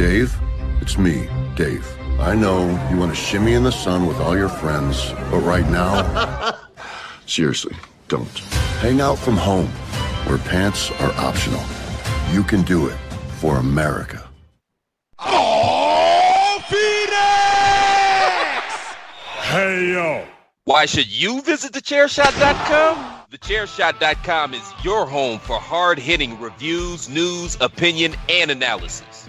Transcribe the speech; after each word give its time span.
Dave, 0.00 0.34
it's 0.80 0.96
me, 0.96 1.28
Dave. 1.56 1.86
I 2.18 2.34
know 2.34 2.70
you 2.90 2.96
want 2.96 3.14
to 3.14 3.14
shimmy 3.14 3.52
in 3.52 3.64
the 3.64 3.70
sun 3.70 4.06
with 4.06 4.18
all 4.18 4.34
your 4.34 4.48
friends, 4.48 5.12
but 5.30 5.40
right 5.40 5.68
now, 5.68 6.56
seriously, 7.26 7.76
don't. 8.08 8.38
Hang 8.80 9.02
out 9.02 9.18
from 9.18 9.36
home, 9.36 9.66
where 10.24 10.38
pants 10.38 10.90
are 11.02 11.12
optional. 11.18 11.62
You 12.32 12.42
can 12.42 12.62
do 12.62 12.86
it 12.86 12.96
for 13.40 13.58
America. 13.58 14.26
Oh, 15.18 16.62
Phoenix! 16.70 17.20
Hey, 19.50 19.92
yo. 19.92 20.24
Why 20.64 20.86
should 20.86 21.08
you 21.08 21.42
visit 21.42 21.72
thechairshot.com? 21.72 23.26
Thechairshot.com 23.30 24.54
is 24.54 24.72
your 24.82 25.04
home 25.04 25.38
for 25.40 25.60
hard 25.60 25.98
hitting 25.98 26.40
reviews, 26.40 27.10
news, 27.10 27.58
opinion, 27.60 28.14
and 28.30 28.50
analysis 28.50 29.28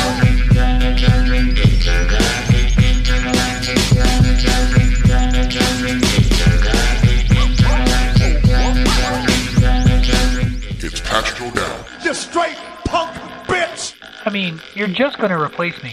You 12.11 12.15
straight 12.15 12.57
punk 12.83 13.15
bitch! 13.47 13.95
I 14.25 14.31
mean, 14.31 14.59
you're 14.75 14.89
just 14.89 15.17
gonna 15.17 15.41
replace 15.41 15.81
me. 15.81 15.91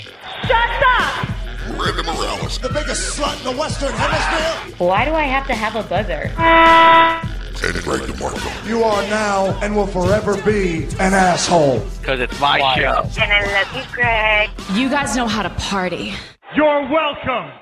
Shut 0.48 0.70
up! 0.98 1.28
Miranda 1.68 2.02
Morales. 2.02 2.58
The 2.58 2.70
biggest 2.70 3.16
slut 3.16 3.38
in 3.38 3.44
the 3.44 3.56
Western 3.56 3.92
Hemisphere? 3.92 4.74
Why 4.84 5.04
do 5.04 5.12
I 5.12 5.22
have 5.22 5.46
to 5.46 5.54
have 5.54 5.76
a 5.76 5.84
buzzer? 5.84 6.32
And 6.36 7.84
Greg 7.84 8.00
DeMarco. 8.00 8.68
You 8.68 8.82
are 8.82 9.02
now 9.02 9.56
and 9.62 9.76
will 9.76 9.86
forever 9.86 10.36
be 10.42 10.86
an 10.98 11.14
asshole. 11.14 11.86
Because 12.00 12.18
it's 12.18 12.40
my 12.40 12.58
show. 12.74 13.08
And 13.22 13.32
I 13.32 13.62
love 13.62 13.76
you, 13.76 13.94
Greg. 13.94 14.50
You 14.72 14.88
guys 14.88 15.14
know 15.14 15.28
how 15.28 15.44
to 15.44 15.50
party. 15.50 16.14
You're 16.56 16.90
welcome. 16.90 17.52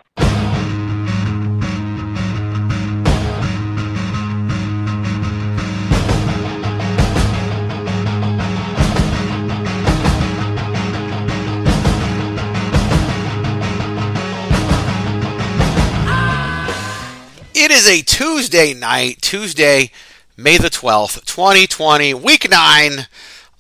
It 17.67 17.73
is 17.73 17.89
a 17.89 18.01
Tuesday 18.01 18.75
night, 18.75 19.21
Tuesday, 19.21 19.91
May 20.37 20.57
the 20.57 20.71
12th, 20.71 21.25
2020, 21.25 22.15
week 22.15 22.49
nine 22.49 23.09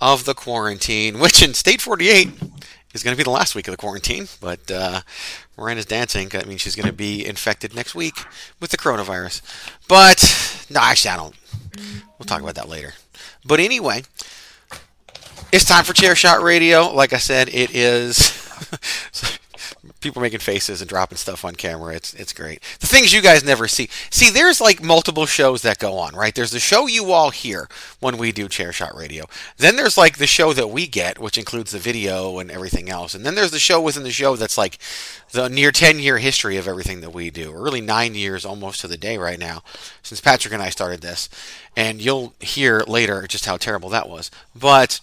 of 0.00 0.24
the 0.24 0.32
quarantine, 0.32 1.18
which 1.18 1.42
in 1.42 1.54
State 1.54 1.80
48 1.80 2.30
is 2.94 3.02
going 3.02 3.14
to 3.14 3.18
be 3.18 3.24
the 3.24 3.30
last 3.30 3.56
week 3.56 3.66
of 3.66 3.72
the 3.72 3.77
quarantine. 3.77 4.28
But 4.40 4.70
uh, 4.70 5.00
Miranda's 5.58 5.86
dancing. 5.86 6.30
I 6.34 6.44
mean, 6.44 6.56
she's 6.56 6.77
going 6.77 6.86
to 6.86 6.92
be 6.92 7.27
infected 7.27 7.74
next 7.74 7.96
week 7.96 8.14
with 8.60 8.70
the 8.70 8.77
coronavirus. 8.77 9.42
But, 9.88 10.66
no, 10.70 10.78
actually, 10.82 11.11
I 11.11 11.16
don't. 11.16 11.34
We'll 12.16 12.27
talk 12.27 12.42
about 12.42 12.55
that 12.55 12.68
later. 12.68 12.92
But 13.45 13.58
anyway, 13.58 14.02
it's 15.50 15.64
time 15.64 15.83
for 15.83 15.95
Chair 15.95 16.14
Shot 16.14 16.42
Radio. 16.42 16.95
Like 16.95 17.12
I 17.12 17.18
said, 17.18 17.48
it 17.48 17.74
is. 17.74 18.33
people 20.06 20.22
making 20.22 20.39
faces 20.39 20.80
and 20.80 20.89
dropping 20.89 21.18
stuff 21.18 21.44
on 21.44 21.56
camera. 21.56 21.94
It's 21.94 22.14
it's 22.14 22.33
great. 22.33 22.62
The 22.78 22.86
things 22.86 23.12
you 23.12 23.20
guys 23.20 23.44
never 23.44 23.67
see. 23.67 23.89
See, 24.11 24.30
there's 24.30 24.61
like 24.61 24.83
multiple 24.83 25.27
shows 25.27 25.62
that 25.62 25.80
go 25.80 25.98
on, 25.98 26.14
right? 26.14 26.34
There's 26.34 26.52
the 26.52 26.61
show 26.61 26.86
you 26.86 27.11
all 27.11 27.30
hear 27.30 27.68
when 27.98 28.16
we 28.16 28.30
do 28.30 28.48
Chair 28.48 28.72
Shot 28.72 28.95
Radio. 28.96 29.24
Then 29.56 29.74
there's 29.74 29.98
like 29.98 30.18
the 30.18 30.27
show 30.27 30.52
that 30.52 30.70
we 30.70 30.86
get, 30.86 31.18
which 31.18 31.36
includes 31.36 31.72
the 31.72 31.78
video 31.78 32.39
and 32.39 32.50
everything 32.50 32.89
else. 32.89 33.14
And 33.14 33.27
then 33.27 33.34
there's 33.34 33.50
the 33.50 33.58
show 33.58 33.80
within 33.80 34.05
the 34.05 34.11
show 34.12 34.36
that's 34.36 34.56
like 34.56 34.78
the 35.33 35.48
near 35.48 35.72
10 35.72 35.98
year 35.98 36.18
history 36.18 36.56
of 36.56 36.68
everything 36.68 37.00
that 37.00 37.11
we 37.11 37.30
do. 37.30 37.52
Or 37.52 37.62
really 37.62 37.80
nine 37.80 38.14
years 38.14 38.45
almost 38.45 38.80
to 38.83 38.89
the 38.89 38.96
day 38.96 39.18
right 39.18 39.39
now 39.39 39.62
since 40.02 40.20
Patrick 40.20 40.55
and 40.55 40.62
I 40.62 40.70
started 40.70 41.00
this. 41.00 41.28
And 41.77 42.00
you'll 42.00 42.34
hear 42.40 42.84
later 42.86 43.27
just 43.27 43.46
how 43.46 43.56
terrible 43.56 43.89
that 43.90 44.08
was. 44.08 44.30
But 44.55 45.00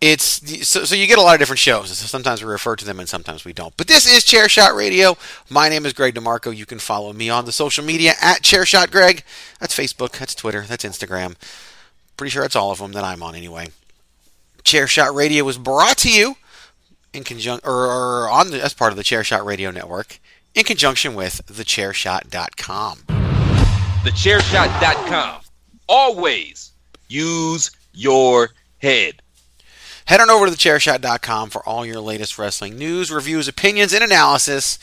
it's 0.00 0.66
so, 0.66 0.84
so 0.84 0.94
you 0.94 1.06
get 1.06 1.18
a 1.18 1.22
lot 1.22 1.34
of 1.34 1.40
different 1.40 1.58
shows. 1.58 1.90
So 1.90 2.06
sometimes 2.06 2.42
we 2.42 2.50
refer 2.50 2.74
to 2.76 2.84
them 2.84 3.00
and 3.00 3.08
sometimes 3.08 3.44
we 3.44 3.52
don't. 3.52 3.76
But 3.76 3.86
this 3.86 4.10
is 4.10 4.24
Chair 4.24 4.48
Shot 4.48 4.74
Radio. 4.74 5.16
My 5.50 5.68
name 5.68 5.84
is 5.84 5.92
Greg 5.92 6.14
DeMarco. 6.14 6.56
You 6.56 6.64
can 6.64 6.78
follow 6.78 7.12
me 7.12 7.28
on 7.28 7.44
the 7.44 7.52
social 7.52 7.84
media 7.84 8.14
at 8.20 8.42
Chair 8.42 8.64
Shot 8.64 8.90
Greg. 8.90 9.24
That's 9.58 9.76
Facebook, 9.76 10.18
that's 10.18 10.34
Twitter, 10.34 10.62
that's 10.62 10.84
Instagram. 10.84 11.36
Pretty 12.16 12.30
sure 12.30 12.44
it's 12.44 12.56
all 12.56 12.70
of 12.70 12.78
them 12.78 12.92
that 12.92 13.04
I'm 13.04 13.22
on 13.22 13.34
anyway. 13.34 13.68
Chair 14.64 14.86
Shot 14.86 15.14
Radio 15.14 15.46
is 15.48 15.58
brought 15.58 15.98
to 15.98 16.10
you 16.10 16.36
in 17.12 17.24
conjunction 17.24 17.68
or, 17.68 17.86
or 17.86 18.30
on 18.30 18.50
the, 18.50 18.62
as 18.62 18.72
part 18.72 18.92
of 18.92 18.96
the 18.96 19.04
Chair 19.04 19.22
Shot 19.22 19.44
Radio 19.44 19.70
network 19.70 20.18
in 20.54 20.64
conjunction 20.64 21.14
with 21.14 21.42
thechairshot.com. 21.46 22.98
Thechairshot.com. 24.02 25.42
Always 25.88 26.72
use 27.08 27.70
your 27.92 28.50
head. 28.78 29.19
Head 30.10 30.20
on 30.20 30.28
over 30.28 30.44
to 30.46 30.50
thechairshot.com 30.50 31.50
for 31.50 31.62
all 31.64 31.86
your 31.86 32.00
latest 32.00 32.36
wrestling 32.36 32.76
news, 32.76 33.12
reviews, 33.12 33.46
opinions, 33.46 33.92
and 33.92 34.02
analysis. 34.02 34.76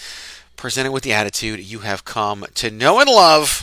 Presented 0.56 0.94
with 0.94 1.04
the 1.04 1.12
attitude 1.12 1.60
you 1.60 1.80
have 1.80 2.06
come 2.06 2.46
to 2.54 2.72
know 2.72 3.02
and 3.02 3.10
love. 3.10 3.60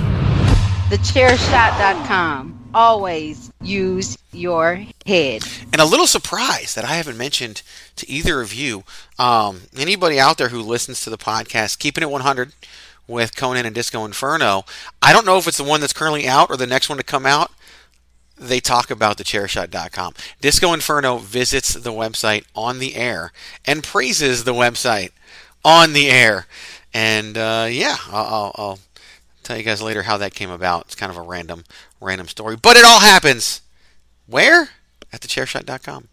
TheChairShot.com. 0.90 2.68
Always 2.74 3.50
use 3.62 4.18
your 4.30 4.84
head. 5.06 5.42
And 5.72 5.80
a 5.80 5.86
little 5.86 6.06
surprise 6.06 6.74
that 6.74 6.84
I 6.84 6.96
haven't 6.96 7.16
mentioned 7.16 7.62
to 7.96 8.06
either 8.10 8.42
of 8.42 8.52
you. 8.52 8.84
Um, 9.18 9.62
anybody 9.74 10.20
out 10.20 10.36
there 10.36 10.50
who 10.50 10.60
listens 10.60 11.00
to 11.04 11.08
the 11.08 11.16
podcast, 11.16 11.78
Keeping 11.78 12.02
It 12.02 12.10
100 12.10 12.52
with 13.08 13.34
Konnan 13.34 13.64
and 13.64 13.74
Disco 13.74 14.04
Inferno. 14.04 14.66
I 15.00 15.14
don't 15.14 15.24
know 15.24 15.38
if 15.38 15.48
it's 15.48 15.56
the 15.56 15.64
one 15.64 15.80
that's 15.80 15.94
currently 15.94 16.28
out 16.28 16.50
or 16.50 16.58
the 16.58 16.66
next 16.66 16.90
one 16.90 16.98
to 16.98 17.04
come 17.04 17.24
out. 17.24 17.50
They 18.36 18.60
talk 18.60 18.90
about 18.90 19.18
thechairshot.com. 19.18 20.14
Disco 20.40 20.72
Inferno 20.72 21.18
visits 21.18 21.74
the 21.74 21.92
website 21.92 22.44
on 22.54 22.78
the 22.78 22.96
air 22.96 23.32
and 23.64 23.82
praises 23.82 24.44
the 24.44 24.54
website 24.54 25.10
on 25.64 25.92
the 25.92 26.08
air. 26.10 26.46
And 26.92 27.38
uh, 27.38 27.66
yeah, 27.70 27.96
I'll, 28.10 28.24
I'll, 28.26 28.52
I'll 28.56 28.78
tell 29.42 29.56
you 29.56 29.62
guys 29.62 29.80
later 29.82 30.02
how 30.02 30.16
that 30.16 30.34
came 30.34 30.50
about. 30.50 30.86
It's 30.86 30.94
kind 30.94 31.10
of 31.10 31.16
a 31.16 31.22
random, 31.22 31.64
random 32.00 32.28
story, 32.28 32.56
but 32.56 32.76
it 32.76 32.84
all 32.84 33.00
happens 33.00 33.62
where 34.26 34.70
at 35.12 35.20
thechairshot.com. 35.20 36.08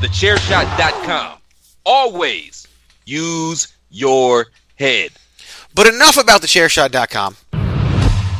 Thechairshot.com. 0.00 1.38
Always 1.84 2.66
use 3.04 3.68
your 3.90 4.46
head. 4.76 5.10
But 5.74 5.86
enough 5.86 6.16
about 6.16 6.42
thechairshot.com. 6.42 7.36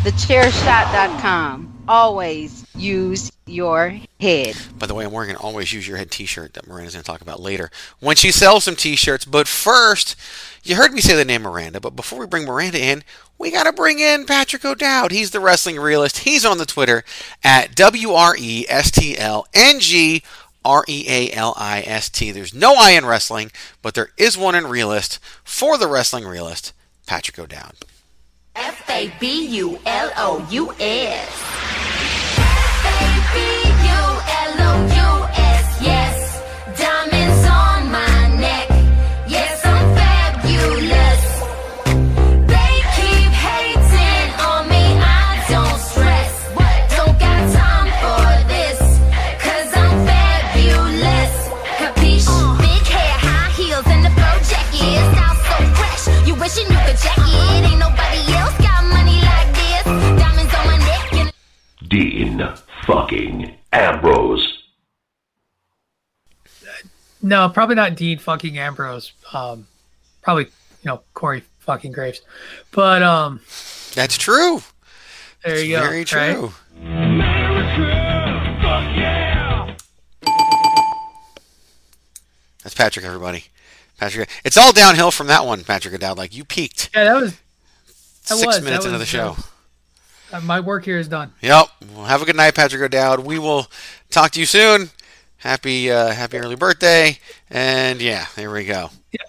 TheChairShot.com. 0.06 1.75
Always 1.88 2.66
use 2.74 3.30
your 3.46 4.00
head. 4.18 4.56
By 4.76 4.86
the 4.86 4.94
way, 4.94 5.04
I'm 5.04 5.12
wearing 5.12 5.30
an 5.30 5.36
Always 5.36 5.72
Use 5.72 5.86
Your 5.86 5.96
Head 5.96 6.10
t 6.10 6.26
shirt 6.26 6.54
that 6.54 6.66
Miranda's 6.66 6.94
going 6.94 7.04
to 7.04 7.10
talk 7.10 7.20
about 7.20 7.38
later 7.38 7.70
when 8.00 8.16
she 8.16 8.32
sells 8.32 8.64
some 8.64 8.74
t 8.74 8.96
shirts. 8.96 9.24
But 9.24 9.46
first, 9.46 10.16
you 10.64 10.74
heard 10.74 10.92
me 10.92 11.00
say 11.00 11.14
the 11.14 11.24
name 11.24 11.42
Miranda, 11.42 11.80
but 11.80 11.94
before 11.94 12.18
we 12.18 12.26
bring 12.26 12.44
Miranda 12.44 12.82
in, 12.82 13.04
we 13.38 13.52
got 13.52 13.64
to 13.64 13.72
bring 13.72 14.00
in 14.00 14.26
Patrick 14.26 14.64
O'Dowd. 14.64 15.12
He's 15.12 15.30
the 15.30 15.38
wrestling 15.38 15.78
realist. 15.78 16.18
He's 16.20 16.44
on 16.44 16.58
the 16.58 16.66
Twitter 16.66 17.04
at 17.44 17.76
W 17.76 18.12
R 18.12 18.34
E 18.36 18.66
S 18.68 18.90
T 18.90 19.16
L 19.16 19.46
N 19.54 19.78
G 19.78 20.24
R 20.64 20.84
E 20.88 21.04
A 21.08 21.30
L 21.32 21.54
I 21.56 21.82
S 21.82 22.08
T. 22.08 22.32
There's 22.32 22.52
no 22.52 22.74
I 22.76 22.90
in 22.92 23.06
wrestling, 23.06 23.52
but 23.80 23.94
there 23.94 24.10
is 24.16 24.36
one 24.36 24.56
in 24.56 24.66
realist 24.66 25.20
for 25.44 25.78
the 25.78 25.86
wrestling 25.86 26.26
realist, 26.26 26.72
Patrick 27.06 27.38
O'Dowd. 27.38 27.74
F 28.56 28.88
A 28.88 29.12
B 29.20 29.46
U 29.58 29.78
L 29.84 30.10
O 30.16 30.46
U 30.50 30.72
S. 30.80 31.85
Ambrose. 63.72 64.52
No, 67.22 67.48
probably 67.48 67.74
not 67.74 67.96
Dean 67.96 68.18
fucking 68.18 68.58
Ambrose. 68.58 69.12
Um, 69.32 69.66
probably 70.22 70.44
you 70.44 70.50
know 70.84 71.00
Corey 71.14 71.42
fucking 71.60 71.92
Graves. 71.92 72.20
But 72.70 73.02
um, 73.02 73.40
That's 73.94 74.16
true. 74.16 74.62
there 75.44 75.58
you 75.58 75.76
go. 75.76 75.82
Very 75.82 75.98
right? 75.98 76.06
true. 76.06 76.52
That's 82.62 82.74
Patrick, 82.74 83.04
everybody. 83.04 83.44
Patrick, 83.98 84.28
it's 84.44 84.56
all 84.56 84.72
downhill 84.72 85.10
from 85.10 85.28
that 85.28 85.46
one, 85.46 85.64
Patrick 85.64 85.94
O'Dowd. 85.94 86.18
Like 86.18 86.34
you 86.36 86.44
peaked 86.44 86.90
Yeah, 86.94 87.04
that 87.04 87.20
was 87.20 87.32
that 88.28 88.36
six 88.36 88.46
was, 88.46 88.62
minutes 88.62 88.84
that 88.84 88.88
into 88.90 88.98
the 88.98 89.06
show. 89.06 89.36
My 90.42 90.60
work 90.60 90.84
here 90.84 90.98
is 90.98 91.08
done. 91.08 91.32
Yep. 91.40 91.66
Well, 91.94 92.04
have 92.04 92.22
a 92.22 92.24
good 92.24 92.36
night, 92.36 92.54
Patrick 92.54 92.82
O'Dowd. 92.82 93.20
We 93.20 93.38
will 93.38 93.66
talk 94.10 94.32
to 94.32 94.40
you 94.40 94.46
soon. 94.46 94.90
Happy 95.38 95.90
uh, 95.90 96.12
happy 96.12 96.38
early 96.38 96.56
birthday. 96.56 97.18
And 97.50 98.00
yeah, 98.00 98.26
there 98.34 98.50
we 98.50 98.64
go. 98.64 98.90
Yeah. 99.12 99.20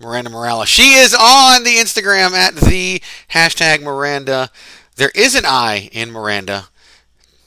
Miranda 0.00 0.30
Morales. 0.30 0.68
She 0.68 0.94
is 0.94 1.14
on 1.14 1.64
the 1.64 1.76
Instagram 1.76 2.32
at 2.32 2.54
the 2.54 3.02
hashtag 3.30 3.82
Miranda. 3.82 4.50
There 4.96 5.12
is 5.14 5.34
an 5.34 5.44
I 5.46 5.88
in 5.92 6.10
Miranda, 6.10 6.68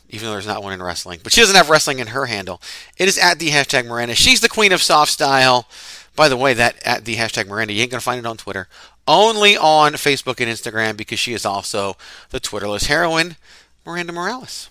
even 0.10 0.28
though 0.28 0.34
there's 0.34 0.48
not 0.48 0.64
one 0.64 0.74
in 0.74 0.82
wrestling. 0.82 1.20
But 1.24 1.34
she 1.34 1.42
doesn't 1.42 1.56
have 1.56 1.70
wrestling 1.70 2.00
in 2.00 2.08
her 2.08 2.28
handle. 2.28 2.62
It 2.98 3.08
is 3.08 3.18
at 3.18 3.40
the 3.40 3.50
hashtag 3.50 3.86
Miranda. 3.86 4.16
She's 4.16 4.42
the 4.42 4.50
queen 4.50 4.72
of 4.72 4.82
soft 4.82 5.12
style. 5.12 5.68
By 6.20 6.28
the 6.28 6.36
way, 6.36 6.54
that 6.54 6.86
at 6.86 7.06
the 7.06 7.16
hashtag 7.16 7.48
Miranda, 7.48 7.72
you 7.72 7.82
ain't 7.82 7.92
gonna 7.92 8.02
find 8.02 8.20
it 8.20 8.26
on 8.26 8.36
Twitter. 8.36 8.68
Only 9.08 9.56
on 9.56 9.94
Facebook 9.94 10.42
and 10.42 10.52
Instagram 10.52 10.98
because 10.98 11.18
she 11.18 11.32
is 11.32 11.46
also 11.46 11.96
the 12.32 12.42
Twitterless 12.42 12.88
heroine, 12.88 13.38
Miranda 13.86 14.12
Morales. 14.12 14.70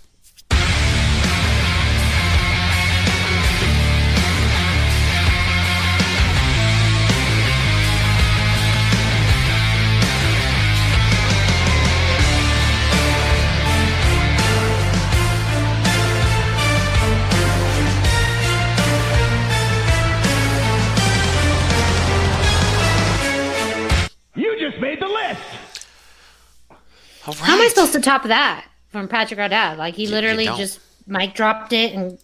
To 28.02 28.04
top 28.04 28.22
of 28.24 28.28
that 28.28 28.66
from 28.88 29.08
Patrick 29.08 29.38
O'Dowd? 29.40 29.78
Like 29.78 29.94
he 29.94 30.04
you 30.04 30.10
literally 30.10 30.44
don't. 30.44 30.58
just 30.58 30.80
mic 31.06 31.34
dropped 31.34 31.72
it 31.72 31.92
and 31.94 32.18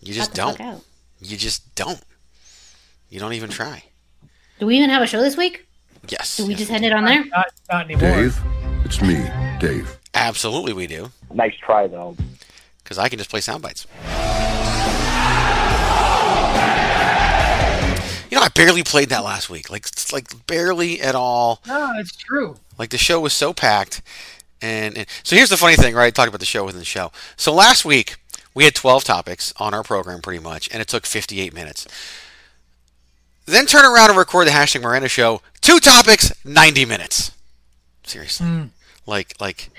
You 0.00 0.14
just 0.14 0.34
don't. 0.34 0.56
fuck 0.56 0.60
out. 0.66 0.84
You 1.20 1.36
just 1.36 1.74
don't. 1.74 2.02
You 3.10 3.20
don't 3.20 3.32
even 3.32 3.50
try. 3.50 3.84
Do 4.58 4.66
we 4.66 4.76
even 4.76 4.90
have 4.90 5.02
a 5.02 5.06
show 5.06 5.20
this 5.20 5.36
week? 5.36 5.66
Yes. 6.08 6.36
Do 6.36 6.44
we 6.44 6.50
yes, 6.50 6.60
just 6.60 6.70
end 6.72 6.84
it 6.84 6.92
on 6.92 7.04
there? 7.04 7.24
Not 7.24 7.46
not 7.70 7.84
anymore. 7.84 8.00
Dave, 8.10 8.40
it's 8.84 9.00
me, 9.02 9.24
Dave. 9.60 9.98
Absolutely, 10.14 10.72
we 10.72 10.86
do. 10.86 11.10
Nice 11.32 11.54
try, 11.56 11.86
though. 11.86 12.16
Because 12.82 12.98
I 12.98 13.08
can 13.08 13.18
just 13.18 13.30
play 13.30 13.40
sound 13.40 13.62
bites. 13.62 13.86
You 18.30 18.36
know, 18.36 18.42
I 18.42 18.48
barely 18.54 18.82
played 18.82 19.08
that 19.08 19.24
last 19.24 19.48
week. 19.48 19.70
Like, 19.70 19.86
it's 19.86 20.12
like 20.12 20.46
barely 20.46 21.00
at 21.00 21.14
all. 21.14 21.62
No, 21.66 21.92
it's 21.98 22.14
true. 22.14 22.56
Like 22.78 22.90
the 22.90 22.98
show 22.98 23.20
was 23.20 23.32
so 23.32 23.54
packed, 23.54 24.02
and, 24.62 24.96
and 24.98 25.06
so 25.22 25.36
here's 25.36 25.50
the 25.50 25.56
funny 25.56 25.76
thing, 25.76 25.94
right? 25.94 26.14
Talk 26.14 26.28
about 26.28 26.40
the 26.40 26.46
show 26.46 26.64
within 26.64 26.78
the 26.80 26.84
show. 26.84 27.12
So 27.36 27.52
last 27.54 27.84
week 27.84 28.16
we 28.54 28.64
had 28.64 28.74
12 28.74 29.04
topics 29.04 29.52
on 29.58 29.74
our 29.74 29.82
program, 29.82 30.20
pretty 30.20 30.42
much, 30.42 30.68
and 30.72 30.80
it 30.82 30.88
took 30.88 31.06
58 31.06 31.52
minutes. 31.54 31.86
Then 33.46 33.66
turn 33.66 33.84
around 33.84 34.10
and 34.10 34.18
record 34.18 34.46
the 34.46 34.50
hashtag 34.52 34.82
Miranda 34.82 35.08
show. 35.08 35.40
Two 35.60 35.80
topics, 35.80 36.32
90 36.44 36.84
minutes. 36.84 37.32
Seriously, 38.04 38.70
like, 39.06 39.34
like, 39.40 39.70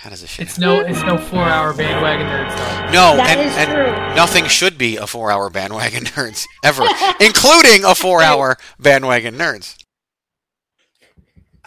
how 0.00 0.10
does 0.10 0.20
this 0.22 0.30
shit? 0.30 0.46
It's 0.46 0.58
no 0.58 0.80
it's 0.80 1.02
no 1.02 1.16
four 1.18 1.42
hour 1.44 1.72
bandwagon 1.74 2.26
nerd 2.26 2.50
stuff. 2.50 2.92
No, 2.92 3.16
That 3.16 3.38
and, 3.38 3.40
is 3.48 3.56
and 3.56 3.70
true. 3.70 4.14
nothing 4.16 4.46
should 4.46 4.76
be 4.78 4.96
a 4.96 5.06
four-hour 5.06 5.48
bandwagon 5.50 6.04
nerds 6.16 6.44
ever, 6.62 6.82
including 7.20 7.84
a 7.84 7.94
four-hour 7.94 8.56
bandwagon 8.78 9.36
nerds. 9.36 9.76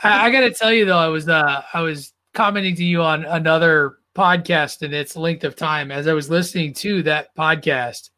I, 0.03 0.27
I 0.27 0.29
got 0.31 0.41
to 0.41 0.51
tell 0.51 0.71
you 0.71 0.85
though, 0.85 0.97
I 0.97 1.07
was 1.07 1.27
uh, 1.27 1.63
I 1.73 1.81
was 1.81 2.13
commenting 2.37 2.75
to 2.75 2.83
you 2.85 3.01
on 3.01 3.25
another 3.25 3.97
podcast 4.15 4.83
and 4.83 4.93
its 4.93 5.15
length 5.15 5.43
of 5.43 5.55
time 5.55 5.91
as 5.91 6.07
I 6.07 6.13
was 6.13 6.29
listening 6.29 6.73
to 6.75 7.01
that 7.03 7.35
podcast. 7.35 8.11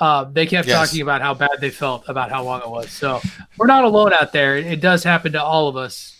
Uh, 0.00 0.24
they 0.24 0.46
kept 0.46 0.66
Yes. 0.66 0.88
talking 0.88 1.02
about 1.02 1.20
how 1.20 1.34
bad 1.34 1.60
they 1.60 1.68
felt 1.68 2.08
about 2.08 2.30
how 2.30 2.42
long 2.42 2.62
it 2.62 2.70
was. 2.70 2.90
So 2.90 3.20
we're 3.58 3.66
not 3.66 3.84
alone 3.84 4.14
out 4.14 4.32
there. 4.32 4.56
It, 4.56 4.66
it 4.66 4.80
does 4.80 5.04
happen 5.04 5.32
to 5.32 5.42
all 5.42 5.68
of 5.68 5.76
us 5.76 6.16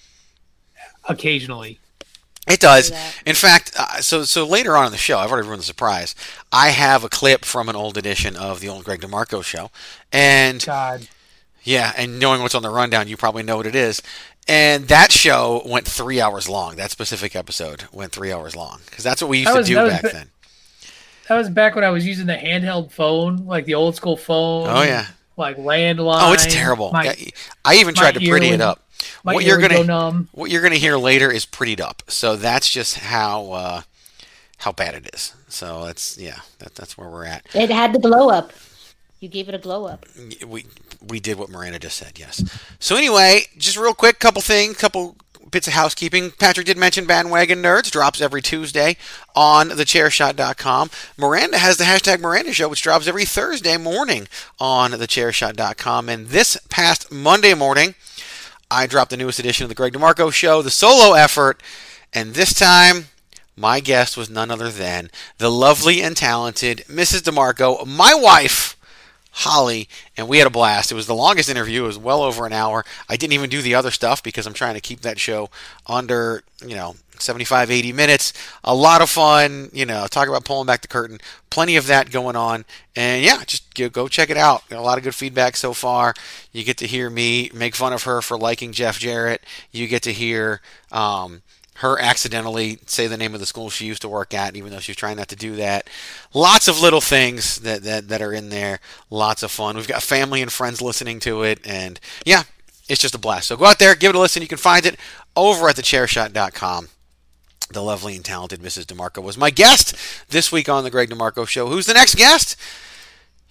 occasionally. 1.08 1.78
It 2.46 2.60
does. 2.60 2.90
that. 2.90 3.14
In 3.26 3.34
fact, 3.34 3.72
uh, 3.78 4.00
so 4.00 4.24
so 4.24 4.46
later 4.46 4.76
on 4.76 4.86
in 4.86 4.92
the 4.92 4.98
show, 4.98 5.18
I've 5.18 5.30
already 5.30 5.46
ruined 5.46 5.60
the 5.60 5.66
surprise. 5.66 6.14
I 6.52 6.70
have 6.70 7.04
a 7.04 7.08
clip 7.08 7.44
from 7.44 7.68
an 7.68 7.76
old 7.76 7.96
edition 7.96 8.36
of 8.36 8.60
the 8.60 8.68
old 8.68 8.84
Greg 8.84 9.00
DeMarco 9.00 9.44
show, 9.44 9.70
and 10.10 10.64
God, 10.64 11.08
yeah, 11.62 11.92
and 11.96 12.18
knowing 12.18 12.42
what's 12.42 12.54
on 12.54 12.62
the 12.62 12.70
rundown, 12.70 13.08
you 13.08 13.16
probably 13.16 13.42
know 13.42 13.56
what 13.58 13.66
it 13.66 13.74
is. 13.74 14.02
And 14.50 14.88
that 14.88 15.12
show 15.12 15.62
went 15.64 15.86
three 15.86 16.20
hours 16.20 16.48
long. 16.48 16.76
That 16.76 16.90
specific 16.90 17.36
episode 17.36 17.84
went 17.92 18.12
three 18.12 18.32
hours 18.32 18.56
long 18.56 18.80
because 18.86 19.04
that's 19.04 19.22
what 19.22 19.28
we 19.28 19.38
used 19.38 19.50
That 19.50 19.58
to 19.60 19.64
do 19.64 19.74
that 19.76 19.82
was 19.84 19.92
back 19.92 20.02
ba- 20.02 20.10
then. 20.12 20.30
that 21.28 21.36
was 21.36 21.48
back 21.48 21.74
when 21.76 21.84
I 21.84 21.90
was 21.90 22.04
using 22.06 22.26
the 22.26 22.34
handheld 22.34 22.90
phone, 22.90 23.46
like 23.46 23.64
the 23.64 23.74
old 23.74 23.94
school 23.94 24.16
phone. 24.16 24.66
Oh 24.68 24.82
yeah. 24.82 25.06
like 25.36 25.56
landline. 25.56 26.18
Oh, 26.28 26.32
it's 26.32 26.52
terrible. 26.52 26.90
My, 26.92 27.14
I 27.64 27.76
even 27.76 27.94
tried 27.94 28.14
to 28.14 28.20
pretty 28.28 28.48
ear 28.48 28.54
it 28.54 28.60
up. 28.60 28.84
my 29.24 29.34
what 29.34 29.44
ear 29.44 29.50
you're 29.50 29.58
would 29.58 29.68
gonna 29.70 29.86
go 29.86 29.86
numb. 29.86 30.28
what 30.32 30.50
you're 30.50 30.62
gonna 30.62 30.74
hear 30.76 30.96
later 30.96 31.30
is 31.30 31.46
prettied 31.46 31.80
up. 31.80 32.02
So 32.08 32.34
that's 32.36 32.68
just 32.70 32.98
how 32.98 33.52
uh, 33.52 33.82
how 34.58 34.72
bad 34.72 34.94
it 34.96 35.10
is. 35.14 35.32
So 35.48 35.84
that's 35.86 36.18
yeah, 36.18 36.40
that, 36.58 36.74
that's 36.74 36.98
where 36.98 37.08
we're 37.08 37.24
at. 37.24 37.46
It 37.54 37.70
had 37.70 37.92
the 37.92 37.98
blow 38.00 38.30
up. 38.30 38.52
You 39.20 39.28
gave 39.28 39.48
it 39.48 39.54
a 39.54 39.58
glow 39.58 39.84
up. 39.86 40.06
we 40.46 40.66
we 41.06 41.20
did 41.20 41.38
what 41.38 41.50
Miranda 41.50 41.78
just 41.78 41.96
said. 41.96 42.18
Yes. 42.18 42.42
So 42.78 42.96
anyway, 42.96 43.42
just 43.56 43.76
real 43.76 43.94
quick, 43.94 44.18
couple 44.18 44.40
things, 44.42 44.76
couple 44.76 45.16
bits 45.50 45.66
of 45.66 45.74
housekeeping. 45.74 46.30
Patrick 46.30 46.66
did 46.66 46.78
mention 46.78 47.06
Bandwagon 47.06 47.62
Nerds 47.62 47.90
drops 47.90 48.20
every 48.20 48.42
Tuesday 48.42 48.96
on 49.34 49.70
thechairshot.com. 49.70 50.90
Miranda 51.16 51.58
has 51.58 51.76
the 51.76 51.84
hashtag 51.84 52.20
Miranda 52.20 52.52
Show, 52.52 52.68
which 52.68 52.82
drops 52.82 53.06
every 53.06 53.24
Thursday 53.24 53.76
morning 53.76 54.28
on 54.58 54.92
thechairshot.com. 54.92 56.08
And 56.08 56.28
this 56.28 56.56
past 56.68 57.10
Monday 57.12 57.54
morning, 57.54 57.94
I 58.70 58.86
dropped 58.86 59.10
the 59.10 59.16
newest 59.16 59.38
edition 59.38 59.64
of 59.64 59.68
the 59.68 59.74
Greg 59.74 59.92
DeMarco 59.92 60.32
Show, 60.32 60.62
the 60.62 60.70
solo 60.70 61.14
effort, 61.14 61.62
and 62.12 62.34
this 62.34 62.54
time. 62.54 63.06
My 63.56 63.80
guest 63.80 64.16
was 64.16 64.30
none 64.30 64.50
other 64.50 64.70
than 64.70 65.10
the 65.36 65.50
lovely 65.50 66.00
and 66.00 66.16
talented 66.16 66.78
Mrs. 66.88 67.20
DeMarco, 67.20 67.86
my 67.86 68.14
wife, 68.14 68.74
Holly, 69.32 69.88
and 70.16 70.28
we 70.28 70.38
had 70.38 70.46
a 70.46 70.50
blast. 70.50 70.90
It 70.90 70.96
was 70.96 71.06
the 71.06 71.14
longest 71.14 71.48
interview. 71.48 71.84
It 71.84 71.88
was 71.88 71.98
well 71.98 72.22
over 72.22 72.46
an 72.46 72.52
hour. 72.52 72.84
I 73.08 73.16
didn't 73.16 73.32
even 73.34 73.50
do 73.50 73.62
the 73.62 73.74
other 73.74 73.90
stuff 73.90 74.22
because 74.22 74.46
I'm 74.46 74.54
trying 74.54 74.74
to 74.74 74.80
keep 74.80 75.00
that 75.00 75.18
show 75.18 75.50
under, 75.86 76.42
you 76.64 76.74
know, 76.74 76.96
75, 77.18 77.70
80 77.70 77.92
minutes. 77.92 78.32
A 78.64 78.74
lot 78.74 79.02
of 79.02 79.10
fun, 79.10 79.70
you 79.72 79.86
know, 79.86 80.06
talk 80.06 80.28
about 80.28 80.44
pulling 80.44 80.66
back 80.66 80.82
the 80.82 80.88
curtain. 80.88 81.18
Plenty 81.50 81.76
of 81.76 81.86
that 81.86 82.10
going 82.10 82.36
on. 82.36 82.64
And 82.96 83.22
yeah, 83.22 83.44
just 83.44 83.74
go, 83.92 84.08
check 84.08 84.30
it 84.30 84.36
out. 84.36 84.62
A 84.70 84.80
lot 84.80 84.98
of 84.98 85.04
good 85.04 85.14
feedback 85.14 85.56
so 85.56 85.72
far. 85.72 86.14
You 86.52 86.64
get 86.64 86.78
to 86.78 86.86
hear 86.86 87.10
me 87.10 87.50
make 87.54 87.74
fun 87.74 87.92
of 87.92 88.04
her 88.04 88.22
for 88.22 88.38
liking 88.38 88.72
Jeff 88.72 88.98
Jarrett. 88.98 89.44
You 89.70 89.86
get 89.86 90.02
to 90.04 90.12
hear, 90.12 90.60
um, 90.90 91.42
her 91.80 91.98
accidentally 91.98 92.78
say 92.84 93.06
the 93.06 93.16
name 93.16 93.32
of 93.32 93.40
the 93.40 93.46
school 93.46 93.70
she 93.70 93.86
used 93.86 94.02
to 94.02 94.08
work 94.08 94.34
at, 94.34 94.54
even 94.54 94.70
though 94.70 94.80
she's 94.80 94.96
trying 94.96 95.16
not 95.16 95.28
to 95.28 95.36
do 95.36 95.56
that. 95.56 95.88
Lots 96.34 96.68
of 96.68 96.78
little 96.78 97.00
things 97.00 97.56
that, 97.60 97.82
that, 97.84 98.08
that 98.08 98.20
are 98.20 98.34
in 98.34 98.50
there. 98.50 98.80
Lots 99.08 99.42
of 99.42 99.50
fun. 99.50 99.76
We've 99.76 99.88
got 99.88 100.02
family 100.02 100.42
and 100.42 100.52
friends 100.52 100.82
listening 100.82 101.20
to 101.20 101.42
it. 101.42 101.58
And 101.66 101.98
yeah, 102.26 102.42
it's 102.86 103.00
just 103.00 103.14
a 103.14 103.18
blast. 103.18 103.48
So 103.48 103.56
go 103.56 103.64
out 103.64 103.78
there, 103.78 103.94
give 103.94 104.10
it 104.10 104.14
a 104.14 104.18
listen. 104.18 104.42
You 104.42 104.48
can 104.48 104.58
find 104.58 104.84
it 104.84 104.96
over 105.34 105.70
at 105.70 105.76
thechairshot.com. 105.76 106.88
The 107.72 107.82
lovely 107.82 108.14
and 108.14 108.24
talented 108.26 108.60
Mrs. 108.60 108.84
DeMarco 108.84 109.22
was 109.22 109.38
my 109.38 109.48
guest 109.48 109.96
this 110.28 110.52
week 110.52 110.68
on 110.68 110.84
the 110.84 110.90
Greg 110.90 111.08
DeMarco 111.08 111.48
Show. 111.48 111.68
Who's 111.68 111.86
the 111.86 111.94
next 111.94 112.16
guest? 112.16 112.56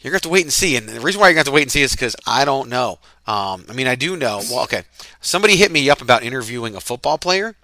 You're 0.02 0.12
going 0.12 0.20
to 0.20 0.28
have 0.28 0.30
to 0.30 0.34
wait 0.34 0.44
and 0.44 0.54
see. 0.54 0.76
And 0.76 0.88
the 0.88 1.02
reason 1.02 1.20
why 1.20 1.30
you're 1.30 1.34
going 1.34 1.46
to 1.46 1.50
have 1.50 1.54
to 1.54 1.56
wait 1.56 1.64
and 1.64 1.72
see 1.72 1.82
is 1.82 1.94
because 1.94 2.16
I 2.28 2.46
don't 2.46 2.70
know. 2.70 3.00
Um, 3.26 3.66
I 3.68 3.74
mean, 3.74 3.88
I 3.88 3.96
do 3.96 4.16
know. 4.16 4.42
Well, 4.52 4.64
okay. 4.66 4.84
Somebody 5.20 5.56
hit 5.56 5.72
me 5.72 5.90
up 5.90 6.02
about 6.02 6.22
interviewing 6.22 6.76
a 6.76 6.80
football 6.80 7.18
player 7.18 7.56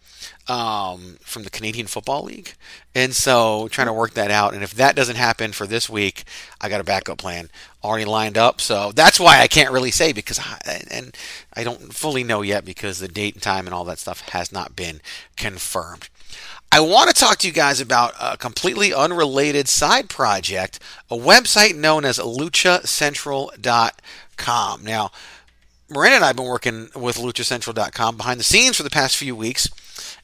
um, 0.47 1.17
from 1.21 1.43
the 1.43 1.49
Canadian 1.49 1.87
Football 1.87 2.23
League. 2.23 2.53
And 2.93 3.15
so 3.15 3.67
trying 3.69 3.87
to 3.87 3.93
work 3.93 4.13
that 4.13 4.31
out. 4.31 4.53
And 4.53 4.63
if 4.63 4.73
that 4.75 4.95
doesn't 4.95 5.15
happen 5.15 5.51
for 5.51 5.67
this 5.67 5.89
week, 5.89 6.23
I 6.61 6.69
got 6.69 6.81
a 6.81 6.85
backup 6.85 7.17
plan 7.17 7.49
already 7.83 8.05
lined 8.05 8.37
up. 8.37 8.61
So 8.61 8.91
that's 8.93 9.19
why 9.19 9.41
I 9.41 9.47
can't 9.47 9.71
really 9.71 9.91
say 9.91 10.13
because 10.13 10.39
I, 10.39 10.83
and 10.89 11.15
I 11.53 11.63
don't 11.63 11.93
fully 11.93 12.23
know 12.23 12.41
yet 12.41 12.65
because 12.65 12.99
the 12.99 13.07
date 13.07 13.33
and 13.33 13.43
time 13.43 13.67
and 13.67 13.73
all 13.73 13.85
that 13.85 13.99
stuff 13.99 14.21
has 14.29 14.51
not 14.51 14.75
been 14.75 15.01
confirmed. 15.35 16.09
I 16.71 16.79
want 16.81 17.09
to 17.09 17.15
talk 17.15 17.37
to 17.37 17.47
you 17.47 17.53
guys 17.53 17.79
about 17.79 18.13
a 18.19 18.35
completely 18.37 18.93
unrelated 18.93 19.69
side 19.69 20.09
project, 20.09 20.79
a 21.09 21.15
website 21.15 21.75
known 21.75 22.03
as 22.03 22.17
luchacentral.com. 22.17 24.83
Now, 24.83 25.11
Miranda 25.89 26.15
and 26.15 26.23
I 26.23 26.27
have 26.27 26.35
been 26.35 26.45
working 26.45 26.89
with 26.95 27.17
luchacentral.com 27.17 28.17
behind 28.17 28.39
the 28.39 28.43
scenes 28.43 28.77
for 28.77 28.83
the 28.83 28.89
past 28.89 29.17
few 29.17 29.35
weeks, 29.35 29.69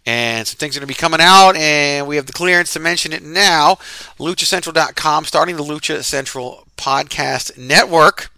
and 0.06 0.48
some 0.48 0.58
things 0.58 0.76
are 0.76 0.80
going 0.80 0.88
to 0.88 0.94
be 0.94 1.00
coming 1.00 1.20
out, 1.22 1.56
and 1.56 2.08
we 2.08 2.16
have 2.16 2.26
the 2.26 2.34
clearance 2.34 2.74
to 2.74 2.80
mention 2.80 3.14
it 3.14 3.22
now. 3.22 3.76
luchacentral.com, 4.18 5.26
starting 5.26 5.58
the 5.58 5.64
Lucha 5.64 6.04
Central 6.04 6.66
Podcast 6.78 7.58
Network. 7.60 8.32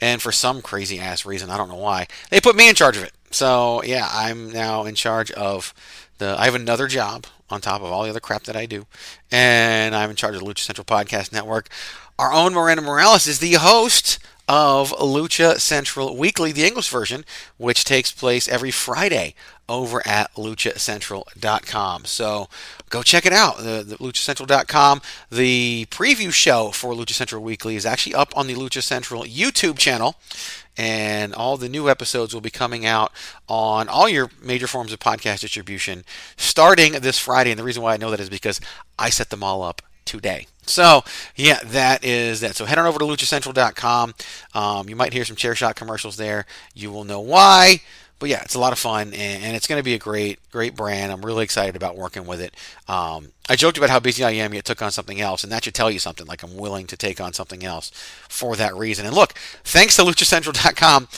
And 0.00 0.22
for 0.22 0.30
some 0.32 0.62
crazy 0.62 1.00
ass 1.00 1.26
reason, 1.26 1.50
I 1.50 1.56
don't 1.56 1.68
know 1.68 1.74
why, 1.74 2.06
they 2.30 2.40
put 2.40 2.56
me 2.56 2.68
in 2.68 2.74
charge 2.76 2.96
of 2.96 3.02
it. 3.02 3.12
So, 3.32 3.82
yeah, 3.82 4.08
I'm 4.10 4.50
now 4.50 4.84
in 4.84 4.94
charge 4.94 5.30
of 5.32 5.74
the. 6.18 6.36
I 6.38 6.44
have 6.44 6.54
another 6.54 6.86
job 6.86 7.26
on 7.50 7.60
top 7.60 7.82
of 7.82 7.90
all 7.90 8.04
the 8.04 8.10
other 8.10 8.20
crap 8.20 8.44
that 8.44 8.56
I 8.56 8.66
do, 8.66 8.86
and 9.30 9.94
I'm 9.94 10.10
in 10.10 10.16
charge 10.16 10.36
of 10.36 10.40
the 10.40 10.46
Lucha 10.46 10.60
Central 10.60 10.84
Podcast 10.84 11.32
Network. 11.32 11.68
Our 12.18 12.32
own 12.32 12.54
Miranda 12.54 12.82
Morales 12.82 13.26
is 13.26 13.40
the 13.40 13.54
host 13.54 14.18
of 14.50 14.90
Lucha 14.94 15.60
Central 15.60 16.16
Weekly, 16.16 16.50
the 16.50 16.66
English 16.66 16.88
version, 16.88 17.24
which 17.56 17.84
takes 17.84 18.10
place 18.10 18.48
every 18.48 18.72
Friday 18.72 19.36
over 19.68 20.04
at 20.04 20.34
luchacentral.com. 20.34 22.04
So 22.04 22.48
go 22.88 23.04
check 23.04 23.24
it 23.24 23.32
out, 23.32 23.58
the, 23.58 23.84
the 23.86 23.96
luchacentral.com. 23.98 25.02
The 25.30 25.86
preview 25.88 26.32
show 26.32 26.72
for 26.72 26.92
Lucha 26.94 27.12
Central 27.12 27.44
Weekly 27.44 27.76
is 27.76 27.86
actually 27.86 28.16
up 28.16 28.36
on 28.36 28.48
the 28.48 28.54
Lucha 28.54 28.82
Central 28.82 29.22
YouTube 29.22 29.78
channel. 29.78 30.16
And 30.76 31.32
all 31.32 31.56
the 31.56 31.68
new 31.68 31.88
episodes 31.88 32.34
will 32.34 32.40
be 32.40 32.50
coming 32.50 32.84
out 32.84 33.12
on 33.48 33.88
all 33.88 34.08
your 34.08 34.30
major 34.42 34.66
forms 34.66 34.92
of 34.92 34.98
podcast 34.98 35.42
distribution 35.42 36.04
starting 36.36 36.94
this 36.94 37.20
Friday. 37.20 37.52
And 37.52 37.58
the 37.58 37.64
reason 37.64 37.84
why 37.84 37.94
I 37.94 37.98
know 37.98 38.10
that 38.10 38.18
is 38.18 38.30
because 38.30 38.60
I 38.98 39.10
set 39.10 39.30
them 39.30 39.44
all 39.44 39.62
up 39.62 39.80
today. 40.04 40.48
So, 40.70 41.02
yeah, 41.36 41.58
that 41.66 42.04
is 42.04 42.40
that. 42.40 42.56
So, 42.56 42.64
head 42.64 42.78
on 42.78 42.86
over 42.86 42.98
to 42.98 43.04
luchacentral.com. 43.04 44.14
Um, 44.54 44.88
you 44.88 44.96
might 44.96 45.12
hear 45.12 45.24
some 45.24 45.36
chair 45.36 45.54
shot 45.54 45.76
commercials 45.76 46.16
there. 46.16 46.46
You 46.74 46.90
will 46.90 47.04
know 47.04 47.20
why. 47.20 47.80
But 48.20 48.28
yeah, 48.28 48.42
it's 48.42 48.54
a 48.54 48.60
lot 48.60 48.74
of 48.74 48.78
fun, 48.78 49.14
and, 49.14 49.42
and 49.42 49.56
it's 49.56 49.66
going 49.66 49.80
to 49.80 49.82
be 49.82 49.94
a 49.94 49.98
great, 49.98 50.38
great 50.52 50.76
brand. 50.76 51.10
I'm 51.10 51.24
really 51.24 51.42
excited 51.42 51.74
about 51.74 51.96
working 51.96 52.26
with 52.26 52.42
it. 52.42 52.54
Um, 52.86 53.32
I 53.48 53.56
joked 53.56 53.78
about 53.78 53.88
how 53.88 53.98
busy 53.98 54.22
I 54.22 54.32
am, 54.32 54.52
yet 54.52 54.66
took 54.66 54.82
on 54.82 54.90
something 54.90 55.22
else, 55.22 55.42
and 55.42 55.50
that 55.50 55.64
should 55.64 55.74
tell 55.74 55.90
you 55.90 55.98
something. 55.98 56.26
Like 56.26 56.42
I'm 56.42 56.54
willing 56.54 56.86
to 56.88 56.98
take 56.98 57.18
on 57.18 57.32
something 57.32 57.64
else 57.64 57.90
for 58.28 58.56
that 58.56 58.76
reason. 58.76 59.06
And 59.06 59.14
look, 59.14 59.32
thanks 59.64 59.96
to 59.96 60.02
luchacentral.com, 60.02 61.08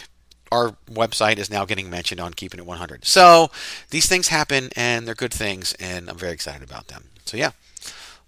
our 0.53 0.77
website 0.89 1.39
is 1.39 1.51
now 1.51 1.65
getting 1.65 1.91
mentioned 1.91 2.21
on 2.21 2.35
Keeping 2.35 2.61
It 2.61 2.67
100. 2.67 3.05
So 3.05 3.51
these 3.91 4.07
things 4.07 4.29
happen, 4.29 4.71
and 4.77 5.05
they're 5.05 5.17
good 5.17 5.35
things, 5.35 5.73
and 5.81 6.09
I'm 6.09 6.17
very 6.17 6.33
excited 6.33 6.63
about 6.63 6.87
them. 6.87 7.07
So 7.25 7.37
yeah, 7.37 7.51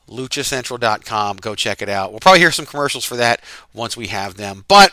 luchacentral.com. 0.08 1.36
Go 1.38 1.54
check 1.54 1.82
it 1.82 1.88
out. 1.88 2.10
We'll 2.10 2.20
probably 2.20 2.40
hear 2.40 2.52
some 2.52 2.66
commercials 2.66 3.04
for 3.04 3.16
that 3.16 3.40
once 3.72 3.96
we 3.96 4.08
have 4.08 4.36
them. 4.36 4.64
But 4.68 4.92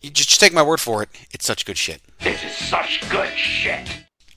you 0.00 0.10
just, 0.10 0.28
just 0.28 0.40
take 0.40 0.52
my 0.52 0.62
word 0.62 0.80
for 0.80 1.02
it. 1.02 1.08
It's 1.30 1.46
such 1.46 1.64
good 1.64 1.78
shit. 1.78 2.02
This 2.20 2.42
is 2.44 2.52
such 2.52 3.08
good 3.08 3.30
shit. 3.30 3.88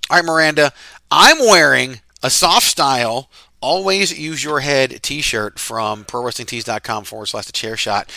All 0.10 0.18
right, 0.18 0.26
Miranda. 0.26 0.72
I'm 1.12 1.40
wearing 1.40 2.02
a 2.22 2.30
soft 2.30 2.68
style, 2.68 3.30
always 3.62 4.18
use 4.18 4.44
your 4.44 4.60
head 4.60 5.02
t 5.02 5.22
shirt 5.22 5.60
from 5.60 6.06
prowrestlingtees.com 6.06 7.04
forward 7.04 7.28
slash 7.28 7.46
the 7.46 7.52
chair 7.52 7.78
shot. 7.78 8.12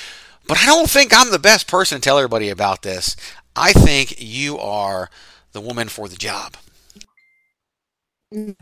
But 0.46 0.58
I 0.58 0.66
don't 0.66 0.88
think 0.88 1.12
I'm 1.14 1.30
the 1.30 1.38
best 1.38 1.66
person 1.66 2.00
to 2.00 2.00
tell 2.02 2.18
everybody 2.18 2.48
about 2.48 2.82
this. 2.82 3.16
I 3.54 3.72
think 3.72 4.20
you 4.20 4.58
are 4.58 5.10
the 5.52 5.60
woman 5.60 5.88
for 5.88 6.08
the 6.08 6.16
job. 6.16 6.56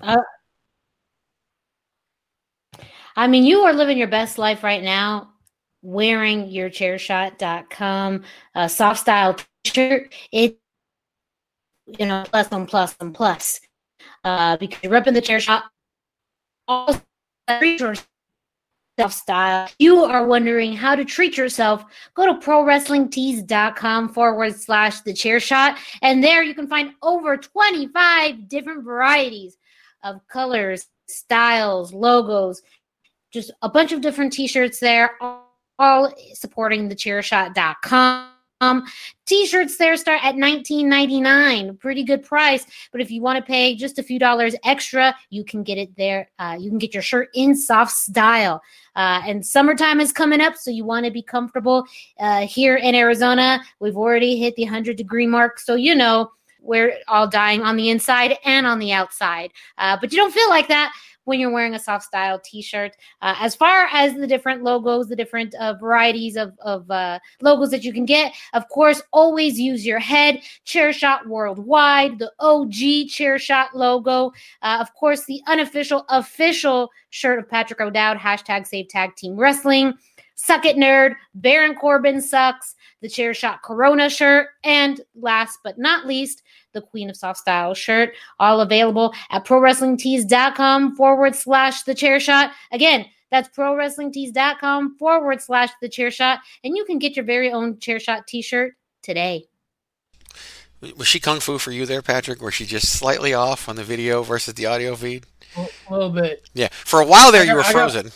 Uh, 0.00 0.16
I 3.16 3.26
mean, 3.26 3.44
you 3.44 3.60
are 3.60 3.72
living 3.72 3.98
your 3.98 4.08
best 4.08 4.38
life 4.38 4.62
right 4.62 4.82
now 4.82 5.32
wearing 5.86 6.48
your 6.48 6.68
chairshot.com 6.68 8.24
uh, 8.54 8.68
soft 8.68 9.00
style 9.00 9.36
t-shirt. 9.64 10.12
It, 10.32 10.58
you 11.86 12.06
know, 12.06 12.24
plus 12.30 12.52
on 12.52 12.66
plus. 12.66 13.60
Uh, 14.24 14.56
because 14.56 14.78
you're 14.82 14.92
repping 14.92 15.14
the 15.14 15.20
chair 15.20 15.38
shot. 15.38 15.64
Also, 16.66 17.00
yourself 17.48 18.02
style. 19.10 19.68
You 19.78 20.02
are 20.02 20.26
wondering 20.26 20.72
how 20.72 20.96
to 20.96 21.04
treat 21.04 21.36
yourself. 21.36 21.84
Go 22.14 22.26
to 22.26 22.44
prowrestlingtees.com 22.44 24.08
forward 24.08 24.56
slash 24.56 25.02
the 25.02 25.14
chair 25.14 25.38
shot. 25.38 25.78
And 26.02 26.24
there 26.24 26.42
you 26.42 26.54
can 26.54 26.66
find 26.66 26.94
over 27.02 27.36
25 27.36 28.48
different 28.48 28.84
varieties 28.84 29.56
of 30.02 30.26
colors, 30.26 30.86
styles, 31.06 31.92
logos, 31.92 32.62
just 33.32 33.50
a 33.62 33.68
bunch 33.68 33.92
of 33.92 34.00
different 34.00 34.32
t-shirts 34.32 34.80
there, 34.80 35.16
all, 35.20 36.12
supporting 36.34 36.88
the 36.88 36.94
chairshot.com. 36.94 38.30
Um, 38.62 38.86
t-shirts 39.26 39.76
there 39.76 39.98
start 39.98 40.24
at 40.24 40.36
$19.99 40.36 41.78
pretty 41.78 42.02
good 42.02 42.22
price 42.22 42.64
but 42.90 43.02
if 43.02 43.10
you 43.10 43.20
want 43.20 43.36
to 43.36 43.42
pay 43.44 43.74
just 43.74 43.98
a 43.98 44.02
few 44.02 44.18
dollars 44.18 44.54
extra 44.64 45.14
you 45.28 45.44
can 45.44 45.62
get 45.62 45.76
it 45.76 45.94
there 45.98 46.30
uh, 46.38 46.56
you 46.58 46.70
can 46.70 46.78
get 46.78 46.94
your 46.94 47.02
shirt 47.02 47.28
in 47.34 47.54
soft 47.54 47.92
style 47.92 48.62
uh, 48.94 49.20
and 49.26 49.44
summertime 49.44 50.00
is 50.00 50.10
coming 50.10 50.40
up 50.40 50.56
so 50.56 50.70
you 50.70 50.86
want 50.86 51.04
to 51.04 51.12
be 51.12 51.20
comfortable 51.20 51.84
uh, 52.18 52.46
here 52.46 52.76
in 52.76 52.94
arizona 52.94 53.60
we've 53.78 53.98
already 53.98 54.38
hit 54.38 54.56
the 54.56 54.64
100 54.64 54.96
degree 54.96 55.26
mark 55.26 55.58
so 55.58 55.74
you 55.74 55.94
know 55.94 56.30
we're 56.66 56.96
all 57.08 57.28
dying 57.28 57.62
on 57.62 57.76
the 57.76 57.90
inside 57.90 58.36
and 58.44 58.66
on 58.66 58.78
the 58.78 58.92
outside 58.92 59.52
uh, 59.78 59.96
but 60.00 60.12
you 60.12 60.18
don't 60.18 60.32
feel 60.32 60.48
like 60.48 60.68
that 60.68 60.92
when 61.26 61.40
you're 61.40 61.50
wearing 61.50 61.74
a 61.74 61.78
soft 61.78 62.04
style 62.04 62.40
t-shirt. 62.42 62.92
Uh, 63.20 63.34
as 63.38 63.54
far 63.54 63.88
as 63.92 64.14
the 64.14 64.26
different 64.26 64.62
logos, 64.62 65.08
the 65.08 65.16
different 65.16 65.54
uh, 65.56 65.74
varieties 65.74 66.36
of, 66.36 66.52
of 66.60 66.90
uh, 66.90 67.18
logos 67.42 67.70
that 67.70 67.84
you 67.84 67.92
can 67.92 68.06
get, 68.06 68.32
of 68.54 68.66
course, 68.68 69.02
always 69.12 69.58
use 69.58 69.84
your 69.84 69.98
head. 69.98 70.40
Chair 70.64 70.92
Shot 70.92 71.28
Worldwide, 71.28 72.18
the 72.18 72.32
OG 72.38 73.08
Chair 73.10 73.38
Shot 73.38 73.76
logo. 73.76 74.32
Uh, 74.62 74.78
of 74.80 74.94
course, 74.94 75.24
the 75.26 75.42
unofficial, 75.46 76.04
official 76.08 76.90
shirt 77.10 77.38
of 77.38 77.48
Patrick 77.48 77.80
O'Dowd, 77.80 78.16
hashtag 78.16 78.66
Save 78.66 78.88
Tag 78.88 79.14
Team 79.16 79.36
Wrestling. 79.36 79.94
Suck 80.36 80.64
It 80.66 80.76
Nerd, 80.76 81.14
Baron 81.34 81.74
Corbin 81.74 82.20
Sucks, 82.20 82.74
the 83.00 83.08
Chair 83.08 83.34
Shot 83.34 83.62
Corona 83.62 84.08
shirt, 84.08 84.48
and 84.64 85.00
last 85.14 85.58
but 85.64 85.78
not 85.78 86.06
least, 86.06 86.42
the 86.72 86.82
Queen 86.82 87.08
of 87.10 87.16
Soft 87.16 87.38
Style 87.40 87.72
shirt, 87.74 88.12
all 88.38 88.60
available 88.60 89.12
at 89.30 89.44
prowrestlingtees.com 89.44 90.94
forward 90.94 91.34
slash 91.34 91.82
the 91.84 91.94
chair 91.94 92.20
shot. 92.20 92.52
Again, 92.70 93.06
that's 93.30 93.48
prowrestlingtees.com 93.56 94.96
forward 94.98 95.40
slash 95.40 95.70
the 95.80 95.88
chair 95.88 96.10
shot, 96.10 96.40
and 96.62 96.76
you 96.76 96.84
can 96.84 96.98
get 96.98 97.16
your 97.16 97.24
very 97.24 97.50
own 97.50 97.78
chair 97.78 97.98
shot 97.98 98.26
t 98.26 98.42
shirt 98.42 98.74
today. 99.02 99.46
Was 100.96 101.08
she 101.08 101.18
kung 101.18 101.40
fu 101.40 101.58
for 101.58 101.72
you 101.72 101.86
there, 101.86 102.02
Patrick? 102.02 102.42
Was 102.42 102.52
she 102.54 102.66
just 102.66 102.88
slightly 102.92 103.32
off 103.32 103.68
on 103.68 103.76
the 103.76 103.82
video 103.84 104.22
versus 104.22 104.54
the 104.54 104.66
audio 104.66 104.94
feed? 104.94 105.24
A 105.56 105.66
little 105.90 106.10
bit. 106.10 106.48
Yeah. 106.52 106.68
For 106.70 107.00
a 107.00 107.06
while 107.06 107.32
there, 107.32 107.40
I 107.40 107.44
you 107.44 107.50
got- 107.52 107.56
were 107.56 107.62
I 107.62 107.72
got- 107.72 107.72
frozen. 107.72 108.12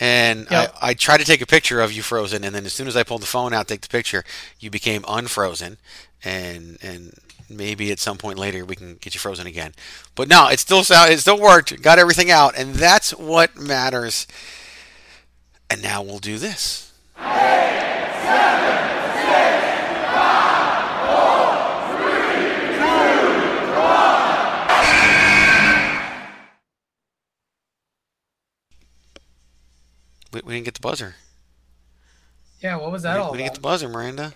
And 0.00 0.46
Yep. 0.50 0.74
I, 0.80 0.90
I 0.90 0.94
tried 0.94 1.18
to 1.18 1.24
take 1.24 1.40
a 1.40 1.46
picture 1.46 1.80
of 1.80 1.92
you 1.92 2.02
frozen, 2.02 2.44
and 2.44 2.54
then 2.54 2.64
as 2.66 2.72
soon 2.72 2.88
as 2.88 2.96
I 2.96 3.02
pulled 3.02 3.22
the 3.22 3.26
phone 3.26 3.52
out 3.52 3.68
to 3.68 3.74
take 3.74 3.82
the 3.82 3.88
picture, 3.88 4.24
you 4.58 4.70
became 4.70 5.04
unfrozen. 5.06 5.78
And 6.24 6.78
and 6.82 7.14
maybe 7.48 7.92
at 7.92 7.98
some 7.98 8.16
point 8.16 8.38
later 8.38 8.64
we 8.64 8.74
can 8.74 8.94
get 8.96 9.14
you 9.14 9.20
frozen 9.20 9.46
again. 9.46 9.74
But 10.14 10.28
no, 10.28 10.48
it 10.48 10.58
still 10.58 10.82
sound, 10.84 11.12
it 11.12 11.20
still 11.20 11.38
worked. 11.40 11.80
Got 11.82 11.98
everything 11.98 12.30
out, 12.30 12.56
and 12.56 12.74
that's 12.74 13.10
what 13.12 13.56
matters. 13.56 14.26
And 15.70 15.82
now 15.82 16.02
we'll 16.02 16.18
do 16.18 16.38
this. 16.38 16.92
We, 30.32 30.40
we 30.44 30.54
didn't 30.54 30.64
get 30.64 30.74
the 30.74 30.80
buzzer. 30.80 31.14
Yeah, 32.60 32.76
what 32.76 32.92
was 32.92 33.02
that 33.02 33.14
didn't, 33.14 33.26
all 33.26 33.32
we 33.32 33.38
didn't 33.38 33.48
get 33.50 33.54
the 33.56 33.60
buzzer, 33.60 33.88
Miranda. 33.88 34.34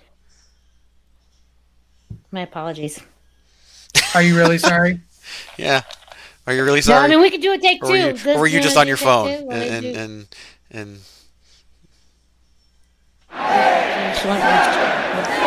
My 2.30 2.40
apologies. 2.42 3.00
Are 4.14 4.22
you 4.22 4.36
really 4.36 4.58
sorry? 4.58 5.00
Yeah. 5.58 5.82
Are 6.46 6.54
you 6.54 6.62
really 6.62 6.76
No, 6.78 6.82
sorry? 6.82 7.04
I 7.04 7.08
mean, 7.08 7.20
we 7.20 7.30
could 7.30 7.40
do 7.40 7.50
a 7.52 7.58
take 7.58 7.82
or 7.82 7.86
two. 7.88 7.92
were 7.92 7.98
you, 7.98 8.12
This- 8.12 8.26
or 8.36 8.38
were 8.40 8.46
you 8.46 8.58
you 8.58 8.62
just 8.62 8.76
on 8.76 8.86
your 8.86 8.96
phone 8.96 9.26
two? 9.26 9.50
And, 9.50 9.82
do- 9.82 9.88
and 9.88 9.96
and 9.96 10.26
and 10.70 10.98
Just 14.14 14.24
want- 14.24 15.46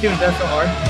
Dude, 0.00 0.12
that's 0.12 0.38
so 0.38 0.46
hard. 0.46 0.89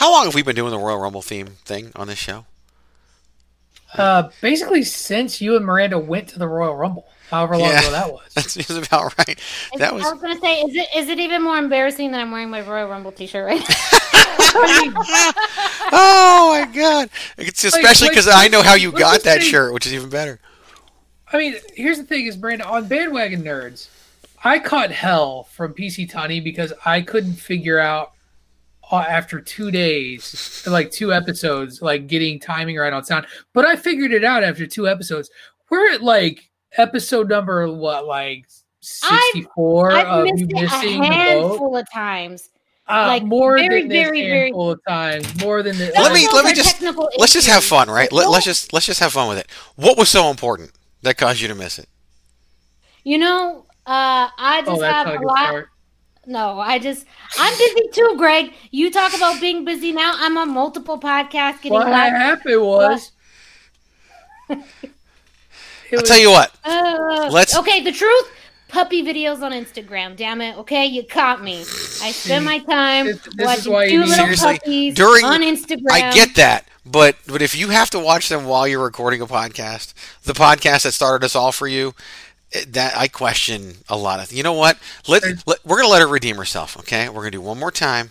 How 0.00 0.10
long 0.10 0.24
have 0.24 0.34
we 0.34 0.42
been 0.42 0.56
doing 0.56 0.70
the 0.70 0.78
Royal 0.78 0.98
Rumble 0.98 1.20
theme 1.20 1.46
thing 1.66 1.92
on 1.94 2.06
this 2.08 2.18
show? 2.18 2.46
Uh, 3.94 4.30
basically, 4.40 4.82
since 4.82 5.42
you 5.42 5.56
and 5.56 5.64
Miranda 5.66 5.98
went 5.98 6.28
to 6.30 6.38
the 6.38 6.48
Royal 6.48 6.74
Rumble, 6.74 7.06
however 7.30 7.58
long 7.58 7.68
Yeah. 7.68 7.80
ago 7.80 7.90
that 7.90 8.10
was. 8.12 8.22
That 8.34 8.44
seems 8.50 8.70
about 8.70 9.16
right. 9.18 9.38
Is- 9.38 9.78
That 9.78 9.92
was 9.94 10.04
I 10.06 10.12
was 10.12 10.22
gonna 10.22 10.40
say, 10.40 10.62
is 10.62 10.74
it 10.74 10.88
is 10.96 11.08
it 11.10 11.18
even 11.18 11.42
more 11.42 11.58
embarrassing 11.58 12.12
that 12.12 12.20
I'm 12.20 12.30
wearing 12.30 12.48
my 12.48 12.62
Royal 12.62 12.88
Rumble 12.88 13.12
T-shirt 13.12 13.44
right 13.46 13.60
now? 13.60 13.66
oh 15.92 16.64
my 16.66 16.72
god! 16.74 17.10
It's 17.36 17.62
especially 17.64 18.06
like, 18.08 18.12
because 18.12 18.28
I 18.28 18.48
know 18.48 18.62
how 18.62 18.74
you 18.74 18.92
got 18.92 19.22
that 19.24 19.42
say- 19.42 19.48
shirt, 19.50 19.74
which 19.74 19.86
is 19.86 19.92
even 19.92 20.08
better. 20.08 20.40
I 21.32 21.36
mean, 21.38 21.56
here's 21.74 21.98
the 21.98 22.04
thing: 22.04 22.26
is 22.26 22.38
Miranda 22.38 22.66
on 22.66 22.88
bandwagon 22.88 23.42
nerds. 23.42 23.88
I 24.42 24.58
caught 24.60 24.90
hell 24.90 25.44
from 25.52 25.74
PC 25.74 26.08
Tani 26.10 26.40
because 26.40 26.72
I 26.86 27.02
couldn't 27.02 27.34
figure 27.34 27.78
out 27.78 28.12
after 28.98 29.40
two 29.40 29.70
days, 29.70 30.64
like 30.66 30.90
two 30.90 31.12
episodes, 31.12 31.80
like 31.80 32.06
getting 32.08 32.40
timing 32.40 32.76
right 32.76 32.92
on 32.92 33.04
sound. 33.04 33.26
But 33.52 33.64
I 33.64 33.76
figured 33.76 34.12
it 34.12 34.24
out 34.24 34.42
after 34.42 34.66
two 34.66 34.88
episodes. 34.88 35.30
We're 35.70 35.92
at 35.92 36.02
like 36.02 36.50
episode 36.76 37.28
number 37.28 37.68
what, 37.72 38.06
like 38.06 38.46
sixty 38.80 39.46
four 39.54 39.92
I've 39.92 40.06
of 40.06 40.24
missed 40.24 40.38
you 40.38 40.46
it 40.46 40.52
a 40.58 40.62
missing 40.62 41.00
the 41.02 41.08
boat. 41.08 41.14
handful 41.14 41.76
of 41.76 41.86
times. 41.92 42.50
Uh, 42.88 43.06
like, 43.06 43.22
more 43.22 43.56
very, 43.56 43.82
than 43.82 43.88
this 43.88 44.02
very, 44.04 44.22
very- 44.22 44.40
handful 44.46 44.72
of 44.72 44.80
times. 44.88 45.40
More 45.40 45.62
than 45.62 45.78
the, 45.78 45.92
Let 45.94 46.12
me 46.12 46.26
let 46.32 46.44
me 46.44 46.52
just 46.52 46.82
let's 47.18 47.32
just 47.32 47.46
have 47.46 47.62
fun, 47.62 47.88
right? 47.88 48.10
Let, 48.10 48.28
let's 48.30 48.44
just 48.44 48.72
let's 48.72 48.86
just 48.86 48.98
have 48.98 49.12
fun 49.12 49.28
with 49.28 49.38
it. 49.38 49.46
What 49.76 49.96
was 49.96 50.08
so 50.08 50.28
important 50.28 50.72
that 51.02 51.16
caused 51.16 51.40
you 51.40 51.46
to 51.46 51.54
miss 51.54 51.78
it? 51.78 51.88
You 53.04 53.18
know, 53.18 53.64
uh, 53.86 54.28
I 54.36 54.62
Oh, 54.66 54.70
just 54.72 54.80
that's 54.80 55.08
have 55.08 55.20
a 55.20 55.24
a 55.24 55.26
lot. 55.26 55.38
start. 55.38 55.68
No, 56.26 56.60
I 56.60 56.78
just 56.78 57.06
I'm 57.38 57.52
busy 57.56 57.88
too, 57.92 58.14
Greg. 58.16 58.52
You 58.70 58.90
talk 58.90 59.14
about 59.16 59.40
being 59.40 59.64
busy 59.64 59.92
now. 59.92 60.12
I'm 60.16 60.36
on 60.36 60.50
multiple 60.50 60.98
podcasts 61.00 61.56
getting 61.62 61.72
What 61.72 61.88
live. 61.88 62.12
happened 62.12 62.60
was. 62.62 63.12
It 65.92 65.96
I'll 65.98 66.02
tell 66.04 66.18
you 66.20 66.30
what. 66.30 66.54
Uh, 66.64 67.28
Let's- 67.32 67.56
Okay, 67.56 67.82
the 67.82 67.90
truth. 67.90 68.30
Puppy 68.68 69.02
videos 69.02 69.42
on 69.42 69.50
Instagram. 69.50 70.16
Damn 70.16 70.40
it. 70.40 70.56
Okay, 70.58 70.86
you 70.86 71.02
caught 71.02 71.42
me. 71.42 71.58
I 71.58 72.12
spend 72.12 72.44
my 72.44 72.60
time 72.60 73.06
This- 73.06 73.18
this 73.34 73.46
watching 73.66 73.72
why 73.72 73.88
two 73.88 73.98
little 74.00 74.14
Seriously, 74.14 74.58
puppies 74.60 74.94
during 74.94 75.24
on 75.24 75.40
Instagram. 75.40 75.90
I 75.90 76.12
get 76.12 76.36
that, 76.36 76.68
but 76.86 77.16
but 77.26 77.42
if 77.42 77.56
you 77.56 77.70
have 77.70 77.90
to 77.90 77.98
watch 77.98 78.28
them 78.28 78.44
while 78.44 78.68
you're 78.68 78.84
recording 78.84 79.20
a 79.20 79.26
podcast, 79.26 79.92
the 80.22 80.32
podcast 80.32 80.84
that 80.84 80.92
started 80.92 81.24
us 81.24 81.34
all 81.34 81.50
for 81.50 81.66
you, 81.66 81.94
Eh, 82.52 82.64
that 82.68 82.96
I 82.96 83.08
question 83.08 83.74
a 83.88 83.96
lot 83.96 84.20
of. 84.20 84.32
You 84.32 84.42
know 84.42 84.52
what? 84.54 84.78
Let, 85.06 85.22
let 85.46 85.64
we're 85.64 85.76
gonna 85.76 85.88
let 85.88 86.02
her 86.02 86.08
redeem 86.08 86.36
herself. 86.36 86.76
Okay, 86.80 87.08
we're 87.08 87.22
gonna 87.22 87.30
do 87.32 87.40
one 87.40 87.58
more 87.58 87.70
time, 87.70 88.10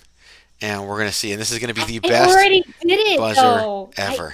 and 0.61 0.87
we're 0.87 0.97
gonna 0.97 1.11
see. 1.11 1.31
And 1.31 1.41
this 1.41 1.51
is 1.51 1.59
gonna 1.59 1.73
be 1.73 1.83
the 1.83 1.97
I 2.07 2.09
best 2.09 2.29
already 2.31 2.61
did 2.81 2.99
it 2.99 3.17
buzzer 3.17 3.41
though. 3.41 3.91
I- 3.97 4.01
ever. 4.13 4.33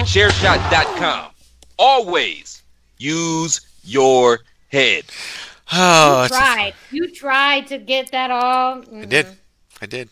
TheChairShot.com. 0.00 1.30
Always 1.78 2.62
use 2.98 3.60
your 3.84 4.40
head. 4.68 5.04
Oh, 5.72 6.20
you 6.20 6.24
it's- 6.24 6.28
tried. 6.30 6.74
You 6.90 7.10
tried 7.12 7.66
to 7.68 7.78
get 7.78 8.10
that 8.12 8.30
all. 8.30 8.82
I 8.94 9.04
did. 9.04 9.26
Mm. 9.26 9.36
I 9.82 9.86
did. 9.86 10.08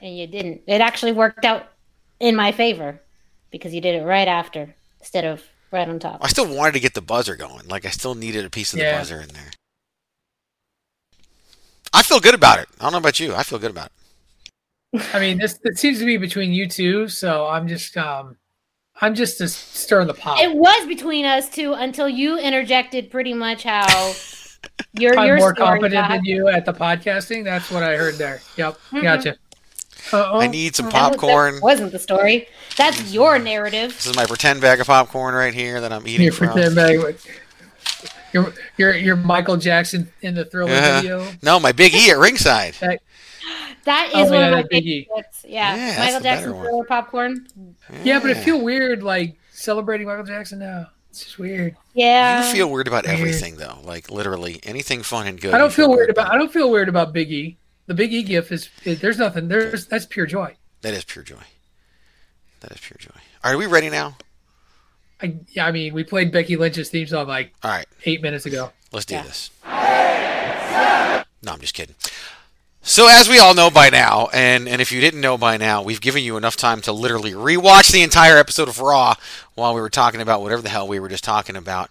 And 0.00 0.16
you 0.16 0.26
didn't. 0.26 0.62
It 0.66 0.80
actually 0.80 1.12
worked 1.12 1.44
out 1.44 1.66
in 2.20 2.36
my 2.36 2.52
favor 2.52 3.00
because 3.50 3.74
you 3.74 3.80
did 3.80 3.94
it 3.94 4.04
right 4.04 4.28
after 4.28 4.74
instead 5.00 5.24
of 5.24 5.42
right 5.70 5.88
on 5.88 5.98
top. 5.98 6.18
I 6.22 6.28
still 6.28 6.52
wanted 6.54 6.72
to 6.72 6.80
get 6.80 6.94
the 6.94 7.00
buzzer 7.02 7.36
going. 7.36 7.68
Like 7.68 7.84
I 7.84 7.90
still 7.90 8.14
needed 8.14 8.44
a 8.44 8.50
piece 8.50 8.72
of 8.72 8.78
the 8.78 8.86
buzzer 8.92 9.20
in 9.20 9.28
there. 9.28 9.50
I 11.92 12.02
feel 12.02 12.20
good 12.20 12.34
about 12.34 12.58
it. 12.58 12.68
I 12.80 12.84
don't 12.84 12.92
know 12.92 12.98
about 12.98 13.20
you. 13.20 13.34
I 13.34 13.42
feel 13.44 13.58
good 13.58 13.70
about 13.70 13.86
it. 14.92 15.02
I 15.12 15.20
mean, 15.20 15.38
this 15.38 15.58
it 15.64 15.78
seems 15.78 15.98
to 15.98 16.04
be 16.04 16.16
between 16.16 16.52
you 16.52 16.68
two, 16.68 17.08
so 17.08 17.46
I'm 17.46 17.66
just 17.68 17.96
um, 17.96 18.36
I'm 19.00 19.14
just 19.14 19.40
a 19.40 19.48
stirring 19.48 20.06
the 20.06 20.14
pot. 20.14 20.38
It 20.40 20.54
was 20.54 20.86
between 20.86 21.24
us 21.24 21.48
two 21.48 21.72
until 21.72 22.08
you 22.08 22.38
interjected 22.38 23.10
pretty 23.10 23.34
much 23.34 23.64
how 23.64 23.86
your 24.92 25.18
I'm 25.18 25.26
your 25.26 25.38
more 25.38 25.54
story 25.54 25.80
competent 25.80 26.08
than 26.08 26.24
you 26.24 26.48
at 26.48 26.64
the 26.64 26.72
podcasting. 26.72 27.44
That's 27.44 27.70
what 27.70 27.82
I 27.82 27.96
heard 27.96 28.14
there. 28.14 28.40
Yep, 28.56 28.78
Mhm. 28.92 29.02
gotcha. 29.02 29.36
Uh-oh. 30.12 30.38
I 30.40 30.46
need 30.48 30.76
some 30.76 30.88
popcorn. 30.90 31.54
That 31.56 31.62
wasn't 31.62 31.92
the 31.92 31.98
story. 31.98 32.46
That's 32.76 33.12
your 33.12 33.38
narrative. 33.38 33.92
This 33.94 34.06
is 34.06 34.16
my 34.16 34.26
pretend 34.26 34.60
bag 34.60 34.80
of 34.80 34.86
popcorn 34.86 35.34
right 35.34 35.54
here 35.54 35.80
that 35.80 35.92
I'm 35.92 36.06
eating 36.06 36.24
Your 36.24 36.32
from. 36.32 36.48
pretend 36.50 36.74
bag. 36.74 36.98
with- 36.98 37.26
Your 38.76 38.94
you're 38.94 39.16
Michael 39.16 39.56
Jackson 39.56 40.12
in 40.20 40.34
the 40.34 40.44
Thriller 40.44 40.72
Yeah. 40.72 41.00
video. 41.00 41.28
No, 41.42 41.60
my 41.60 41.70
Big 41.72 41.94
E 41.94 42.10
at 42.10 42.18
ringside. 42.18 42.74
That, 42.80 43.00
That 43.84 44.10
oh, 44.14 44.22
is 44.22 44.28
Oh, 44.28 44.32
one 44.32 44.40
yeah, 44.40 44.46
of 44.46 44.52
my 44.52 44.62
that 44.62 44.70
Biggie. 44.70 45.06
favorites. 45.06 45.44
Yeah, 45.46 45.76
Yeah, 45.76 45.98
Michael 46.04 46.20
Jackson 46.20 46.54
one. 46.56 46.64
thriller 46.66 46.84
popcorn. 46.84 47.46
yeah, 48.02 48.18
but 48.18 48.30
it 48.30 48.38
feel 48.38 48.60
weird 48.60 49.02
like 49.02 49.36
celebrating 49.52 50.06
Michael 50.06 50.24
Jackson 50.24 50.58
now. 50.58 50.86
It's 51.10 51.22
just 51.22 51.38
weird. 51.38 51.76
Yeah. 51.92 52.44
You 52.48 52.52
feel 52.52 52.70
weird 52.70 52.88
about 52.88 53.04
Weird. 53.06 53.20
everything 53.20 53.54
though, 53.56 53.78
like 53.84 54.10
literally 54.10 54.58
anything 54.64 55.02
fun 55.04 55.28
and 55.28 55.40
good. 55.40 55.54
I 55.54 55.58
don't 55.58 55.72
feel 55.72 55.88
weird 55.88 56.10
about. 56.10 56.32
I 56.32 56.36
don't 56.36 56.52
feel 56.52 56.70
weird 56.70 56.88
about 56.88 57.12
Big 57.12 57.30
E. 57.30 57.56
The 57.86 57.94
Big 57.94 58.12
E 58.14 58.22
gift 58.22 58.50
is, 58.50 58.70
is 58.84 59.00
there's 59.00 59.18
nothing. 59.18 59.48
There's 59.48 59.86
that's 59.86 60.06
pure 60.06 60.26
joy. 60.26 60.56
That 60.82 60.94
is 60.94 61.04
pure 61.04 61.24
joy. 61.24 61.42
That 62.60 62.72
is 62.72 62.80
pure 62.80 62.96
joy. 62.98 63.20
Are 63.42 63.56
we 63.56 63.66
ready 63.66 63.90
now? 63.90 64.16
I 65.22 65.36
yeah, 65.50 65.66
I 65.66 65.70
mean, 65.72 65.92
we 65.94 66.02
played 66.04 66.32
Becky 66.32 66.56
Lynch's 66.56 66.88
theme 66.90 67.06
song 67.06 67.28
like 67.28 67.52
All 67.62 67.70
right, 67.70 67.86
eight 68.04 68.22
minutes 68.22 68.46
ago. 68.46 68.70
let's 68.92 69.04
do 69.06 69.14
Yeah. 69.14 69.22
this. 69.22 69.50
No, 71.42 71.52
I'm 71.52 71.60
just 71.60 71.74
kidding. 71.74 71.94
So, 72.86 73.06
as 73.08 73.28
we 73.28 73.38
all 73.38 73.54
know 73.54 73.70
by 73.70 73.88
now, 73.90 74.28
and, 74.34 74.68
and 74.68 74.80
if 74.82 74.92
you 74.92 75.00
didn't 75.00 75.20
know 75.20 75.36
by 75.38 75.56
now, 75.56 75.82
we've 75.82 76.00
given 76.00 76.22
you 76.22 76.36
enough 76.36 76.56
time 76.56 76.80
to 76.82 76.92
literally 76.92 77.32
rewatch 77.32 77.90
the 77.92 78.02
entire 78.02 78.36
episode 78.36 78.68
of 78.68 78.78
Raw 78.78 79.14
while 79.54 79.74
we 79.74 79.80
were 79.80 79.88
talking 79.90 80.20
about 80.20 80.42
whatever 80.42 80.60
the 80.62 80.68
hell 80.68 80.86
we 80.88 81.00
were 81.00 81.08
just 81.08 81.24
talking 81.24 81.56
about. 81.56 81.90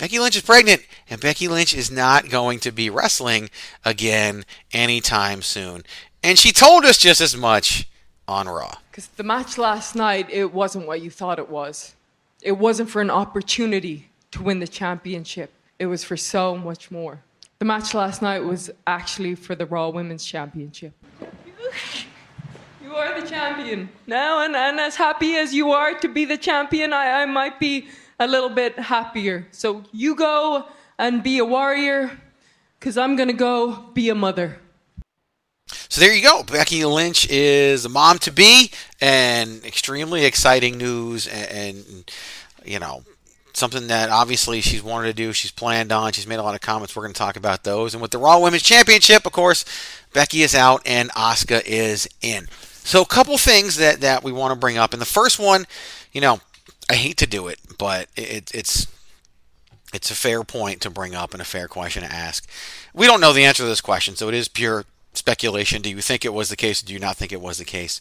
Becky 0.00 0.18
Lynch 0.18 0.34
is 0.34 0.42
pregnant, 0.42 0.80
and 1.10 1.20
Becky 1.20 1.46
Lynch 1.46 1.74
is 1.74 1.90
not 1.90 2.30
going 2.30 2.58
to 2.60 2.72
be 2.72 2.88
wrestling 2.88 3.50
again 3.84 4.46
anytime 4.72 5.42
soon. 5.42 5.84
And 6.22 6.38
she 6.38 6.52
told 6.52 6.86
us 6.86 6.96
just 6.96 7.20
as 7.20 7.36
much 7.36 7.86
on 8.26 8.48
Raw. 8.48 8.76
Because 8.90 9.08
the 9.08 9.22
match 9.22 9.58
last 9.58 9.94
night, 9.94 10.26
it 10.30 10.54
wasn't 10.54 10.86
what 10.86 11.02
you 11.02 11.10
thought 11.10 11.38
it 11.38 11.50
was. 11.50 11.94
It 12.40 12.52
wasn't 12.52 12.88
for 12.88 13.02
an 13.02 13.10
opportunity 13.10 14.08
to 14.30 14.42
win 14.42 14.60
the 14.60 14.66
championship, 14.66 15.52
it 15.78 15.84
was 15.84 16.02
for 16.02 16.16
so 16.16 16.56
much 16.56 16.90
more. 16.90 17.20
The 17.58 17.66
match 17.66 17.92
last 17.92 18.22
night 18.22 18.40
was 18.40 18.70
actually 18.86 19.34
for 19.34 19.54
the 19.54 19.66
Raw 19.66 19.90
Women's 19.90 20.24
Championship. 20.24 20.94
You 22.82 22.96
are 22.96 23.20
the 23.20 23.28
champion 23.28 23.88
now, 24.08 24.42
and, 24.42 24.56
and 24.56 24.80
as 24.80 24.96
happy 24.96 25.36
as 25.36 25.54
you 25.54 25.70
are 25.70 25.94
to 26.00 26.08
be 26.08 26.24
the 26.24 26.36
champion, 26.36 26.92
I, 26.92 27.22
I 27.22 27.24
might 27.24 27.60
be 27.60 27.86
a 28.20 28.26
little 28.26 28.50
bit 28.50 28.78
happier. 28.78 29.48
So 29.50 29.82
you 29.90 30.14
go 30.14 30.66
and 30.98 31.22
be 31.22 31.38
a 31.38 31.44
warrior, 31.44 32.20
because 32.78 32.96
I'm 32.96 33.16
going 33.16 33.28
to 33.28 33.34
go 33.34 33.86
be 33.94 34.10
a 34.10 34.14
mother. 34.14 34.58
So 35.88 36.00
there 36.00 36.14
you 36.14 36.22
go. 36.22 36.42
Becky 36.42 36.84
Lynch 36.84 37.28
is 37.30 37.84
a 37.84 37.88
mom 37.88 38.18
to 38.20 38.30
be, 38.30 38.70
and 39.00 39.64
extremely 39.64 40.24
exciting 40.24 40.78
news, 40.78 41.26
and, 41.26 41.50
and 41.50 42.12
you 42.64 42.78
know 42.78 43.02
something 43.52 43.88
that 43.88 44.10
obviously 44.10 44.60
she's 44.60 44.82
wanted 44.82 45.08
to 45.08 45.12
do. 45.12 45.32
She's 45.32 45.50
planned 45.50 45.90
on. 45.90 46.12
She's 46.12 46.26
made 46.26 46.38
a 46.38 46.42
lot 46.42 46.54
of 46.54 46.60
comments. 46.60 46.94
We're 46.94 47.02
going 47.02 47.14
to 47.14 47.18
talk 47.18 47.36
about 47.36 47.64
those. 47.64 47.94
And 47.94 48.02
with 48.02 48.10
the 48.10 48.18
Raw 48.18 48.38
Women's 48.38 48.62
Championship, 48.62 49.26
of 49.26 49.32
course, 49.32 49.64
Becky 50.12 50.42
is 50.42 50.54
out 50.54 50.82
and 50.86 51.10
Asuka 51.10 51.62
is 51.66 52.08
in. 52.22 52.46
So 52.50 53.02
a 53.02 53.06
couple 53.06 53.36
things 53.38 53.76
that 53.76 54.00
that 54.00 54.22
we 54.22 54.32
want 54.32 54.52
to 54.52 54.58
bring 54.58 54.78
up. 54.78 54.92
And 54.92 55.02
the 55.02 55.06
first 55.06 55.38
one, 55.38 55.66
you 56.12 56.20
know, 56.20 56.40
I 56.90 56.94
hate 56.94 57.16
to 57.18 57.26
do 57.26 57.46
it, 57.46 57.60
but 57.78 58.08
it, 58.16 58.50
it's 58.52 58.88
it's 59.94 60.10
a 60.10 60.14
fair 60.16 60.42
point 60.42 60.80
to 60.80 60.90
bring 60.90 61.14
up 61.14 61.32
and 61.32 61.40
a 61.40 61.44
fair 61.44 61.68
question 61.68 62.02
to 62.02 62.12
ask. 62.12 62.48
We 62.92 63.06
don't 63.06 63.20
know 63.20 63.32
the 63.32 63.44
answer 63.44 63.62
to 63.62 63.68
this 63.68 63.80
question, 63.80 64.16
so 64.16 64.26
it 64.26 64.34
is 64.34 64.48
pure 64.48 64.84
speculation. 65.12 65.82
Do 65.82 65.90
you 65.90 66.00
think 66.00 66.24
it 66.24 66.34
was 66.34 66.48
the 66.48 66.56
case? 66.56 66.82
Do 66.82 66.92
you 66.92 66.98
not 66.98 67.16
think 67.16 67.32
it 67.32 67.40
was 67.40 67.58
the 67.58 67.64
case? 67.64 68.00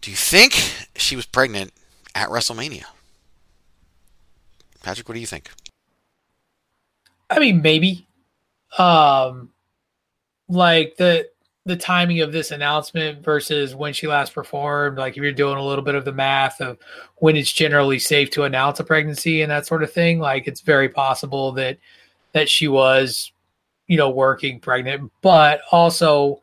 Do 0.00 0.10
you 0.10 0.16
think 0.16 0.54
she 0.96 1.14
was 1.14 1.24
pregnant 1.24 1.72
at 2.12 2.30
WrestleMania? 2.30 2.86
Patrick, 4.82 5.08
what 5.08 5.14
do 5.14 5.20
you 5.20 5.26
think? 5.26 5.52
I 7.30 7.38
mean, 7.38 7.62
maybe. 7.62 8.08
Um, 8.76 9.50
like 10.48 10.96
the 10.96 11.28
the 11.70 11.76
timing 11.76 12.20
of 12.20 12.32
this 12.32 12.50
announcement 12.50 13.24
versus 13.24 13.74
when 13.74 13.92
she 13.92 14.06
last 14.06 14.34
performed. 14.34 14.98
Like, 14.98 15.16
if 15.16 15.22
you're 15.22 15.32
doing 15.32 15.56
a 15.56 15.64
little 15.64 15.84
bit 15.84 15.94
of 15.94 16.04
the 16.04 16.12
math 16.12 16.60
of 16.60 16.78
when 17.16 17.36
it's 17.36 17.52
generally 17.52 17.98
safe 17.98 18.30
to 18.30 18.42
announce 18.42 18.80
a 18.80 18.84
pregnancy 18.84 19.42
and 19.42 19.50
that 19.50 19.66
sort 19.66 19.82
of 19.82 19.92
thing, 19.92 20.18
like 20.18 20.46
it's 20.48 20.60
very 20.60 20.88
possible 20.88 21.52
that 21.52 21.78
that 22.32 22.48
she 22.48 22.68
was, 22.68 23.32
you 23.86 23.96
know, 23.96 24.10
working 24.10 24.60
pregnant, 24.60 25.10
but 25.22 25.60
also 25.72 26.40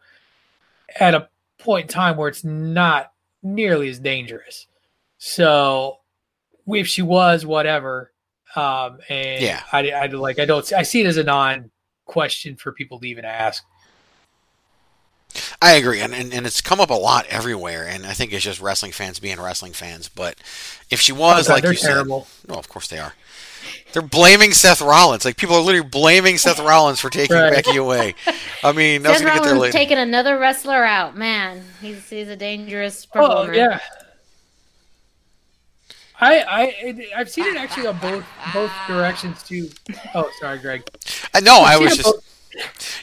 at 1.00 1.14
a 1.14 1.30
point 1.58 1.84
in 1.84 1.88
time 1.90 2.18
where 2.18 2.30
it's 2.30 2.44
not 2.44 3.12
nearly 3.44 3.90
as 3.90 4.00
dangerous. 4.00 4.68
So, 5.18 6.00
if 6.68 6.88
she 6.88 7.02
was, 7.02 7.46
whatever, 7.46 8.12
Um, 8.56 9.00
and 9.10 9.42
Yeah. 9.44 9.62
I, 9.72 9.92
I 9.92 10.06
like 10.08 10.40
I 10.40 10.46
don't 10.46 10.72
I 10.74 10.84
see 10.84 11.02
it 11.02 11.06
as 11.08 11.18
a 11.18 11.24
non 11.24 11.70
question 12.06 12.56
for 12.56 12.72
people 12.72 13.00
to 13.00 13.08
even 13.08 13.26
ask. 13.26 13.64
I 15.62 15.74
agree, 15.74 16.02
and, 16.02 16.14
and 16.14 16.34
and 16.34 16.46
it's 16.46 16.62
come 16.62 16.80
up 16.80 16.92
a 16.92 16.94
lot 16.94 17.26
everywhere, 17.28 17.88
and 17.88 18.06
I 18.06 18.14
think 18.14 18.32
it's 18.32 18.44
just 18.44 18.62
wrestling 18.62 18.92
fans 18.92 19.20
being 19.20 19.40
wrestling 19.42 19.74
fans. 19.74 20.08
But 20.08 20.36
if 20.92 21.00
she 21.02 21.12
was 21.12 21.46
Oh, 21.46 21.48
God, 21.48 21.54
like 21.54 21.64
they're 21.64 21.72
you 21.74 21.78
terrible. 21.80 22.26
said, 22.26 22.50
no, 22.50 22.56
of 22.56 22.70
course 22.70 22.88
they 22.88 23.00
are. 23.00 23.14
They're 23.92 24.02
blaming 24.04 24.54
Seth 24.54 24.82
Rollins. 24.82 25.26
Like 25.26 25.36
people 25.38 25.56
are 25.56 25.62
literally 25.62 25.90
blaming 25.90 26.38
Seth 26.38 26.60
Rollins 26.60 27.00
for 27.00 27.10
taking 27.10 27.36
Right. 27.36 27.52
Becky 27.52 27.78
away. 27.78 28.14
I 28.64 28.72
mean, 28.72 29.06
I 29.06 29.10
was 29.10 29.18
Seth 29.18 29.28
gonna 29.28 29.34
get 29.40 29.44
there 29.44 29.54
Rollins 29.54 29.62
later. 29.62 29.72
taking 29.74 29.98
another 29.98 30.38
wrestler 30.38 30.84
out. 30.84 31.18
Man, 31.18 31.64
he's 31.82 32.08
he's 32.08 32.28
a 32.28 32.36
dangerous 32.36 33.08
Oh 33.16 33.50
yeah. 33.52 33.80
I 36.20 36.40
I 36.42 37.08
I've 37.16 37.30
seen 37.30 37.46
it 37.46 37.58
actually 37.58 37.88
on 37.88 37.98
both 38.00 38.26
both 38.54 38.72
directions 38.88 39.44
too. 39.44 39.70
Oh, 40.16 40.30
sorry, 40.40 40.60
Greg. 40.60 40.84
I 41.34 41.40
know. 41.42 41.62
I 41.62 41.78
was 41.78 41.94
seen 41.94 42.00
it 42.00 42.04
just. 42.04 42.16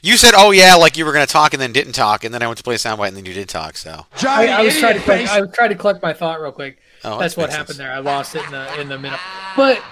You 0.02 0.16
said, 0.16 0.32
"Oh 0.36 0.50
yeah," 0.50 0.74
like 0.74 0.96
you 0.96 1.04
were 1.04 1.12
going 1.12 1.26
to 1.26 1.32
talk 1.32 1.54
and 1.54 1.62
then 1.62 1.72
didn't 1.72 1.92
talk, 1.94 2.24
and 2.24 2.34
then 2.34 2.42
I 2.42 2.46
went 2.46 2.58
to 2.58 2.64
play 2.64 2.74
a 2.74 2.78
soundbite 2.78 3.08
and 3.08 3.16
then 3.16 3.24
you 3.24 3.32
did 3.32 3.48
talk. 3.48 3.76
So 3.76 4.06
I, 4.26 4.48
I 4.48 4.62
was 4.62 4.78
trying 4.78 4.94
to 4.98 5.02
collect, 5.02 5.28
I 5.30 5.40
was 5.40 5.50
trying 5.54 5.70
to 5.70 5.74
collect 5.76 6.02
my 6.02 6.12
thought 6.12 6.40
real 6.40 6.52
quick. 6.52 6.78
Oh, 7.04 7.18
That's 7.18 7.34
that 7.34 7.40
what 7.40 7.50
happened 7.50 7.68
sense. 7.68 7.78
there. 7.78 7.92
I 7.92 7.98
lost 7.98 8.34
it 8.34 8.44
in 8.44 8.50
the 8.50 8.80
in 8.80 8.88
the 8.88 8.98
middle. 8.98 9.18
But 9.56 9.82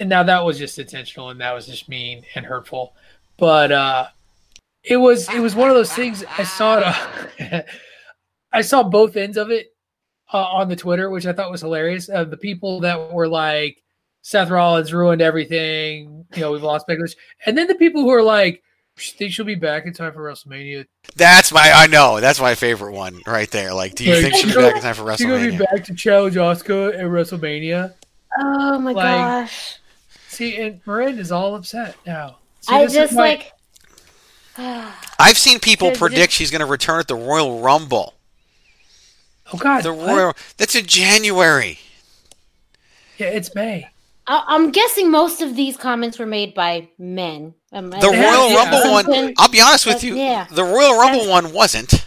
and 0.00 0.08
now 0.08 0.22
that 0.24 0.44
was 0.44 0.58
just 0.58 0.78
intentional 0.78 1.30
and 1.30 1.40
that 1.40 1.52
was 1.52 1.66
just 1.66 1.88
mean 1.88 2.24
and 2.34 2.44
hurtful. 2.44 2.94
But 3.38 3.72
uh 3.72 4.08
it 4.82 4.96
was 4.96 5.28
it 5.30 5.40
was 5.40 5.54
one 5.54 5.70
of 5.70 5.74
those 5.74 5.92
things 5.92 6.24
I 6.36 6.44
saw 6.44 6.78
it 6.78 7.42
uh, 7.54 7.62
I 8.52 8.60
saw 8.62 8.82
both 8.82 9.16
ends 9.16 9.36
of 9.36 9.50
it 9.50 9.74
uh, 10.32 10.38
on 10.38 10.68
the 10.68 10.76
Twitter, 10.76 11.10
which 11.10 11.26
I 11.26 11.32
thought 11.32 11.50
was 11.50 11.60
hilarious. 11.60 12.08
Uh, 12.08 12.24
the 12.24 12.36
people 12.36 12.80
that 12.80 13.12
were 13.12 13.28
like 13.28 13.82
Seth 14.26 14.48
Rollins 14.48 14.90
ruined 14.90 15.20
everything, 15.20 16.24
you 16.34 16.40
know, 16.40 16.50
we've 16.52 16.62
lost 16.62 16.86
Becky 16.86 17.00
Lynch. 17.00 17.14
And 17.44 17.58
then 17.58 17.66
the 17.66 17.74
people 17.74 18.00
who 18.00 18.08
are 18.10 18.22
like 18.22 18.62
think 18.98 19.32
she'll 19.34 19.44
be 19.44 19.54
back 19.54 19.84
in 19.84 19.92
time 19.92 20.14
for 20.14 20.20
WrestleMania. 20.20 20.86
that's 21.14 21.52
my. 21.52 21.70
I 21.74 21.88
know 21.88 22.20
that's 22.20 22.40
my 22.40 22.54
favorite 22.54 22.92
one 22.92 23.20
right 23.26 23.50
there. 23.50 23.74
Like, 23.74 23.94
do 23.96 24.04
you 24.04 24.14
Like, 24.14 24.22
think 24.22 24.34
she'll 24.36 24.44
be 24.46 24.52
she's 24.52 24.56
back 24.62 24.76
in 24.76 24.82
time 24.82 24.94
for 24.94 25.02
WrestleMania? 25.02 25.16
She's 25.18 25.26
gonna 25.26 25.50
be 25.50 25.56
back 25.58 25.84
to 25.84 25.94
challenge 25.94 26.36
Asuka 26.36 26.94
at 26.94 27.04
WrestleMania. 27.04 27.92
Oh 28.38 28.78
my 28.78 28.92
Like, 28.92 29.04
gosh. 29.04 29.78
See, 30.28 30.56
and 30.56 30.80
Miranda's 30.86 31.30
all 31.30 31.54
upset 31.54 31.94
now. 32.06 32.38
See, 32.60 32.74
I 32.74 32.84
this 32.84 32.94
just 32.94 33.14
why- 33.14 33.28
like. 33.28 33.52
I've 35.18 35.36
seen 35.36 35.58
people 35.60 35.90
predict 35.90 36.30
just- 36.30 36.32
she's 36.32 36.50
going 36.50 36.60
to 36.60 36.66
return 36.66 37.00
at 37.00 37.08
the 37.08 37.14
Royal 37.16 37.60
Rumble. 37.60 38.14
Oh 39.52 39.58
God, 39.58 39.82
The? 39.82 39.92
Royal. 39.92 40.32
That's 40.56 40.74
in 40.76 40.86
January. 40.86 41.78
Yeah, 43.18 43.26
it's 43.26 43.54
May. 43.54 43.88
I- 44.26 44.44
I'm 44.48 44.70
guessing 44.70 45.10
most 45.10 45.42
of 45.42 45.54
these 45.56 45.76
comments 45.76 46.18
were 46.18 46.26
made 46.26 46.54
by 46.54 46.88
men. 46.98 47.54
Um, 47.72 47.90
The 47.90 47.96
and 47.96 48.04
Royal 48.20 48.50
yeah. 48.50 48.56
Rumble 48.56 48.90
one. 48.92 49.34
I'll 49.38 49.48
be 49.48 49.60
honest 49.60 49.86
with 49.86 50.02
you. 50.04 50.14
yeah. 50.16 50.46
The 50.50 50.64
Royal 50.64 50.98
Rumble 50.98 51.24
That's- 51.24 51.28
one 51.44 51.52
wasn't. 51.52 52.06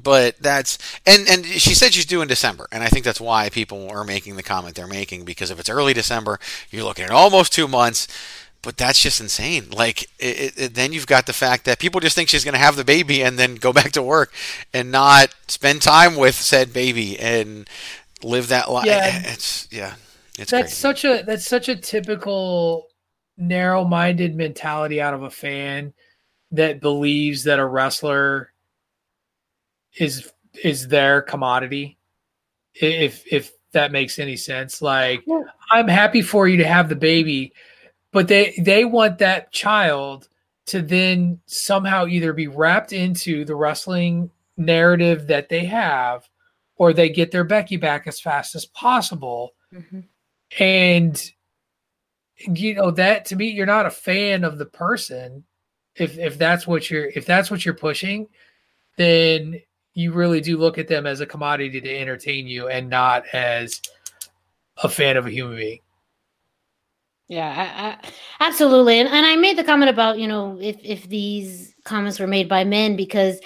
But 0.00 0.36
that's 0.40 0.78
and 1.06 1.28
and 1.28 1.44
she 1.44 1.74
said 1.74 1.92
she's 1.92 2.06
due 2.06 2.22
in 2.22 2.28
December, 2.28 2.68
and 2.70 2.84
I 2.84 2.88
think 2.88 3.04
that's 3.04 3.20
why 3.20 3.48
people 3.48 3.90
are 3.90 4.04
making 4.04 4.36
the 4.36 4.44
comment 4.44 4.76
they're 4.76 4.86
making 4.86 5.24
because 5.24 5.50
if 5.50 5.58
it's 5.58 5.68
early 5.68 5.92
December, 5.92 6.38
you're 6.70 6.84
looking 6.84 7.04
at 7.04 7.10
almost 7.10 7.52
two 7.52 7.66
months. 7.66 8.06
But 8.62 8.76
that's 8.76 9.00
just 9.02 9.20
insane. 9.20 9.70
Like 9.70 10.04
it, 10.20 10.38
it, 10.40 10.54
it- 10.56 10.74
then 10.74 10.92
you've 10.92 11.08
got 11.08 11.26
the 11.26 11.32
fact 11.32 11.64
that 11.64 11.80
people 11.80 12.00
just 12.00 12.14
think 12.14 12.28
she's 12.28 12.44
going 12.44 12.54
to 12.54 12.60
have 12.60 12.76
the 12.76 12.84
baby 12.84 13.22
and 13.22 13.38
then 13.40 13.56
go 13.56 13.72
back 13.72 13.90
to 13.92 14.02
work 14.02 14.32
and 14.72 14.92
not 14.92 15.34
spend 15.48 15.82
time 15.82 16.14
with 16.14 16.36
said 16.36 16.72
baby 16.72 17.18
and 17.18 17.68
live 18.22 18.46
that 18.48 18.70
life. 18.70 18.86
Yeah. 18.86 19.20
It's 19.32 19.66
yeah, 19.72 19.94
it's 20.38 20.50
that's 20.50 20.62
crazy. 20.62 20.74
such 20.74 21.04
a 21.04 21.22
that's 21.24 21.46
such 21.46 21.68
a 21.68 21.76
typical 21.76 22.86
narrow-minded 23.36 24.34
mentality 24.34 25.00
out 25.00 25.14
of 25.14 25.22
a 25.22 25.30
fan 25.30 25.92
that 26.50 26.80
believes 26.80 27.44
that 27.44 27.58
a 27.58 27.64
wrestler 27.66 28.52
is 29.98 30.32
is 30.64 30.88
their 30.88 31.22
commodity. 31.22 31.98
If 32.74 33.24
if 33.30 33.52
that 33.72 33.92
makes 33.92 34.18
any 34.18 34.36
sense, 34.36 34.80
like 34.80 35.22
Yeah. 35.26 35.42
I'm 35.70 35.88
happy 35.88 36.22
for 36.22 36.48
you 36.48 36.56
to 36.58 36.66
have 36.66 36.88
the 36.88 36.96
baby, 36.96 37.52
but 38.12 38.28
they 38.28 38.54
they 38.62 38.84
want 38.84 39.18
that 39.18 39.52
child 39.52 40.28
to 40.66 40.82
then 40.82 41.40
somehow 41.46 42.06
either 42.06 42.32
be 42.32 42.46
wrapped 42.48 42.92
into 42.92 43.44
the 43.44 43.54
wrestling 43.56 44.30
narrative 44.56 45.26
that 45.28 45.48
they 45.48 45.64
have, 45.64 46.28
or 46.76 46.92
they 46.92 47.08
get 47.08 47.30
their 47.30 47.44
Becky 47.44 47.76
back 47.76 48.06
as 48.06 48.20
fast 48.20 48.54
as 48.54 48.66
possible 48.66 49.54
Mhm. 49.72 50.04
And 50.58 51.30
you 52.38 52.74
know 52.74 52.90
that 52.90 53.24
to 53.24 53.36
me 53.36 53.48
you're 53.48 53.66
not 53.66 53.86
a 53.86 53.90
fan 53.90 54.44
of 54.44 54.58
the 54.58 54.66
person 54.66 55.44
if 55.96 56.16
if 56.18 56.38
that's 56.38 56.66
what 56.66 56.90
you're 56.90 57.06
if 57.06 57.26
that's 57.26 57.50
what 57.50 57.64
you're 57.64 57.74
pushing 57.74 58.26
then 58.96 59.60
you 59.94 60.12
really 60.12 60.40
do 60.40 60.56
look 60.56 60.78
at 60.78 60.88
them 60.88 61.06
as 61.06 61.20
a 61.20 61.26
commodity 61.26 61.80
to 61.80 61.98
entertain 61.98 62.46
you 62.46 62.68
and 62.68 62.88
not 62.88 63.24
as 63.32 63.80
a 64.82 64.88
fan 64.88 65.16
of 65.16 65.26
a 65.26 65.30
human 65.30 65.56
being 65.56 65.80
Yeah, 67.26 67.48
I, 67.48 67.88
I, 67.88 68.46
absolutely. 68.46 68.98
And, 69.00 69.08
and 69.08 69.26
I 69.26 69.36
made 69.36 69.58
the 69.58 69.64
comment 69.64 69.90
about, 69.90 70.18
you 70.18 70.28
know, 70.28 70.56
if, 70.60 70.78
if 70.82 71.08
these 71.08 71.74
comments 71.84 72.18
were 72.18 72.26
made 72.26 72.48
by 72.48 72.64
men 72.64 72.96
because 72.96 73.38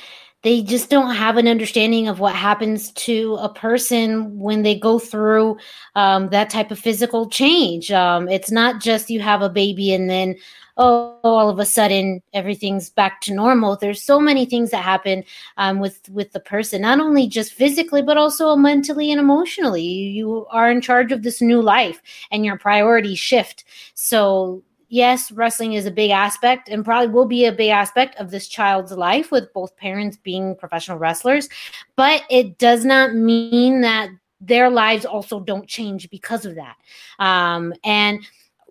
they 0.43 0.61
just 0.61 0.91
don't 0.91 1.15
have 1.15 1.37
an 1.37 1.47
understanding 1.47 2.09
of 2.09 2.19
what 2.19 2.35
happens 2.35 2.91
to 2.93 3.37
a 3.41 3.49
person 3.49 4.39
when 4.39 4.63
they 4.63 4.77
go 4.77 4.99
through 4.99 5.57
um, 5.95 6.29
that 6.31 6.51
type 6.51 6.71
of 6.71 6.79
physical 6.79 7.29
change. 7.29 7.93
Um, 7.93 8.29
it's 8.29 8.51
not 8.51 8.81
just 8.81 9.11
you 9.11 9.21
have 9.21 9.41
a 9.41 9.49
baby 9.49 9.95
and 9.95 10.11
then, 10.11 10.35
oh, 10.77 11.21
all 11.23 11.49
of 11.49 11.61
a 11.61 11.65
sudden 11.65 12.21
everything's 12.33 12.91
back 12.91 13.21
to 13.21 13.35
normal. 13.35 13.77
There's 13.77 14.03
so 14.03 14.19
many 14.19 14.45
things 14.45 14.71
that 14.71 14.83
happen 14.83 15.23
um, 15.59 15.79
with 15.79 16.09
with 16.11 16.33
the 16.33 16.41
person, 16.41 16.83
not 16.83 16.99
only 16.99 17.29
just 17.29 17.53
physically 17.53 18.03
but 18.03 18.17
also 18.17 18.57
mentally 18.57 19.13
and 19.13 19.21
emotionally. 19.21 19.83
You, 19.83 20.11
you 20.11 20.47
are 20.51 20.71
in 20.73 20.81
charge 20.81 21.13
of 21.13 21.23
this 21.23 21.41
new 21.41 21.63
life, 21.63 22.03
and 22.33 22.45
your 22.45 22.59
priorities 22.59 23.21
shift. 23.21 23.65
So 23.95 24.65
yes, 24.93 25.33
wrestling 25.33 25.73
is 25.73 25.87
a 25.87 25.91
big 25.91 26.11
aspect 26.11 26.69
and 26.69 26.85
probably 26.85 27.09
will 27.09 27.25
be 27.25 27.47
a 27.47 27.53
big 27.53 27.71
aspect 27.71 28.15
of 28.17 28.31
this 28.31 28.47
child's 28.47 28.93
life 28.93 29.33
with 29.33 29.51
both 29.55 29.75
parents 29.77 30.19
being 30.19 30.55
professional 30.55 30.99
wrestlers, 30.99 31.49
but 31.97 32.23
it 32.29 32.59
does 32.59 32.85
not 32.85 33.15
mean 33.15 33.81
that 33.81 34.11
their 34.39 34.69
lives 34.69 35.07
also 35.07 35.41
don't 35.41 35.67
change 35.67 36.11
because 36.11 36.45
of 36.45 36.57
that. 36.57 36.77
Um, 37.19 37.73
and 37.85 38.21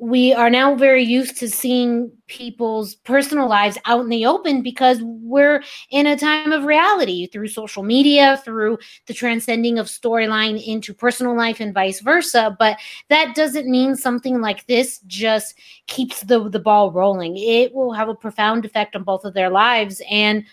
we 0.01 0.33
are 0.33 0.49
now 0.49 0.73
very 0.73 1.03
used 1.03 1.37
to 1.37 1.47
seeing 1.47 2.11
people's 2.25 2.95
personal 2.95 3.47
lives 3.47 3.77
out 3.85 4.01
in 4.01 4.09
the 4.09 4.25
open 4.25 4.63
because 4.63 4.99
we're 5.03 5.63
in 5.91 6.07
a 6.07 6.17
time 6.17 6.51
of 6.51 6.63
reality 6.63 7.27
through 7.27 7.47
social 7.47 7.83
media, 7.83 8.41
through 8.43 8.79
the 9.05 9.13
transcending 9.13 9.77
of 9.77 9.85
storyline 9.85 10.59
into 10.65 10.91
personal 10.91 11.37
life 11.37 11.59
and 11.59 11.71
vice 11.71 11.99
versa. 11.99 12.55
But 12.57 12.79
that 13.09 13.35
doesn't 13.35 13.69
mean 13.69 13.95
something 13.95 14.41
like 14.41 14.65
this 14.65 15.01
just 15.05 15.53
keeps 15.85 16.21
the 16.21 16.49
the 16.49 16.59
ball 16.59 16.91
rolling. 16.91 17.37
It 17.37 17.71
will 17.71 17.93
have 17.93 18.09
a 18.09 18.15
profound 18.15 18.65
effect 18.65 18.95
on 18.95 19.03
both 19.03 19.23
of 19.23 19.35
their 19.35 19.51
lives, 19.51 20.01
and 20.09 20.43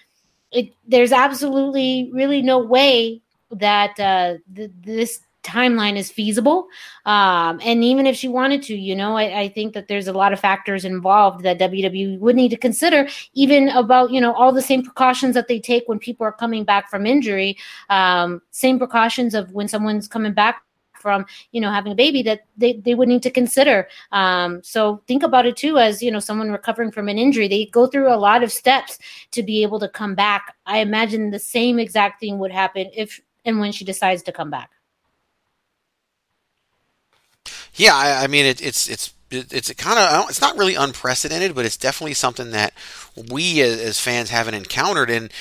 it, 0.53 0.75
there's 0.87 1.13
absolutely 1.13 2.11
really 2.13 2.43
no 2.43 2.59
way 2.59 3.23
that 3.51 3.99
uh, 3.99 4.35
th- 4.55 4.73
this 4.83 5.21
timeline 5.43 5.97
is 5.97 6.11
feasible. 6.11 6.69
Um, 7.07 7.61
and 7.63 7.83
even 7.85 8.07
if 8.07 8.17
she 8.17 8.29
wanted 8.29 8.63
to, 8.65 8.77
you 8.77 8.95
know, 8.95 9.17
I, 9.17 9.41
I 9.41 9.49
think 9.49 9.75
that 9.75 9.89
there's 9.89 10.09
a 10.09 10.13
lot 10.13 10.33
of 10.33 10.41
factors 10.41 10.85
involved 10.85 11.43
that 11.45 11.59
WWE 11.59 12.19
would 12.19 12.37
need 12.37 12.51
to 12.51 12.57
consider, 12.57 13.09
even 13.35 13.69
about 13.71 14.11
you 14.11 14.21
know 14.21 14.35
all 14.35 14.53
the 14.53 14.63
same 14.63 14.83
precautions 14.83 15.35
that 15.35 15.49
they 15.49 15.61
take 15.61 15.85
when 15.87 15.99
people 15.99 16.27
are 16.27 16.33
coming 16.33 16.65
back 16.65 16.91
from 16.91 17.07
injury, 17.07 17.57
um, 17.89 18.43
same 18.51 18.79
precautions 18.79 19.35
of 19.35 19.53
when 19.53 19.69
someone's 19.69 20.09
coming 20.09 20.33
back 20.33 20.63
from 20.93 21.25
you 21.53 21.61
know 21.61 21.71
having 21.71 21.93
a 21.93 21.95
baby 21.95 22.23
that 22.23 22.41
they, 22.57 22.75
they 22.75 22.95
would 22.95 23.09
need 23.09 23.23
to 23.23 23.31
consider. 23.31 23.89
Um, 24.13 24.61
so 24.63 25.03
think 25.07 25.23
about 25.23 25.47
it 25.47 25.57
too 25.57 25.79
as 25.79 26.03
you 26.03 26.11
know 26.11 26.19
someone 26.19 26.51
recovering 26.51 26.91
from 26.91 27.09
an 27.09 27.19
injury 27.19 27.49
they 27.49 27.67
go 27.67 27.87
through 27.87 28.13
a 28.13 28.17
lot 28.17 28.43
of 28.43 28.53
steps 28.53 28.99
to 29.31 29.43
be 29.43 29.63
able 29.63 29.79
to 29.81 29.89
come 29.89 30.15
back. 30.15 30.57
I 30.67 30.79
imagine 30.79 31.31
the 31.31 31.39
same 31.39 31.79
exact 31.79 32.21
thing 32.21 32.39
would 32.39 32.53
happen 32.53 32.91
if 32.95 33.21
and 33.45 33.61
when 33.61 33.73
she 33.73 33.85
decides 33.85 34.23
to 34.25 34.33
come 34.33 34.51
back 34.51 34.71
Yeah, 37.79 37.95
I, 37.95 38.25
I 38.25 38.27
mean 38.27 38.45
it, 38.45 38.61
it's 38.61 38.89
it's 38.89 39.15
it's 39.31 39.73
kind 39.75 39.99
of 39.99 40.31
it's 40.31 40.41
not 40.41 40.57
really 40.57 40.75
unprecedented, 40.75 41.55
but 41.55 41.65
it's 41.65 41.77
definitely 41.77 42.15
something 42.15 42.51
that 42.51 42.73
we 43.31 43.61
as, 43.61 43.81
as 43.81 44.01
fans 44.01 44.31
haven't 44.31 44.55
encountered. 44.55 45.11
And 45.11 45.33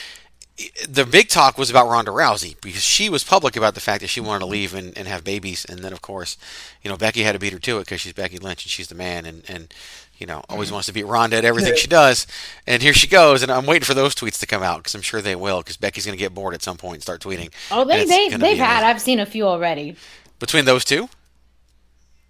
the 0.87 1.05
big 1.05 1.29
talk 1.29 1.57
was 1.57 1.69
about 1.69 1.87
Ronda 1.87 2.11
Rousey 2.11 2.59
because 2.61 2.83
she 2.83 3.09
was 3.09 3.23
public 3.23 3.55
about 3.55 3.75
the 3.75 3.79
fact 3.79 4.01
that 4.01 4.07
she 4.07 4.19
wanted 4.19 4.39
to 4.39 4.45
leave 4.47 4.73
and, 4.73 4.97
and 4.97 5.07
have 5.07 5.23
babies, 5.23 5.65
and 5.65 5.79
then 5.79 5.93
of 5.93 6.01
course, 6.01 6.37
you 6.83 6.89
know 6.89 6.97
Becky 6.97 7.23
had 7.23 7.33
to 7.33 7.39
beat 7.39 7.53
her 7.53 7.59
to 7.59 7.77
it 7.77 7.81
because 7.81 8.01
she's 8.01 8.13
Becky 8.13 8.37
Lynch 8.37 8.65
and 8.65 8.71
she's 8.71 8.87
the 8.87 8.95
man, 8.95 9.25
and 9.25 9.43
and 9.47 9.73
you 10.17 10.27
know 10.27 10.43
always 10.49 10.67
mm-hmm. 10.67 10.75
wants 10.75 10.87
to 10.87 10.93
beat 10.93 11.05
Ronda 11.05 11.37
at 11.37 11.45
everything 11.45 11.75
she 11.75 11.87
does. 11.87 12.27
And 12.65 12.81
here 12.81 12.93
she 12.93 13.07
goes, 13.07 13.41
and 13.41 13.51
I'm 13.51 13.65
waiting 13.65 13.85
for 13.85 13.93
those 13.93 14.15
tweets 14.15 14.39
to 14.39 14.47
come 14.47 14.63
out 14.63 14.79
because 14.79 14.95
I'm 14.95 15.01
sure 15.01 15.21
they 15.21 15.35
will 15.35 15.59
because 15.59 15.77
Becky's 15.77 16.05
going 16.05 16.17
to 16.17 16.23
get 16.23 16.33
bored 16.33 16.53
at 16.53 16.63
some 16.63 16.77
point 16.77 16.95
and 16.95 17.03
start 17.03 17.21
tweeting. 17.21 17.51
oh 17.71 17.85
they, 17.85 18.05
they 18.05 18.29
they've 18.29 18.57
had 18.57 18.79
amazing. 18.79 18.89
i've 18.89 19.01
seen 19.01 19.19
a 19.19 19.25
few 19.25 19.45
already 19.45 19.95
between 20.39 20.65
those 20.65 20.83
two. 20.83 21.09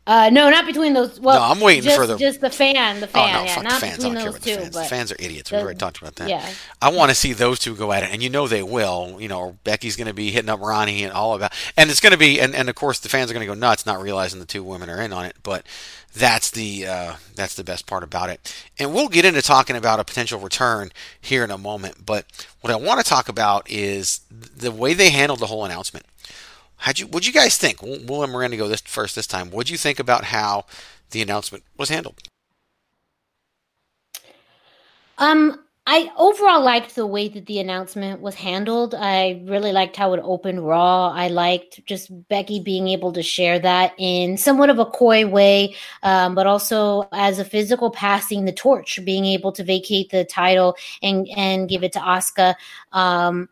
Uh, 0.07 0.29
no, 0.31 0.49
not 0.49 0.65
between 0.65 0.93
those. 0.93 1.19
Well, 1.19 1.37
No, 1.37 1.45
I'm 1.51 1.59
waiting 1.59 1.83
just, 1.83 1.97
for 1.97 2.07
the- 2.07 2.17
just 2.17 2.39
the 2.39 2.49
fan, 2.49 3.01
the 3.01 3.07
fan. 3.07 3.35
Oh 3.35 3.39
no, 3.39 3.45
yeah, 3.45 3.55
fuck 3.55 3.63
not 3.65 3.73
the 3.73 3.79
fans. 3.87 4.05
I 4.05 4.07
don't 4.07 4.13
care 4.15 4.23
those 4.23 4.29
about 4.35 4.41
the 4.41 4.49
two. 4.49 4.55
fans. 4.61 4.73
The 4.75 4.83
fans 4.85 5.11
are 5.11 5.15
idiots. 5.19 5.49
the- 5.49 5.57
we 5.57 5.61
already 5.63 5.77
talked 5.77 5.97
about 5.97 6.15
that. 6.15 6.29
yeah. 6.29 6.49
I 6.81 6.89
want 6.89 7.09
to 7.09 7.15
see 7.15 7.33
those 7.33 7.59
two 7.59 7.75
go 7.75 7.91
at 7.91 8.03
it, 8.03 8.09
and 8.11 8.23
you 8.23 8.29
know 8.29 8.47
they 8.47 8.63
will. 8.63 9.17
You 9.19 9.27
know, 9.27 9.57
Becky's 9.65 9.97
going 9.97 10.07
to 10.07 10.13
be 10.13 10.31
hitting 10.31 10.49
up 10.49 10.61
Ronda 10.61 10.93
and 10.93 11.11
all 11.11 11.35
about, 11.35 11.51
and 11.75 11.89
it's 11.91 11.99
going 11.99 12.11
to 12.13 12.17
be, 12.17 12.39
and, 12.39 12.55
and 12.55 12.69
of 12.69 12.75
course 12.75 12.99
the 12.99 13.09
fans 13.09 13.29
are 13.29 13.33
going 13.33 13.45
to 13.45 13.53
go 13.53 13.59
nuts, 13.59 13.85
not 13.85 14.01
realizing 14.01 14.39
the 14.39 14.45
two 14.45 14.63
women 14.63 14.89
are 14.89 15.01
in 15.01 15.11
on 15.11 15.25
it. 15.25 15.35
But 15.43 15.65
that's 16.15 16.51
the 16.51 16.87
uh, 16.87 17.15
that's 17.35 17.55
the 17.55 17.63
best 17.65 17.85
part 17.85 18.03
about 18.03 18.29
it. 18.29 18.55
And 18.79 18.93
we'll 18.93 19.09
get 19.09 19.25
into 19.25 19.41
talking 19.41 19.75
about 19.75 19.99
a 19.99 20.05
potential 20.05 20.39
return 20.39 20.91
here 21.19 21.43
in 21.43 21.51
a 21.51 21.57
moment. 21.57 22.05
But 22.05 22.25
what 22.61 22.71
I 22.71 22.77
want 22.77 22.99
to 23.01 23.05
talk 23.05 23.27
about 23.27 23.69
is 23.69 24.21
the 24.31 24.71
way 24.71 24.93
they 24.93 25.09
handled 25.09 25.39
the 25.39 25.47
whole 25.47 25.65
announcement. 25.65 26.05
How'd 26.77 26.99
you? 26.99 27.07
What'd 27.07 27.27
you 27.27 27.33
guys 27.33 27.57
think? 27.57 27.81
We'll 27.81 28.19
let 28.19 28.29
Miranda 28.29 28.57
go 28.57 28.67
this 28.67 28.81
first 28.81 29.15
this 29.15 29.27
time. 29.27 29.49
What'd 29.49 29.69
you 29.69 29.77
think 29.77 29.99
about 29.99 30.25
how 30.25 30.65
the 31.11 31.21
announcement 31.21 31.63
was 31.77 31.89
handled? 31.89 32.21
Um, 35.17 35.59
I 35.89 36.11
overall 36.17 36.61
liked 36.61 36.95
the 36.95 37.07
way 37.07 37.29
that 37.29 37.45
the 37.45 37.59
announcement 37.59 38.21
was 38.21 38.35
handled. 38.35 38.93
I 38.93 39.41
really 39.45 39.71
liked 39.71 39.95
how 39.95 40.11
it 40.13 40.19
opened 40.21 40.67
Raw. 40.67 41.11
I 41.11 41.29
liked 41.29 41.79
just 41.85 42.27
Becky 42.27 42.59
being 42.59 42.89
able 42.89 43.13
to 43.13 43.23
share 43.23 43.57
that 43.59 43.93
in 43.97 44.37
somewhat 44.37 44.69
of 44.69 44.79
a 44.79 44.85
coy 44.85 45.25
way, 45.25 45.75
um, 46.03 46.35
but 46.35 46.45
also 46.45 47.07
as 47.13 47.39
a 47.39 47.45
physical 47.45 47.89
passing 47.89 48.43
the 48.43 48.51
torch, 48.51 48.99
being 49.05 49.23
able 49.25 49.53
to 49.53 49.63
vacate 49.63 50.09
the 50.09 50.25
title 50.25 50.75
and 51.01 51.25
and 51.37 51.69
give 51.69 51.83
it 51.83 51.93
to 51.93 51.99
Asuka. 51.99 52.55
Um, 52.91 53.47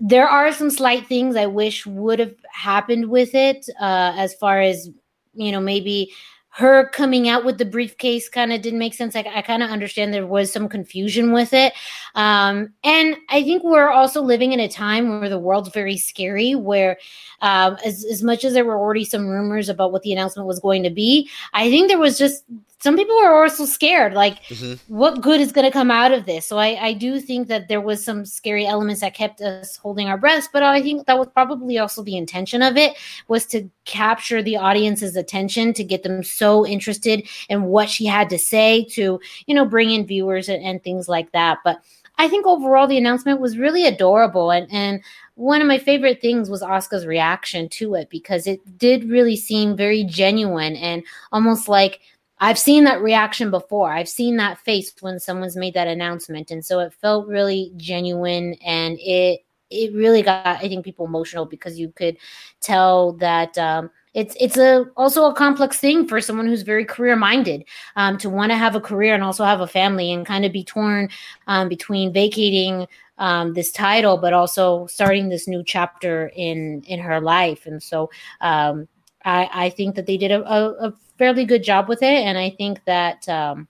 there 0.00 0.28
are 0.28 0.52
some 0.52 0.70
slight 0.70 1.06
things 1.06 1.36
I 1.36 1.46
wish 1.46 1.86
would 1.86 2.18
have 2.18 2.34
happened 2.54 3.10
with 3.10 3.34
it, 3.34 3.66
uh, 3.80 4.14
as 4.16 4.34
far 4.34 4.60
as 4.60 4.88
you 5.34 5.52
know, 5.52 5.60
maybe 5.60 6.12
her 6.50 6.88
coming 6.90 7.28
out 7.28 7.44
with 7.44 7.58
the 7.58 7.64
briefcase 7.64 8.28
kind 8.28 8.52
of 8.52 8.62
didn't 8.62 8.78
make 8.78 8.94
sense. 8.94 9.16
I, 9.16 9.24
I 9.34 9.42
kind 9.42 9.60
of 9.60 9.70
understand 9.70 10.14
there 10.14 10.24
was 10.24 10.52
some 10.52 10.68
confusion 10.68 11.32
with 11.32 11.52
it. 11.52 11.72
Um, 12.14 12.72
and 12.84 13.16
I 13.28 13.42
think 13.42 13.64
we're 13.64 13.90
also 13.90 14.22
living 14.22 14.52
in 14.52 14.60
a 14.60 14.68
time 14.68 15.18
where 15.18 15.28
the 15.28 15.38
world's 15.38 15.70
very 15.70 15.96
scary, 15.96 16.54
where 16.54 16.96
um, 17.40 17.76
as, 17.84 18.04
as 18.04 18.22
much 18.22 18.44
as 18.44 18.52
there 18.52 18.64
were 18.64 18.78
already 18.78 19.04
some 19.04 19.26
rumors 19.26 19.68
about 19.68 19.90
what 19.90 20.02
the 20.02 20.12
announcement 20.12 20.46
was 20.46 20.60
going 20.60 20.84
to 20.84 20.90
be, 20.90 21.28
I 21.54 21.68
think 21.70 21.88
there 21.88 21.98
was 21.98 22.16
just 22.16 22.44
some 22.84 22.96
people 22.96 23.16
were 23.16 23.42
also 23.42 23.64
scared. 23.64 24.12
Like, 24.12 24.42
mm-hmm. 24.42 24.74
what 24.94 25.22
good 25.22 25.40
is 25.40 25.52
going 25.52 25.64
to 25.64 25.70
come 25.70 25.90
out 25.90 26.12
of 26.12 26.26
this? 26.26 26.46
So 26.46 26.58
I, 26.58 26.88
I 26.88 26.92
do 26.92 27.18
think 27.18 27.48
that 27.48 27.66
there 27.68 27.80
was 27.80 28.04
some 28.04 28.26
scary 28.26 28.66
elements 28.66 29.00
that 29.00 29.14
kept 29.14 29.40
us 29.40 29.78
holding 29.78 30.06
our 30.06 30.18
breaths, 30.18 30.50
but 30.52 30.62
I 30.62 30.82
think 30.82 31.06
that 31.06 31.18
was 31.18 31.28
probably 31.28 31.78
also 31.78 32.02
the 32.02 32.18
intention 32.18 32.60
of 32.60 32.76
it 32.76 32.92
was 33.26 33.46
to 33.46 33.70
capture 33.86 34.42
the 34.42 34.58
audience's 34.58 35.16
attention, 35.16 35.72
to 35.72 35.82
get 35.82 36.02
them 36.02 36.22
so 36.22 36.66
interested 36.66 37.26
in 37.48 37.62
what 37.62 37.88
she 37.88 38.04
had 38.04 38.28
to 38.28 38.38
say, 38.38 38.84
to 38.90 39.18
you 39.46 39.54
know 39.54 39.64
bring 39.64 39.90
in 39.90 40.06
viewers 40.06 40.50
and, 40.50 40.62
and 40.62 40.82
things 40.82 41.08
like 41.08 41.32
that. 41.32 41.60
But 41.64 41.82
I 42.18 42.28
think 42.28 42.46
overall 42.46 42.86
the 42.86 42.98
announcement 42.98 43.40
was 43.40 43.56
really 43.56 43.86
adorable 43.86 44.50
and 44.50 44.70
and 44.70 45.02
one 45.36 45.60
of 45.60 45.66
my 45.66 45.78
favorite 45.78 46.20
things 46.20 46.48
was 46.48 46.62
Asuka's 46.62 47.06
reaction 47.06 47.68
to 47.70 47.94
it 47.94 48.08
because 48.08 48.46
it 48.46 48.60
did 48.78 49.10
really 49.10 49.36
seem 49.36 49.76
very 49.76 50.04
genuine 50.04 50.76
and 50.76 51.02
almost 51.32 51.66
like 51.66 52.00
I've 52.44 52.58
seen 52.58 52.84
that 52.84 53.00
reaction 53.00 53.50
before. 53.50 53.90
I've 53.90 54.08
seen 54.08 54.36
that 54.36 54.58
face 54.58 54.92
when 55.00 55.18
someone's 55.18 55.56
made 55.56 55.72
that 55.74 55.88
announcement 55.88 56.50
and 56.50 56.62
so 56.62 56.80
it 56.80 56.92
felt 56.92 57.26
really 57.26 57.72
genuine 57.76 58.54
and 58.64 58.98
it 59.00 59.40
it 59.70 59.94
really 59.94 60.20
got 60.20 60.46
I 60.46 60.68
think 60.68 60.84
people 60.84 61.06
emotional 61.06 61.46
because 61.46 61.78
you 61.78 61.90
could 61.90 62.18
tell 62.60 63.14
that 63.14 63.56
um 63.56 63.90
it's 64.12 64.36
it's 64.38 64.58
a 64.58 64.84
also 64.94 65.24
a 65.24 65.34
complex 65.34 65.78
thing 65.78 66.06
for 66.06 66.20
someone 66.20 66.46
who's 66.46 66.60
very 66.62 66.84
career 66.84 67.16
minded 67.16 67.64
um, 67.96 68.18
to 68.18 68.28
want 68.28 68.52
to 68.52 68.58
have 68.58 68.76
a 68.76 68.80
career 68.80 69.14
and 69.14 69.24
also 69.24 69.44
have 69.44 69.62
a 69.62 69.66
family 69.66 70.12
and 70.12 70.26
kind 70.26 70.44
of 70.44 70.52
be 70.52 70.64
torn 70.64 71.08
um, 71.46 71.70
between 71.70 72.12
vacating 72.12 72.86
um, 73.16 73.54
this 73.54 73.72
title 73.72 74.18
but 74.18 74.34
also 74.34 74.86
starting 74.86 75.30
this 75.30 75.48
new 75.48 75.64
chapter 75.64 76.30
in 76.36 76.82
in 76.86 77.00
her 77.00 77.22
life 77.22 77.64
and 77.64 77.82
so 77.82 78.10
um, 78.42 78.86
I, 79.24 79.48
I 79.52 79.70
think 79.70 79.94
that 79.96 80.06
they 80.06 80.16
did 80.16 80.30
a, 80.30 80.42
a, 80.42 80.88
a 80.88 80.94
fairly 81.18 81.44
good 81.44 81.62
job 81.62 81.88
with 81.88 82.02
it 82.02 82.24
and 82.24 82.36
I 82.36 82.50
think 82.50 82.84
that 82.84 83.28
um, 83.28 83.68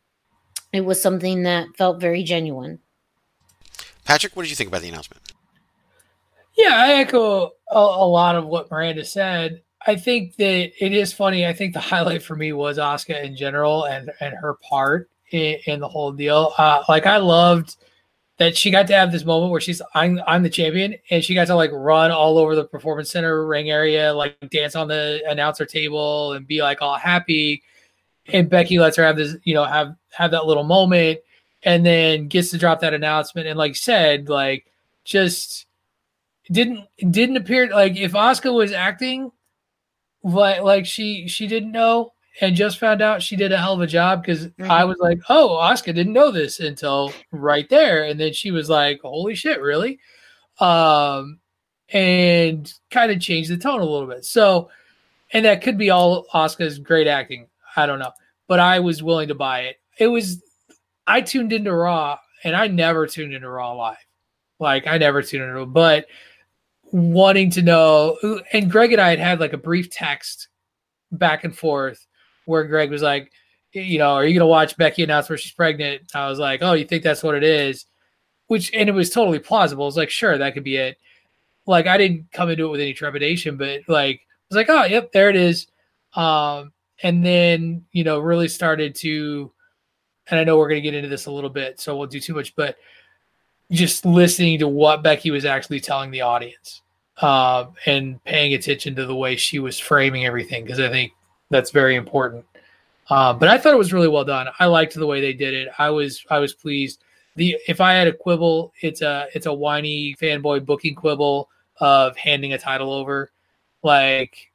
it 0.73 0.85
was 0.85 1.01
something 1.01 1.45
that 1.45 1.69
felt 1.77 2.01
very 2.01 2.23
genuine. 2.23 2.81
Patrick, 4.05 4.37
what 4.37 4.43
did 4.43 4.51
you 4.51 4.57
think 4.57 4.69
about 4.69 4.83
the 4.83 4.89
announcement? 4.89 5.23
Yeah, 6.57 6.75
I 6.75 6.95
echo 6.95 7.53
a, 7.71 7.79
a 7.79 8.07
lot 8.07 8.37
of 8.37 8.47
what 8.47 8.71
Miranda 8.71 9.05
said. 9.05 9.63
I 9.87 9.97
think 9.97 10.37
that 10.37 10.85
it 10.85 10.93
is 10.93 11.13
funny. 11.13 11.47
I 11.47 11.53
think 11.53 11.75
the 11.75 11.81
highlight 11.81 12.23
for 12.23 12.37
me 12.37 12.53
was 12.53 12.79
Asuka 12.79 13.23
in 13.23 13.37
general 13.37 13.85
and 13.85 14.11
and 14.21 14.35
her 14.35 14.55
part 14.55 15.11
in, 15.31 15.59
in 15.67 15.81
the 15.81 15.89
whole 15.89 16.13
deal. 16.13 16.53
Uh, 16.57 16.83
like 16.89 17.07
I 17.07 17.19
loved 17.19 17.77
that 18.45 18.57
she 18.57 18.71
got 18.71 18.87
to 18.87 18.95
have 18.95 19.11
this 19.11 19.25
moment 19.25 19.51
where 19.51 19.61
she's 19.61 19.81
I'm 19.95 20.21
I'm 20.27 20.43
the 20.43 20.51
champion 20.51 20.97
and 21.11 21.25
she 21.25 21.35
got 21.35 21.47
to 21.47 21.55
like 21.55 21.71
run 21.73 22.11
all 22.11 22.39
over 22.39 22.55
the 22.55 22.65
performance 22.65 23.11
center 23.11 23.47
ring 23.47 23.71
area, 23.71 24.13
like 24.13 24.37
dance 24.51 24.77
on 24.77 24.89
the 24.89 25.23
announcer 25.27 25.65
table 25.65 26.33
and 26.33 26.47
be 26.47 26.63
like 26.63 26.83
all 26.83 26.97
happy. 26.97 27.63
And 28.29 28.49
Becky 28.49 28.79
lets 28.79 28.97
her 28.97 29.05
have 29.05 29.17
this, 29.17 29.37
you 29.45 29.55
know, 29.55 29.65
have 29.65 29.97
have 30.11 30.31
that 30.33 30.47
little 30.47 30.65
moment 30.65 31.21
and 31.63 31.85
then 31.85 32.29
gets 32.29 32.51
to 32.51 32.59
drop 32.59 32.81
that 32.81 32.95
announcement 32.95 33.47
and 33.47 33.59
like 33.59 33.77
said, 33.77 34.29
like 34.29 34.67
just 35.05 35.67
didn't 36.51 36.87
didn't 37.11 37.37
appear 37.37 37.71
like 37.71 37.97
if 37.97 38.13
Asuka 38.13 38.53
was 38.53 38.73
acting 38.73 39.31
like 40.23 40.63
like 40.63 40.87
she 40.87 41.29
she 41.29 41.47
didn't 41.47 41.73
know 41.73 42.14
and 42.41 42.57
just 42.57 42.79
found 42.79 43.01
out 43.01 43.23
she 43.23 43.37
did 43.37 43.53
a 43.53 43.59
hell 43.59 43.75
of 43.75 43.81
a 43.81 43.87
job 43.87 44.23
because 44.23 44.49
I 44.61 44.85
was 44.85 44.99
like, 44.99 45.21
oh, 45.29 45.59
Asuka 45.63 45.95
didn't 45.95 46.13
know 46.13 46.31
this 46.31 46.61
until 46.61 47.13
right 47.31 47.69
there, 47.69 48.05
and 48.05 48.19
then 48.19 48.33
she 48.33 48.51
was 48.51 48.69
like, 48.69 49.01
holy 49.03 49.35
shit, 49.35 49.61
really? 49.61 50.01
Um, 50.59 51.39
and 51.91 52.73
kind 52.91 53.13
of 53.13 53.21
changed 53.21 53.51
the 53.51 53.57
tone 53.57 53.81
a 53.81 53.85
little 53.85 54.09
bit. 54.09 54.25
So, 54.25 54.71
and 55.33 55.45
that 55.45 55.63
could 55.63 55.79
be 55.79 55.91
all 55.91 56.27
Asuka's 56.35 56.79
great 56.79 57.07
acting. 57.07 57.47
I 57.77 57.87
don't 57.87 57.99
know, 57.99 58.13
but 58.49 58.61
I 58.61 58.81
was 58.81 59.03
willing 59.03 59.29
to 59.29 59.35
buy 59.35 59.61
it. 59.63 59.77
It 59.99 60.09
was 60.09 60.43
I 61.07 61.21
tuned 61.21 61.53
into 61.53 61.73
Raw, 61.73 62.19
and 62.43 62.57
I 62.57 62.67
never 62.67 63.07
tuned 63.07 63.33
into 63.33 63.49
Raw 63.49 63.73
live. 63.73 63.97
Like 64.59 64.87
I 64.87 64.99
never 64.99 65.23
tuned 65.23 65.45
into, 65.45 65.67
but 65.67 66.07
wanting 66.91 67.51
to 67.51 67.63
know. 67.63 68.43
And 68.53 68.71
Greg 68.71 68.93
and 68.93 69.01
I 69.01 69.11
had 69.11 69.19
had 69.21 69.41
like 69.41 69.53
a 69.53 69.59
brief 69.59 69.91
text 69.91 70.49
back 71.13 71.45
and 71.45 71.57
forth 71.57 72.05
where 72.47 72.65
Greg 72.65 72.91
was 72.91 73.03
like, 73.03 73.33
you 73.73 73.99
know, 73.99 74.15
are 74.15 74.25
you 74.25 74.35
gonna 74.39 74.49
watch 74.49 74.77
Becky 74.77 75.03
announce 75.03 75.29
where 75.29 75.39
she's 75.39 75.53
pregnant? 75.53 76.03
I 76.15 76.29
was 76.29 76.39
like, 76.39 76.63
oh, 76.63 76.75
you 76.75 76.85
think 76.85 77.03
that's 77.03 77.23
what 77.23 77.35
it 77.35 77.43
is? 77.43 77.87
Which 78.47 78.73
and 78.73 78.89
it 78.89 78.93
was 78.93 79.11
totally 79.11 79.39
plausible. 79.39 79.85
I 79.85 79.87
was 79.87 79.97
like, 79.97 80.11
sure, 80.11 80.39
that 80.39 80.55
could 80.55 80.65
be 80.65 80.77
it. 80.77 80.99
Like 81.67 81.87
I 81.87 81.97
didn't 81.97 82.31
come 82.33 82.51
into 82.51 82.67
it 82.67 82.71
with 82.71 82.81
any 82.81 82.93
trepidation, 82.93 83.57
but 83.57 83.81
like 83.89 84.17
I 84.17 84.45
was 84.51 84.57
like, 84.57 84.69
oh, 84.69 84.85
yep, 84.85 85.13
there 85.13 85.31
it 85.31 85.37
is. 85.37 85.67
Um, 86.15 86.73
and 87.03 87.25
then 87.25 87.85
you 87.93 88.05
know, 88.05 88.21
really 88.21 88.49
started 88.49 88.95
to, 88.97 89.51
and 90.29 90.39
I 90.39 90.45
know 90.45 90.59
we're 90.59 90.69
gonna 90.69 90.81
get 90.81 90.95
into 90.95 91.09
this 91.09 91.27
a 91.27 91.33
little 91.33 91.51
bit, 91.51 91.81
so 91.81 91.97
we'll 91.97 92.07
do 92.07 92.21
too 92.21 92.35
much, 92.35 92.55
but 92.55 92.77
just 93.71 94.05
listening 94.05 94.59
to 94.61 94.69
what 94.69 95.03
Becky 95.03 95.31
was 95.31 95.45
actually 95.45 95.81
telling 95.81 96.11
the 96.11 96.21
audience 96.21 96.83
uh, 97.19 97.67
and 97.87 98.23
paying 98.25 98.55
attention 98.55 98.95
to 98.97 99.07
the 99.07 99.15
way 99.15 99.37
she 99.37 99.59
was 99.59 99.79
framing 99.79 100.27
everything 100.27 100.65
because 100.65 100.81
I 100.81 100.91
think 100.91 101.13
that's 101.55 101.71
very 101.71 101.95
important. 101.95 102.45
Uh, 103.09 103.33
but 103.33 103.49
I 103.49 103.59
thought 103.59 103.73
it 103.73 103.79
was 103.79 103.93
really 103.93 104.09
well 104.09 104.25
done. 104.25 104.49
I 104.59 104.67
liked 104.67 104.95
the 104.95 105.07
way 105.07 105.21
they 105.21 105.33
did 105.33 105.55
it. 105.55 105.69
I 105.79 105.89
was 105.91 106.25
I 106.29 106.41
was 106.41 106.53
pleased. 106.53 107.05
The 107.37 107.57
if 107.69 107.81
I 107.81 107.93
had 107.93 108.09
a 108.09 108.13
quibble, 108.13 108.73
it's 108.81 109.03
a 109.03 109.29
it's 109.35 109.47
a 109.47 109.53
whiny 109.53 110.17
fanboy 110.21 110.67
booking 110.67 110.97
quibble 110.97 111.49
of 111.79 112.17
handing 112.17 112.55
a 112.55 112.59
title 112.59 112.93
over. 112.93 113.31
Like 113.85 114.51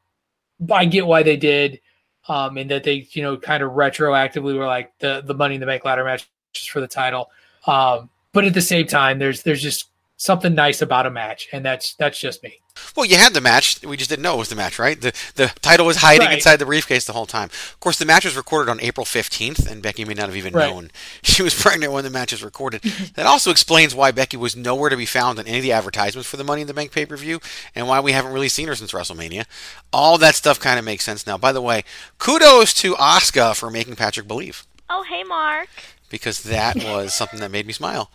I 0.69 0.83
get 0.83 1.07
why 1.07 1.23
they 1.23 1.37
did, 1.37 1.79
um, 2.27 2.57
and 2.57 2.69
that 2.69 2.83
they 2.83 3.07
you 3.11 3.21
know 3.21 3.37
kind 3.37 3.63
of 3.63 3.71
retroactively 3.71 4.57
were 4.57 4.67
like 4.67 4.91
the 4.99 5.21
the 5.25 5.33
Money 5.33 5.55
in 5.55 5.61
the 5.61 5.67
Bank 5.67 5.85
ladder 5.85 6.03
match 6.03 6.29
just 6.51 6.69
for 6.69 6.81
the 6.81 6.87
title. 6.87 7.29
Um, 7.65 8.09
but 8.33 8.43
at 8.43 8.53
the 8.53 8.61
same 8.61 8.87
time, 8.87 9.19
there's 9.19 9.43
there's 9.43 9.61
just 9.61 9.89
something 10.17 10.53
nice 10.53 10.81
about 10.81 11.05
a 11.05 11.11
match, 11.11 11.47
and 11.53 11.63
that's 11.63 11.93
that's 11.95 12.19
just 12.19 12.43
me. 12.43 12.59
Well, 12.95 13.05
you 13.05 13.17
had 13.17 13.33
the 13.33 13.41
match. 13.41 13.81
We 13.83 13.97
just 13.97 14.09
didn't 14.09 14.23
know 14.23 14.35
it 14.35 14.39
was 14.39 14.49
the 14.49 14.55
match, 14.55 14.77
right? 14.79 14.99
The 14.99 15.13
the 15.35 15.47
title 15.61 15.85
was 15.85 15.97
hiding 15.97 16.27
Right. 16.27 16.35
inside 16.35 16.57
the 16.57 16.65
briefcase 16.65 17.05
the 17.05 17.13
whole 17.13 17.25
time. 17.25 17.45
Of 17.49 17.79
course, 17.79 17.97
the 17.97 18.05
match 18.05 18.25
was 18.25 18.35
recorded 18.35 18.69
on 18.71 18.79
April 18.81 19.05
15th, 19.05 19.65
and 19.69 19.81
Becky 19.81 20.05
may 20.05 20.13
not 20.13 20.27
have 20.27 20.35
even 20.35 20.53
Right. 20.53 20.69
known 20.69 20.91
she 21.23 21.41
was 21.43 21.53
pregnant 21.53 21.93
when 21.93 22.03
the 22.03 22.09
match 22.09 22.31
was 22.31 22.43
recorded. 22.43 22.81
that 23.15 23.25
also 23.25 23.51
explains 23.51 23.93
why 23.95 24.11
Becky 24.11 24.37
was 24.37 24.55
nowhere 24.55 24.89
to 24.89 24.97
be 24.97 25.05
found 25.05 25.39
in 25.39 25.47
any 25.47 25.57
of 25.57 25.63
the 25.63 25.71
advertisements 25.71 26.27
for 26.29 26.37
the 26.37 26.43
Money 26.43 26.61
in 26.61 26.67
the 26.67 26.73
Bank 26.73 26.91
pay 26.91 27.05
per 27.05 27.15
view, 27.17 27.39
and 27.75 27.87
why 27.87 27.99
we 27.99 28.11
haven't 28.11 28.33
really 28.33 28.49
seen 28.49 28.67
her 28.67 28.75
since 28.75 28.91
WrestleMania. 28.91 29.45
All 29.93 30.17
that 30.17 30.35
stuff 30.35 30.59
kind 30.59 30.77
of 30.79 30.85
makes 30.85 31.03
sense 31.03 31.25
now. 31.25 31.37
By 31.37 31.51
the 31.51 31.61
way, 31.61 31.83
kudos 32.17 32.73
to 32.75 32.95
Asuka 32.95 33.55
for 33.55 33.69
making 33.69 33.95
Patrick 33.95 34.27
believe 34.27 34.65
Oh, 34.89 35.03
hey, 35.03 35.23
Mark. 35.23 35.69
because 36.09 36.41
that 36.43 36.75
was 36.77 37.13
something 37.13 37.39
that 37.39 37.51
made 37.51 37.67
me 37.67 37.73
smile. 37.73 38.09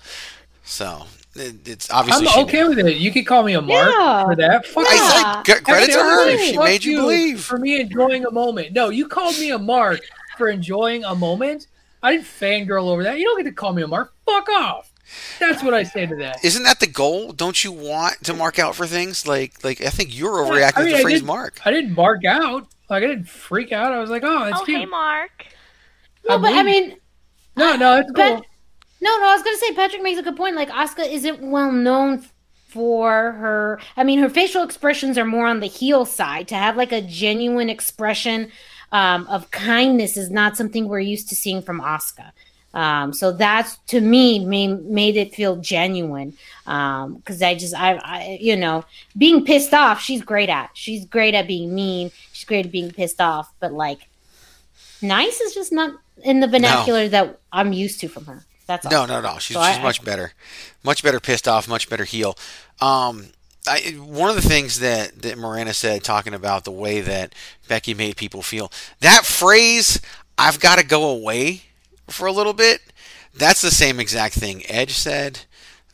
So 0.64 1.06
It- 1.06 1.23
It's 1.36 1.90
obviously 1.90 2.26
I'm 2.28 2.32
she 2.34 2.40
okay 2.42 2.64
with 2.68 2.78
it. 2.78 2.96
You 2.96 3.10
could 3.12 3.26
call 3.26 3.42
me 3.42 3.54
a 3.54 3.60
mark 3.60 3.92
Yeah. 3.92 4.24
for 4.24 4.36
that. 4.36 4.66
Fuck 4.66 4.86
I 4.86 4.94
Yeah. 4.94 5.42
said 5.42 5.56
c- 5.58 5.62
credit 5.64 5.92
to 5.92 5.98
her. 5.98 6.30
Actually, 6.30 6.46
She 6.52 6.58
made 6.58 6.84
you 6.84 6.96
believe. 6.98 7.42
for 7.44 7.58
me 7.58 7.80
enjoying 7.80 8.24
a 8.24 8.30
moment. 8.30 8.72
No, 8.72 8.88
you 8.90 9.08
called 9.08 9.36
me 9.38 9.50
a 9.50 9.58
mark 9.58 10.00
for 10.38 10.48
enjoying 10.48 11.04
a 11.04 11.14
moment. 11.14 11.66
I 12.02 12.12
didn't 12.12 12.26
fangirl 12.26 12.88
over 12.88 13.02
that. 13.02 13.18
You 13.18 13.24
don't 13.24 13.38
get 13.38 13.44
to 13.44 13.52
call 13.52 13.72
me 13.72 13.82
a 13.82 13.88
mark. 13.88 14.12
Fuck 14.26 14.48
off. 14.50 14.90
That's 15.40 15.62
what 15.62 15.74
I 15.74 15.82
say 15.82 16.06
to 16.06 16.16
that. 16.16 16.44
Isn't 16.44 16.62
that 16.64 16.80
the 16.80 16.86
goal? 16.86 17.32
Don't 17.32 17.62
you 17.64 17.72
want 17.72 18.22
to 18.24 18.32
mark 18.34 18.58
out 18.58 18.74
for 18.74 18.86
things? 18.86 19.26
Like, 19.26 19.62
like 19.64 19.80
I 19.80 19.90
think 19.90 20.16
you're 20.16 20.32
overreacting 20.44 20.72
I 20.76 20.80
mean, 20.82 20.86
to 20.90 20.92
the 20.92 20.98
I 20.98 21.02
phrase 21.02 21.20
did- 21.20 21.26
"mark." 21.26 21.60
I 21.64 21.70
didn't 21.70 21.94
mark 21.94 22.24
out. 22.24 22.66
Like 22.88 23.02
I 23.02 23.06
didn't 23.08 23.28
freak 23.28 23.72
out. 23.72 23.92
I 23.92 23.98
was 24.00 24.10
like, 24.10 24.22
oh, 24.24 24.44
that's 24.44 24.60
oh, 24.60 24.64
cute. 24.64 24.78
hey, 24.80 24.86
Mark. 24.86 25.46
No, 26.28 26.38
but 26.38 26.52
I 26.54 26.62
mean, 26.62 26.96
no, 27.56 27.76
no, 27.76 27.98
it's 27.98 28.10
But- 28.12 28.36
cool. 28.36 28.46
No, 29.04 29.10
no, 29.18 29.26
I 29.26 29.34
was 29.34 29.42
gonna 29.42 29.58
say 29.58 29.74
Patrick 29.74 30.02
makes 30.02 30.18
a 30.18 30.22
good 30.22 30.34
point. 30.34 30.56
Like 30.56 30.70
Asuka 30.70 31.06
isn't 31.06 31.42
well 31.42 31.70
known 31.70 32.24
for 32.68 33.32
her. 33.32 33.78
I 33.98 34.02
mean, 34.02 34.18
her 34.20 34.30
facial 34.30 34.62
expressions 34.62 35.18
are 35.18 35.26
more 35.26 35.46
on 35.46 35.60
the 35.60 35.66
heel 35.66 36.06
side. 36.06 36.48
To 36.48 36.54
have 36.54 36.78
like 36.78 36.90
a 36.90 37.02
genuine 37.02 37.68
expression 37.68 38.50
um, 38.92 39.26
of 39.26 39.50
kindness 39.50 40.16
is 40.16 40.30
not 40.30 40.56
something 40.56 40.88
we're 40.88 41.00
used 41.00 41.28
to 41.28 41.36
seeing 41.36 41.60
from 41.60 41.82
Asuka. 41.82 42.32
Um, 42.72 43.12
so 43.12 43.30
that's 43.30 43.76
to 43.88 44.00
me 44.00 44.38
made, 44.38 44.86
made 44.86 45.16
it 45.16 45.34
feel 45.34 45.56
genuine. 45.56 46.32
Um, 46.66 47.20
cause 47.26 47.42
I 47.42 47.54
just, 47.56 47.74
I, 47.74 47.96
I, 47.96 48.38
you 48.40 48.56
know, 48.56 48.86
being 49.18 49.44
pissed 49.44 49.74
off, 49.74 50.00
she's 50.00 50.22
great 50.22 50.48
at, 50.48 50.70
she's 50.72 51.04
great 51.04 51.34
at 51.34 51.46
being 51.46 51.74
mean. 51.74 52.10
She's 52.32 52.46
great 52.46 52.64
at 52.64 52.72
being 52.72 52.90
pissed 52.90 53.20
off, 53.20 53.52
but 53.60 53.72
like 53.74 54.08
nice 55.02 55.40
is 55.42 55.52
just 55.52 55.72
not 55.72 55.94
in 56.24 56.40
the 56.40 56.48
vernacular 56.48 57.06
that 57.08 57.38
I'm 57.52 57.74
used 57.74 58.00
to 58.00 58.08
from 58.08 58.24
her. 58.24 58.44
That's 58.66 58.86
all. 58.86 58.92
No, 58.92 59.06
no, 59.06 59.20
no. 59.20 59.38
She's, 59.38 59.56
So 59.56 59.62
she's 59.62 59.78
I- 59.78 59.82
much 59.82 60.04
better, 60.04 60.32
much 60.82 61.02
better 61.02 61.20
pissed 61.20 61.46
off, 61.48 61.68
much 61.68 61.88
better 61.88 62.04
heel. 62.04 62.36
Um, 62.80 63.28
I, 63.66 63.80
one 63.98 64.28
of 64.28 64.36
the 64.36 64.46
things 64.46 64.80
that 64.80 65.22
that 65.22 65.38
Miranda 65.38 65.72
said, 65.74 66.04
talking 66.04 66.34
about 66.34 66.64
the 66.64 66.70
way 66.70 67.00
that 67.00 67.34
Becky 67.68 67.94
made 67.94 68.16
people 68.16 68.42
feel, 68.42 68.70
that 69.00 69.24
phrase 69.24 70.00
"I've 70.36 70.60
got 70.60 70.78
to 70.78 70.84
go 70.84 71.08
away 71.08 71.62
for 72.08 72.26
a 72.26 72.32
little 72.32 72.52
bit," 72.52 72.80
that's 73.34 73.62
the 73.62 73.70
same 73.70 74.00
exact 74.00 74.34
thing 74.34 74.64
Edge 74.68 74.92
said. 74.92 75.40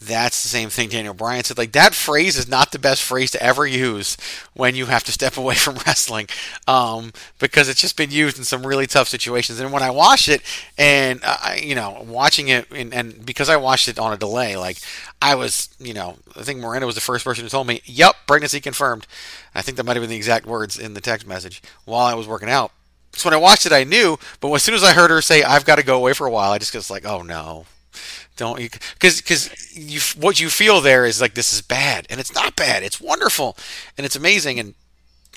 That's 0.02 0.42
the 0.42 0.48
same 0.48 0.70
thing 0.70 0.88
Daniel 0.88 1.12
Bryan 1.12 1.44
said. 1.44 1.58
Like 1.58 1.72
that 1.72 1.94
phrase 1.94 2.38
is 2.38 2.48
not 2.48 2.72
the 2.72 2.78
best 2.78 3.02
phrase 3.02 3.30
to 3.32 3.42
ever 3.42 3.66
use 3.66 4.16
when 4.54 4.74
you 4.74 4.86
have 4.86 5.04
to 5.04 5.12
step 5.12 5.36
away 5.36 5.54
from 5.54 5.74
wrestling, 5.86 6.26
um, 6.66 7.12
because 7.38 7.68
it's 7.68 7.82
just 7.82 7.98
been 7.98 8.10
used 8.10 8.38
in 8.38 8.44
some 8.44 8.66
really 8.66 8.86
tough 8.86 9.08
situations. 9.08 9.60
And 9.60 9.72
when 9.74 9.82
I 9.82 9.90
watched 9.90 10.28
it, 10.28 10.40
and 10.78 11.20
I, 11.22 11.60
you 11.62 11.74
know, 11.74 12.02
watching 12.08 12.48
it, 12.48 12.66
and, 12.70 12.94
and 12.94 13.26
because 13.26 13.50
I 13.50 13.58
watched 13.58 13.88
it 13.88 13.98
on 13.98 14.10
a 14.10 14.16
delay, 14.16 14.56
like 14.56 14.78
I 15.20 15.34
was, 15.34 15.68
you 15.78 15.92
know, 15.92 16.16
I 16.34 16.44
think 16.44 16.60
Miranda 16.60 16.86
was 16.86 16.94
the 16.94 17.02
first 17.02 17.22
person 17.22 17.44
who 17.44 17.50
told 17.50 17.66
me, 17.66 17.82
"Yep, 17.84 18.16
pregnancy 18.26 18.60
confirmed." 18.60 19.06
I 19.54 19.60
think 19.60 19.76
that 19.76 19.84
might 19.84 19.96
have 19.96 20.02
been 20.02 20.10
the 20.10 20.16
exact 20.16 20.46
words 20.46 20.78
in 20.78 20.94
the 20.94 21.02
text 21.02 21.26
message 21.26 21.60
while 21.84 22.06
I 22.06 22.14
was 22.14 22.26
working 22.26 22.48
out. 22.48 22.72
So 23.12 23.28
when 23.28 23.34
I 23.34 23.42
watched 23.42 23.66
it, 23.66 23.72
I 23.72 23.84
knew. 23.84 24.18
But 24.40 24.50
as 24.52 24.62
soon 24.62 24.74
as 24.74 24.82
I 24.82 24.94
heard 24.94 25.10
her 25.10 25.20
say, 25.20 25.42
"I've 25.42 25.66
got 25.66 25.76
to 25.76 25.82
go 25.82 25.96
away 25.96 26.14
for 26.14 26.26
a 26.26 26.30
while," 26.30 26.52
I 26.52 26.58
just 26.58 26.74
was 26.74 26.90
like, 26.90 27.04
"Oh 27.04 27.20
no." 27.20 27.66
Don't 28.40 28.58
you? 28.58 28.70
Because 28.94 29.20
because 29.20 29.76
you 29.76 30.00
what 30.18 30.40
you 30.40 30.48
feel 30.48 30.80
there 30.80 31.04
is 31.04 31.20
like 31.20 31.34
this 31.34 31.52
is 31.52 31.60
bad, 31.60 32.06
and 32.08 32.18
it's 32.18 32.34
not 32.34 32.56
bad. 32.56 32.82
It's 32.82 32.98
wonderful, 32.98 33.54
and 33.98 34.06
it's 34.06 34.16
amazing, 34.16 34.58
and 34.58 34.72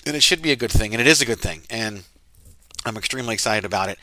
and 0.06 0.16
it 0.16 0.22
should 0.22 0.40
be 0.40 0.52
a 0.52 0.56
good 0.56 0.72
thing, 0.72 0.94
and 0.94 1.02
it 1.02 1.06
is 1.06 1.20
a 1.20 1.26
good 1.26 1.38
thing, 1.38 1.60
and 1.68 2.04
I'm 2.86 2.96
extremely 2.96 3.34
excited 3.34 3.66
about 3.66 3.90
it. 3.90 3.98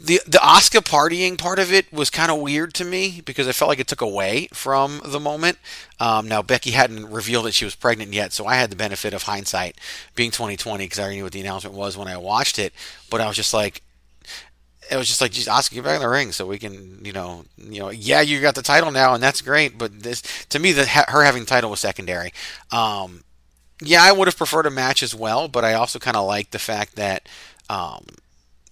The 0.00 0.20
the 0.28 0.38
Asuka 0.38 0.78
partying 0.78 1.36
part 1.36 1.58
of 1.58 1.72
it 1.72 1.92
was 1.92 2.08
kind 2.08 2.30
of 2.30 2.38
weird 2.38 2.72
to 2.74 2.84
me 2.84 3.20
because 3.20 3.48
I 3.48 3.52
felt 3.52 3.68
like 3.68 3.80
it 3.80 3.88
took 3.88 4.00
away 4.00 4.46
from 4.52 5.00
the 5.04 5.18
moment. 5.18 5.58
Um, 5.98 6.28
now 6.28 6.40
Becky 6.40 6.70
hadn't 6.70 7.10
revealed 7.10 7.46
that 7.46 7.54
she 7.54 7.64
was 7.64 7.74
pregnant 7.74 8.12
yet, 8.12 8.32
so 8.32 8.46
I 8.46 8.54
had 8.54 8.70
the 8.70 8.76
benefit 8.76 9.12
of 9.12 9.24
hindsight 9.24 9.76
being 10.14 10.30
2020 10.30 10.84
because 10.84 11.00
I 11.00 11.02
already 11.02 11.16
knew 11.16 11.24
what 11.24 11.32
the 11.32 11.40
announcement 11.40 11.74
was 11.74 11.96
when 11.96 12.06
I 12.06 12.16
watched 12.16 12.60
it. 12.60 12.72
But 13.10 13.20
I 13.20 13.26
was 13.26 13.34
just 13.34 13.52
like, 13.52 13.82
it 14.90 14.96
was 14.96 15.06
just 15.06 15.20
like, 15.20 15.32
geez, 15.32 15.46
Asuka, 15.46 15.74
get 15.74 15.84
back 15.84 15.96
in 15.96 16.02
the 16.02 16.08
ring 16.08 16.32
so 16.32 16.46
we 16.46 16.58
can, 16.58 17.04
you 17.04 17.12
know, 17.12 17.44
you 17.56 17.80
know, 17.80 17.90
yeah, 17.90 18.20
you 18.20 18.40
got 18.40 18.54
the 18.54 18.62
title 18.62 18.90
now, 18.90 19.14
and 19.14 19.22
that's 19.22 19.40
great. 19.40 19.78
But 19.78 20.02
this, 20.02 20.22
to 20.46 20.58
me, 20.58 20.72
the 20.72 20.86
her 20.86 21.22
having 21.22 21.42
the 21.42 21.48
title 21.48 21.70
was 21.70 21.80
secondary. 21.80 22.32
Um, 22.72 23.24
yeah, 23.80 24.02
I 24.02 24.12
would 24.12 24.28
have 24.28 24.36
preferred 24.36 24.66
a 24.66 24.70
match 24.70 25.02
as 25.02 25.14
well, 25.14 25.48
but 25.48 25.64
I 25.64 25.74
also 25.74 25.98
kind 25.98 26.16
of 26.16 26.26
like 26.26 26.50
the 26.50 26.58
fact 26.58 26.96
that 26.96 27.28
um, 27.70 28.04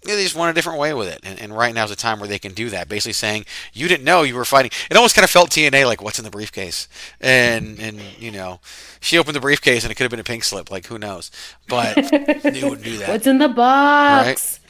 yeah, 0.05 0.15
they 0.15 0.23
just 0.23 0.37
went 0.37 0.51
a 0.51 0.55
different 0.55 0.79
way 0.79 0.95
with 0.95 1.09
it. 1.09 1.21
And, 1.23 1.41
and 1.41 1.57
right 1.57 1.75
now 1.75 1.85
is 1.85 1.91
a 1.91 1.97
time 1.97 2.21
where 2.21 2.29
they 2.29 2.39
can 2.39 2.53
do 2.53 2.71
that. 2.71 2.89
Basically 2.89 3.13
saying, 3.13 3.47
you 3.73 3.89
didn't 3.89 4.05
know 4.05 4.23
you 4.23 4.37
were 4.37 4.45
fighting. 4.45 4.71
It 4.91 4.97
almost 4.97 5.15
kind 5.15 5.25
of 5.25 5.31
felt 5.31 5.51
TNA 5.51 5.87
like, 5.87 6.01
what's 6.01 6.19
in 6.19 6.25
the 6.25 6.31
briefcase? 6.31 6.89
And, 7.21 7.79
and 7.81 8.01
you 8.19 8.31
know, 8.31 8.61
she 9.01 9.19
opened 9.19 9.35
the 9.35 9.41
briefcase 9.41 9.83
and 9.85 9.91
it 9.91 9.97
could 9.97 10.05
have 10.05 10.11
been 10.11 10.21
a 10.21 10.25
pink 10.25 10.45
slip. 10.45 10.71
Like, 10.71 10.87
who 10.87 10.99
knows? 10.99 11.31
But 11.69 11.97
they 12.11 12.61
wouldn't 12.63 12.85
do 12.85 12.99
that. 12.99 13.09
What's 13.09 13.27
in 13.27 13.39
the 13.39 13.49
box? 13.49 14.27
Right? 14.27 14.68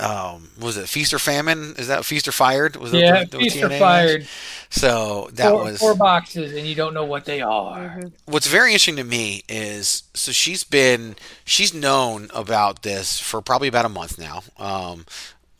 Um, 0.00 0.50
was 0.60 0.76
it 0.76 0.88
Feast 0.88 1.14
or 1.14 1.18
Famine? 1.18 1.74
Is 1.78 1.88
that 1.88 2.04
Feast 2.04 2.28
or 2.28 2.32
Fired? 2.32 2.76
Was 2.76 2.90
Yeah, 2.90 3.12
that 3.12 3.30
the, 3.30 3.38
the 3.38 3.46
feast 3.46 3.62
or 3.62 3.70
TNA 3.70 3.86
match? 3.86 4.18
fired. 4.18 4.28
So 4.70 5.28
that 5.34 5.56
four, 5.56 5.58
was 5.58 5.78
four 5.78 5.94
boxes, 5.94 6.52
and 6.54 6.66
you 6.66 6.74
don't 6.74 6.94
know 6.94 7.04
what 7.06 7.24
they 7.26 7.40
are. 7.40 8.00
what's 8.26 8.46
very 8.46 8.70
interesting 8.70 8.96
to 8.96 9.04
me 9.04 9.42
is 9.48 10.04
so 10.14 10.32
she's 10.32 10.64
been 10.64 11.16
she's 11.44 11.74
known 11.74 12.28
about 12.34 12.82
this 12.82 13.20
for 13.20 13.40
probably 13.42 13.68
about 13.68 13.84
a 13.84 13.88
month 13.90 14.18
now. 14.18 14.42
Um, 14.58 15.06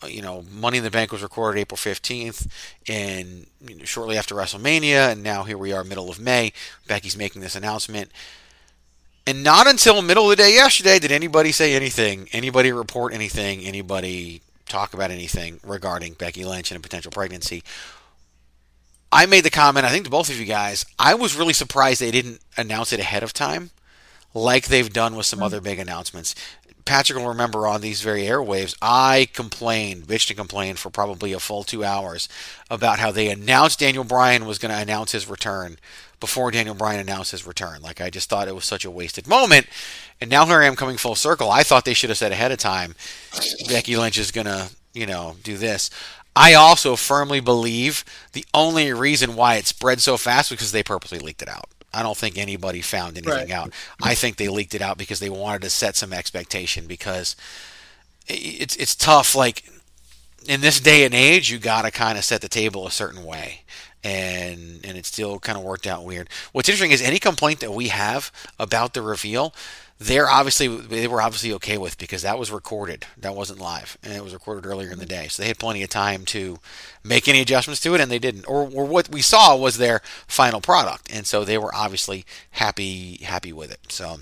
you 0.08 0.22
know, 0.22 0.44
Money 0.50 0.78
in 0.78 0.84
the 0.84 0.90
Bank 0.90 1.12
was 1.12 1.22
recorded 1.22 1.60
April 1.60 1.76
fifteenth, 1.76 2.46
and 2.88 3.46
you 3.66 3.76
know, 3.76 3.84
shortly 3.84 4.16
after 4.18 4.34
WrestleMania, 4.34 5.12
and 5.12 5.22
now 5.22 5.44
here 5.44 5.58
we 5.58 5.72
are, 5.72 5.84
middle 5.84 6.10
of 6.10 6.20
May. 6.20 6.52
Becky's 6.86 7.16
making 7.16 7.42
this 7.42 7.56
announcement. 7.56 8.10
And 9.26 9.42
not 9.42 9.66
until 9.66 10.02
middle 10.02 10.30
of 10.30 10.36
the 10.36 10.42
day 10.42 10.54
yesterday 10.54 10.98
did 10.98 11.10
anybody 11.10 11.50
say 11.50 11.74
anything, 11.74 12.28
anybody 12.32 12.72
report 12.72 13.14
anything, 13.14 13.60
anybody 13.60 14.42
talk 14.68 14.92
about 14.92 15.10
anything 15.10 15.60
regarding 15.64 16.14
Becky 16.14 16.44
Lynch 16.44 16.70
and 16.70 16.78
a 16.78 16.82
potential 16.82 17.10
pregnancy. 17.10 17.62
I 19.10 19.26
made 19.26 19.44
the 19.44 19.50
comment, 19.50 19.86
I 19.86 19.90
think 19.90 20.04
to 20.04 20.10
both 20.10 20.28
of 20.28 20.38
you 20.38 20.44
guys, 20.44 20.84
I 20.98 21.14
was 21.14 21.36
really 21.36 21.52
surprised 21.52 22.00
they 22.00 22.10
didn't 22.10 22.40
announce 22.56 22.92
it 22.92 23.00
ahead 23.00 23.22
of 23.22 23.32
time, 23.32 23.70
like 24.34 24.66
they've 24.66 24.92
done 24.92 25.14
with 25.14 25.26
some 25.26 25.38
mm. 25.38 25.44
other 25.44 25.60
big 25.60 25.78
announcements. 25.78 26.34
Patrick 26.84 27.18
will 27.18 27.28
remember 27.28 27.66
on 27.66 27.80
these 27.80 28.02
very 28.02 28.22
airwaves, 28.24 28.76
I 28.82 29.28
complained, 29.32 30.04
bitched 30.04 30.30
and 30.30 30.38
complained 30.38 30.78
for 30.78 30.90
probably 30.90 31.32
a 31.32 31.40
full 31.40 31.64
two 31.64 31.84
hours 31.84 32.28
about 32.70 32.98
how 32.98 33.10
they 33.10 33.30
announced 33.30 33.80
Daniel 33.80 34.04
Bryan 34.04 34.44
was 34.44 34.58
going 34.58 34.74
to 34.74 34.80
announce 34.80 35.12
his 35.12 35.28
return 35.28 35.78
before 36.20 36.50
Daniel 36.50 36.74
Bryan 36.74 37.00
announced 37.00 37.32
his 37.32 37.46
return. 37.46 37.82
Like, 37.82 38.00
I 38.00 38.10
just 38.10 38.28
thought 38.28 38.48
it 38.48 38.54
was 38.54 38.64
such 38.64 38.84
a 38.84 38.90
wasted 38.90 39.26
moment. 39.26 39.66
And 40.20 40.30
now 40.30 40.46
here 40.46 40.60
I 40.60 40.66
am 40.66 40.76
coming 40.76 40.96
full 40.96 41.14
circle. 41.14 41.50
I 41.50 41.62
thought 41.62 41.84
they 41.84 41.94
should 41.94 42.10
have 42.10 42.18
said 42.18 42.32
ahead 42.32 42.52
of 42.52 42.58
time, 42.58 42.94
Becky 43.68 43.96
Lynch 43.96 44.18
is 44.18 44.30
going 44.30 44.46
to, 44.46 44.70
you 44.92 45.06
know, 45.06 45.36
do 45.42 45.56
this. 45.56 45.90
I 46.36 46.54
also 46.54 46.96
firmly 46.96 47.40
believe 47.40 48.04
the 48.32 48.44
only 48.52 48.92
reason 48.92 49.36
why 49.36 49.56
it 49.56 49.66
spread 49.66 50.00
so 50.00 50.16
fast 50.16 50.50
was 50.50 50.58
because 50.58 50.72
they 50.72 50.82
purposely 50.82 51.18
leaked 51.18 51.42
it 51.42 51.48
out. 51.48 51.68
I 51.94 52.02
don't 52.02 52.16
think 52.16 52.36
anybody 52.38 52.80
found 52.80 53.16
anything 53.16 53.48
Right. 53.48 53.50
out. 53.50 53.72
I 54.02 54.14
think 54.14 54.36
they 54.36 54.48
leaked 54.48 54.74
it 54.74 54.82
out 54.82 54.98
because 54.98 55.20
they 55.20 55.30
wanted 55.30 55.62
to 55.62 55.70
set 55.70 55.96
some 55.96 56.12
expectation 56.12 56.86
because 56.86 57.36
it's 58.26 58.76
it's 58.76 58.94
tough 58.94 59.34
like 59.34 59.64
in 60.46 60.60
this 60.60 60.80
day 60.80 61.04
and 61.04 61.14
age 61.14 61.50
you 61.50 61.58
got 61.58 61.82
to 61.82 61.90
kind 61.90 62.18
of 62.18 62.24
set 62.24 62.40
the 62.40 62.48
table 62.48 62.86
a 62.86 62.90
certain 62.90 63.24
way 63.24 63.62
and 64.02 64.80
and 64.84 64.96
it 64.98 65.06
still 65.06 65.38
kind 65.38 65.56
of 65.58 65.64
worked 65.64 65.86
out 65.86 66.04
weird. 66.04 66.28
What's 66.52 66.68
interesting 66.68 66.90
is 66.90 67.02
any 67.02 67.18
complaint 67.18 67.60
that 67.60 67.72
we 67.72 67.88
have 67.88 68.30
about 68.58 68.94
the 68.94 69.02
reveal 69.02 69.54
they're 69.98 70.28
obviously 70.28 70.68
they 70.68 71.06
were 71.06 71.22
obviously 71.22 71.52
okay 71.54 71.78
with 71.78 71.98
because 71.98 72.22
that 72.22 72.38
was 72.38 72.50
recorded. 72.50 73.06
That 73.16 73.34
wasn't 73.34 73.60
live, 73.60 73.96
and 74.02 74.12
it 74.12 74.24
was 74.24 74.34
recorded 74.34 74.66
earlier 74.66 74.90
in 74.90 74.98
the 74.98 75.06
day, 75.06 75.28
so 75.28 75.42
they 75.42 75.48
had 75.48 75.58
plenty 75.58 75.82
of 75.82 75.90
time 75.90 76.24
to 76.26 76.58
make 77.04 77.28
any 77.28 77.40
adjustments 77.40 77.80
to 77.82 77.94
it, 77.94 78.00
and 78.00 78.10
they 78.10 78.18
didn't. 78.18 78.44
Or, 78.46 78.68
or 78.72 78.84
what 78.84 79.08
we 79.08 79.22
saw 79.22 79.56
was 79.56 79.78
their 79.78 80.00
final 80.26 80.60
product, 80.60 81.12
and 81.12 81.26
so 81.26 81.44
they 81.44 81.58
were 81.58 81.74
obviously 81.74 82.24
happy 82.52 83.18
happy 83.22 83.52
with 83.52 83.70
it. 83.70 83.80
So 83.88 84.16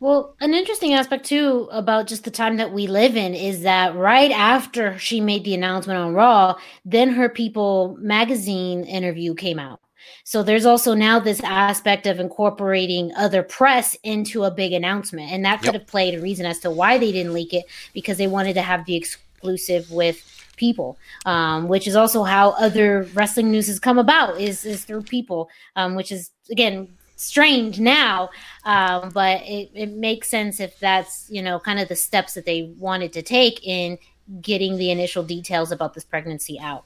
Well, 0.00 0.36
an 0.40 0.52
interesting 0.52 0.92
aspect 0.92 1.24
too 1.24 1.68
about 1.72 2.06
just 2.06 2.24
the 2.24 2.30
time 2.30 2.58
that 2.58 2.72
we 2.72 2.86
live 2.86 3.16
in 3.16 3.34
is 3.34 3.62
that 3.62 3.96
right 3.96 4.30
after 4.30 4.98
she 4.98 5.20
made 5.22 5.44
the 5.44 5.54
announcement 5.54 5.98
on 5.98 6.12
Raw, 6.12 6.56
then 6.84 7.10
her 7.14 7.30
People 7.30 7.96
magazine 8.00 8.84
interview 8.84 9.34
came 9.34 9.58
out. 9.58 9.80
So 10.24 10.42
there's 10.42 10.66
also 10.66 10.94
now 10.94 11.18
this 11.18 11.40
aspect 11.42 12.06
of 12.06 12.20
incorporating 12.20 13.12
other 13.16 13.42
press 13.42 13.96
into 14.02 14.44
a 14.44 14.50
big 14.50 14.72
announcement. 14.72 15.32
And 15.32 15.44
that 15.44 15.58
could 15.60 15.66
Yep. 15.66 15.74
have 15.74 15.86
played 15.86 16.14
a 16.14 16.20
reason 16.20 16.46
as 16.46 16.58
to 16.60 16.70
why 16.70 16.98
they 16.98 17.12
didn't 17.12 17.32
leak 17.32 17.52
it 17.52 17.64
because 17.92 18.18
they 18.18 18.26
wanted 18.26 18.54
to 18.54 18.62
have 18.62 18.84
the 18.86 18.96
exclusive 18.96 19.90
with 19.90 20.22
people 20.56 20.98
um, 21.26 21.68
which 21.68 21.86
is 21.86 21.94
also 21.96 22.24
how 22.24 22.50
other 22.52 23.02
wrestling 23.14 23.50
news 23.50 23.66
has 23.66 23.78
come 23.78 23.98
about 23.98 24.40
is 24.40 24.64
is 24.64 24.84
through 24.84 25.02
people 25.02 25.48
um, 25.76 25.94
which 25.94 26.10
is 26.10 26.30
again 26.50 26.88
strange 27.16 27.78
now 27.78 28.28
um, 28.64 29.10
but 29.10 29.40
it, 29.42 29.70
it 29.74 29.92
makes 29.92 30.28
sense 30.28 30.60
if 30.60 30.78
that's 30.80 31.28
you 31.30 31.42
know 31.42 31.58
kind 31.60 31.78
of 31.78 31.88
the 31.88 31.96
steps 31.96 32.34
that 32.34 32.44
they 32.44 32.72
wanted 32.78 33.12
to 33.12 33.22
take 33.22 33.64
in 33.66 33.98
getting 34.40 34.76
the 34.76 34.90
initial 34.90 35.22
details 35.22 35.70
about 35.70 35.94
this 35.94 36.04
pregnancy 36.04 36.58
out 36.58 36.84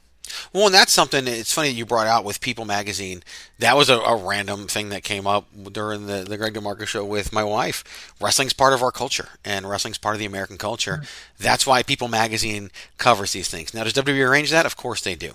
Well, 0.52 0.66
and 0.66 0.74
that's 0.74 0.92
something. 0.92 1.26
It's 1.26 1.52
funny 1.52 1.68
that 1.68 1.74
you 1.74 1.86
brought 1.86 2.06
out 2.06 2.24
with 2.24 2.40
People 2.40 2.64
Magazine. 2.64 3.22
That 3.58 3.76
was 3.76 3.88
a, 3.88 3.98
a 3.98 4.16
random 4.16 4.66
thing 4.66 4.88
that 4.90 5.02
came 5.02 5.26
up 5.26 5.46
during 5.72 6.06
the 6.06 6.24
the 6.24 6.36
Greg 6.36 6.54
DeMarco 6.54 6.86
show 6.86 7.04
with 7.04 7.32
my 7.32 7.44
wife. 7.44 8.14
Wrestling's 8.20 8.52
part 8.52 8.72
of 8.72 8.82
our 8.82 8.92
culture, 8.92 9.28
and 9.44 9.68
wrestling's 9.68 9.98
part 9.98 10.14
of 10.14 10.18
the 10.18 10.26
American 10.26 10.58
culture. 10.58 10.98
Hmm. 10.98 11.04
That's 11.38 11.66
why 11.66 11.82
People 11.82 12.08
Magazine 12.08 12.70
covers 12.98 13.32
these 13.32 13.48
things. 13.48 13.74
Now, 13.74 13.84
does 13.84 13.92
WWE 13.94 14.28
arrange 14.28 14.50
that? 14.50 14.66
Of 14.66 14.76
course 14.76 15.00
they 15.00 15.14
do. 15.14 15.32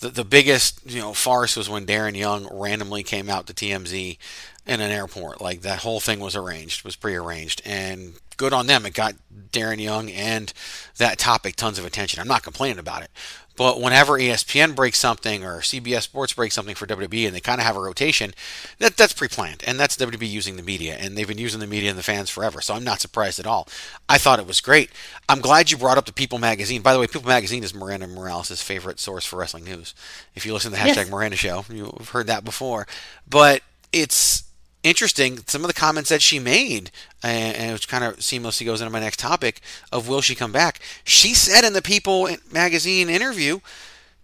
The 0.00 0.08
the 0.08 0.24
biggest 0.24 0.80
you 0.86 1.00
know 1.00 1.12
farce 1.12 1.56
was 1.56 1.68
when 1.68 1.86
Darren 1.86 2.16
Young 2.16 2.48
randomly 2.50 3.02
came 3.02 3.28
out 3.28 3.46
to 3.46 3.54
TMZ 3.54 4.18
in 4.66 4.80
an 4.80 4.90
airport. 4.90 5.40
Like 5.40 5.62
that 5.62 5.80
whole 5.80 6.00
thing 6.00 6.20
was 6.20 6.36
arranged, 6.36 6.84
was 6.84 6.96
prearranged, 6.96 7.62
and 7.64 8.14
good 8.38 8.54
on 8.54 8.66
them. 8.66 8.86
It 8.86 8.94
got 8.94 9.14
Darren 9.52 9.80
Young 9.80 10.10
and 10.10 10.52
that 10.96 11.18
topic 11.18 11.56
tons 11.56 11.78
of 11.78 11.84
attention. 11.84 12.20
I'm 12.20 12.28
not 12.28 12.42
complaining 12.42 12.78
about 12.78 13.02
it. 13.02 13.10
But 13.58 13.80
whenever 13.80 14.12
ESPN 14.12 14.76
breaks 14.76 15.00
something 15.00 15.44
or 15.44 15.58
CBS 15.58 16.02
Sports 16.02 16.32
breaks 16.32 16.54
something 16.54 16.76
for 16.76 16.86
WWE 16.86 17.26
and 17.26 17.34
they 17.34 17.40
kind 17.40 17.60
of 17.60 17.66
have 17.66 17.74
a 17.74 17.80
rotation, 17.80 18.32
that 18.78 18.96
that's 18.96 19.12
pre-planned 19.12 19.64
and 19.66 19.80
that's 19.80 19.96
WWE 19.96 20.30
using 20.30 20.54
the 20.54 20.62
media 20.62 20.94
and 20.94 21.16
they've 21.18 21.26
been 21.26 21.38
using 21.38 21.58
the 21.58 21.66
media 21.66 21.90
and 21.90 21.98
the 21.98 22.04
fans 22.04 22.30
forever. 22.30 22.60
So 22.60 22.74
I'm 22.74 22.84
not 22.84 23.00
surprised 23.00 23.40
at 23.40 23.48
all. 23.48 23.66
I 24.08 24.16
thought 24.16 24.38
it 24.38 24.46
was 24.46 24.60
great. 24.60 24.90
I'm 25.28 25.40
glad 25.40 25.72
you 25.72 25.76
brought 25.76 25.98
up 25.98 26.06
the 26.06 26.12
People 26.12 26.38
magazine. 26.38 26.82
By 26.82 26.92
the 26.92 27.00
way, 27.00 27.08
People 27.08 27.26
magazine 27.26 27.64
is 27.64 27.74
Miranda 27.74 28.06
Morales' 28.06 28.62
favorite 28.62 29.00
source 29.00 29.26
for 29.26 29.40
wrestling 29.40 29.64
news. 29.64 29.92
If 30.36 30.46
you 30.46 30.52
listen 30.52 30.70
to 30.70 30.76
the 30.76 30.82
hashtag 30.82 30.96
Yes. 30.96 31.10
Miranda 31.10 31.36
show, 31.36 31.64
you've 31.68 32.10
heard 32.10 32.28
that 32.28 32.44
before. 32.44 32.86
But 33.28 33.62
it's 33.92 34.14
interesting 34.82 35.38
some 35.46 35.62
of 35.62 35.68
the 35.68 35.74
comments 35.74 36.10
that 36.10 36.22
she 36.22 36.38
made 36.38 36.90
and, 37.22 37.56
and 37.56 37.72
which 37.72 37.88
kind 37.88 38.04
of 38.04 38.16
seamlessly 38.18 38.64
goes 38.64 38.80
into 38.80 38.92
my 38.92 39.00
next 39.00 39.18
topic 39.18 39.60
of 39.90 40.08
will 40.08 40.20
she 40.20 40.34
come 40.34 40.52
back? 40.52 40.80
She 41.04 41.34
said 41.34 41.64
in 41.64 41.72
the 41.72 41.82
people 41.82 42.28
magazine 42.52 43.08
interview 43.08 43.60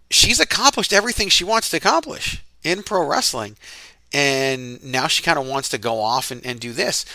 she's 0.09 0.39
accomplished 0.39 0.93
everything 0.93 1.29
she 1.29 1.43
wants 1.43 1.69
to 1.69 1.77
accomplish 1.77 2.43
in 2.63 2.83
pro 2.83 3.05
wrestling 3.05 3.57
and 4.13 4.83
now 4.83 5.07
she 5.07 5.23
kind 5.23 5.37
of 5.37 5.47
wants 5.47 5.69
to 5.69 5.77
go 5.77 5.99
off 5.99 6.31
and, 6.31 6.45
and 6.45 6.59
do 6.59 6.71
this. 6.71 7.05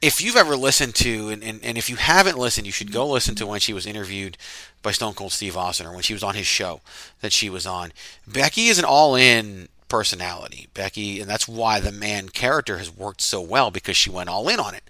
If 0.00 0.20
you've 0.20 0.36
ever 0.36 0.54
listened 0.54 0.94
to 0.96 1.30
and, 1.30 1.42
and, 1.42 1.64
and 1.64 1.78
if 1.78 1.88
you 1.90 1.96
haven't 1.96 2.38
listened 2.38 2.66
you 2.66 2.72
should 2.72 2.92
go 2.92 3.08
listen 3.08 3.34
to 3.36 3.46
when 3.46 3.60
she 3.60 3.72
was 3.72 3.86
interviewed 3.86 4.38
by 4.82 4.92
stone 4.92 5.14
cold 5.14 5.32
steve 5.32 5.56
austin 5.56 5.86
or 5.86 5.92
when 5.92 6.02
she 6.02 6.12
was 6.12 6.22
on 6.22 6.34
his 6.34 6.46
show 6.46 6.80
that 7.22 7.32
she 7.32 7.50
was 7.50 7.66
on. 7.66 7.92
Becky 8.26 8.68
is 8.68 8.78
an 8.78 8.84
all-in 8.84 9.68
personality. 9.94 10.66
Becky 10.74 11.20
and 11.20 11.30
that's 11.30 11.46
why 11.46 11.78
the 11.78 11.92
man 11.92 12.28
character 12.28 12.78
has 12.78 12.90
worked 12.90 13.20
so 13.20 13.40
well 13.40 13.70
because 13.70 13.96
she 13.96 14.10
went 14.10 14.28
all 14.28 14.48
in 14.48 14.58
on 14.58 14.74
it. 14.74 14.82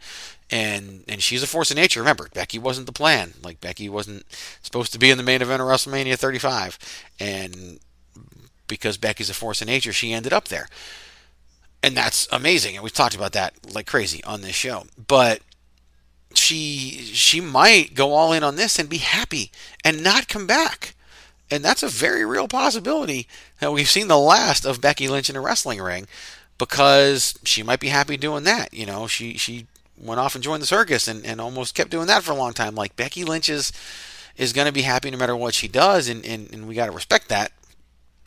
And 0.51 1.05
and 1.07 1.23
she's 1.23 1.43
a 1.43 1.47
force 1.47 1.71
of 1.71 1.77
nature. 1.77 2.01
Remember 2.01 2.31
becky 2.33 2.59
wasn't 2.59 2.87
the 2.87 2.93
plan. 2.93 3.35
Like 3.43 3.61
becky 3.61 3.87
wasn't 3.87 4.25
supposed 4.63 4.95
to 4.95 4.99
be 4.99 5.11
in 5.11 5.19
the 5.19 5.23
main 5.23 5.43
event 5.43 5.61
of 5.61 5.69
wrestlemania 5.69 6.17
35 6.17 6.79
and 7.21 7.81
because 8.67 8.97
becky's 8.97 9.29
a 9.29 9.35
force 9.35 9.61
of 9.61 9.67
nature 9.67 9.93
she 9.93 10.15
ended 10.15 10.33
up 10.33 10.49
there. 10.49 10.69
And 11.83 11.95
that's 11.95 12.27
amazing. 12.33 12.75
And 12.75 12.83
we've 12.83 12.91
talked 12.91 13.15
about 13.15 13.33
that 13.33 13.53
like 13.75 13.87
crazy 13.87 14.25
on 14.25 14.41
this 14.41 14.55
show. 14.55 14.85
But 15.07 15.43
she 16.33 17.11
she 17.13 17.43
might 17.43 17.93
go 17.93 18.15
all 18.15 18.33
in 18.33 18.43
on 18.43 18.57
this 18.57 18.79
and 18.79 18.89
be 18.89 18.97
happy 18.97 19.53
and 19.85 20.03
not 20.03 20.29
come 20.29 20.47
back 20.47 20.94
and 21.55 21.65
that's 21.65 21.83
a 21.83 21.89
very 21.89 22.25
real 22.25 22.49
possibility 22.49 23.27
that 23.61 23.73
we've 23.73 23.89
seen 23.89 24.09
the 24.09 24.19
last 24.19 24.65
of 24.65 24.81
Becky 24.81 25.09
Lynch 25.09 25.31
in 25.31 25.37
a 25.37 25.41
wrestling 25.41 25.81
ring 25.81 26.07
because 26.59 27.39
she 27.45 27.63
might 27.63 27.81
be 27.81 27.89
happy 27.89 28.17
doing 28.17 28.45
that 28.45 28.73
you 28.73 28.87
know 28.87 29.07
she 29.07 29.37
she 29.37 29.67
went 29.97 30.21
off 30.21 30.35
and 30.35 30.43
joined 30.43 30.63
the 30.63 30.67
circus 30.67 31.07
and, 31.07 31.25
and 31.25 31.41
almost 31.41 31.75
kept 31.75 31.91
doing 31.91 32.07
that 32.07 32.23
for 32.23 32.33
a 32.33 32.37
long 32.37 32.53
time 32.53 32.75
like 32.75 32.97
Becky 32.97 33.25
Lynch 33.25 33.49
is 33.49 33.73
is 34.37 34.53
going 34.53 34.67
to 34.67 34.73
be 34.73 34.83
happy 34.83 35.11
no 35.11 35.17
matter 35.17 35.37
what 35.37 35.55
she 35.55 35.69
does 35.69 36.09
and, 36.09 36.25
and, 36.27 36.53
and 36.53 36.67
we 36.67 36.75
got 36.75 36.87
to 36.87 36.93
respect 36.93 37.29
that 37.29 37.53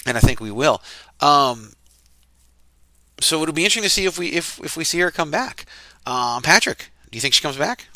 and 0.06 0.18
I 0.18 0.22
think 0.22 0.40
we 0.40 0.52
will 0.52 0.82
um, 1.20 1.72
so 3.20 3.42
it'll 3.42 3.54
be 3.54 3.64
interesting 3.64 3.84
to 3.84 3.90
see 3.90 4.06
if 4.06 4.18
we 4.18 4.30
if 4.30 4.60
if 4.64 4.78
we 4.78 4.84
see 4.84 5.00
her 5.00 5.12
come 5.12 5.32
back. 5.32 5.66
Um, 6.06 6.42
Patrick, 6.42 6.92
do 7.10 7.18
you 7.18 7.22
think 7.22 7.34
she 7.34 7.42
comes 7.42 7.58
back? 7.58 7.88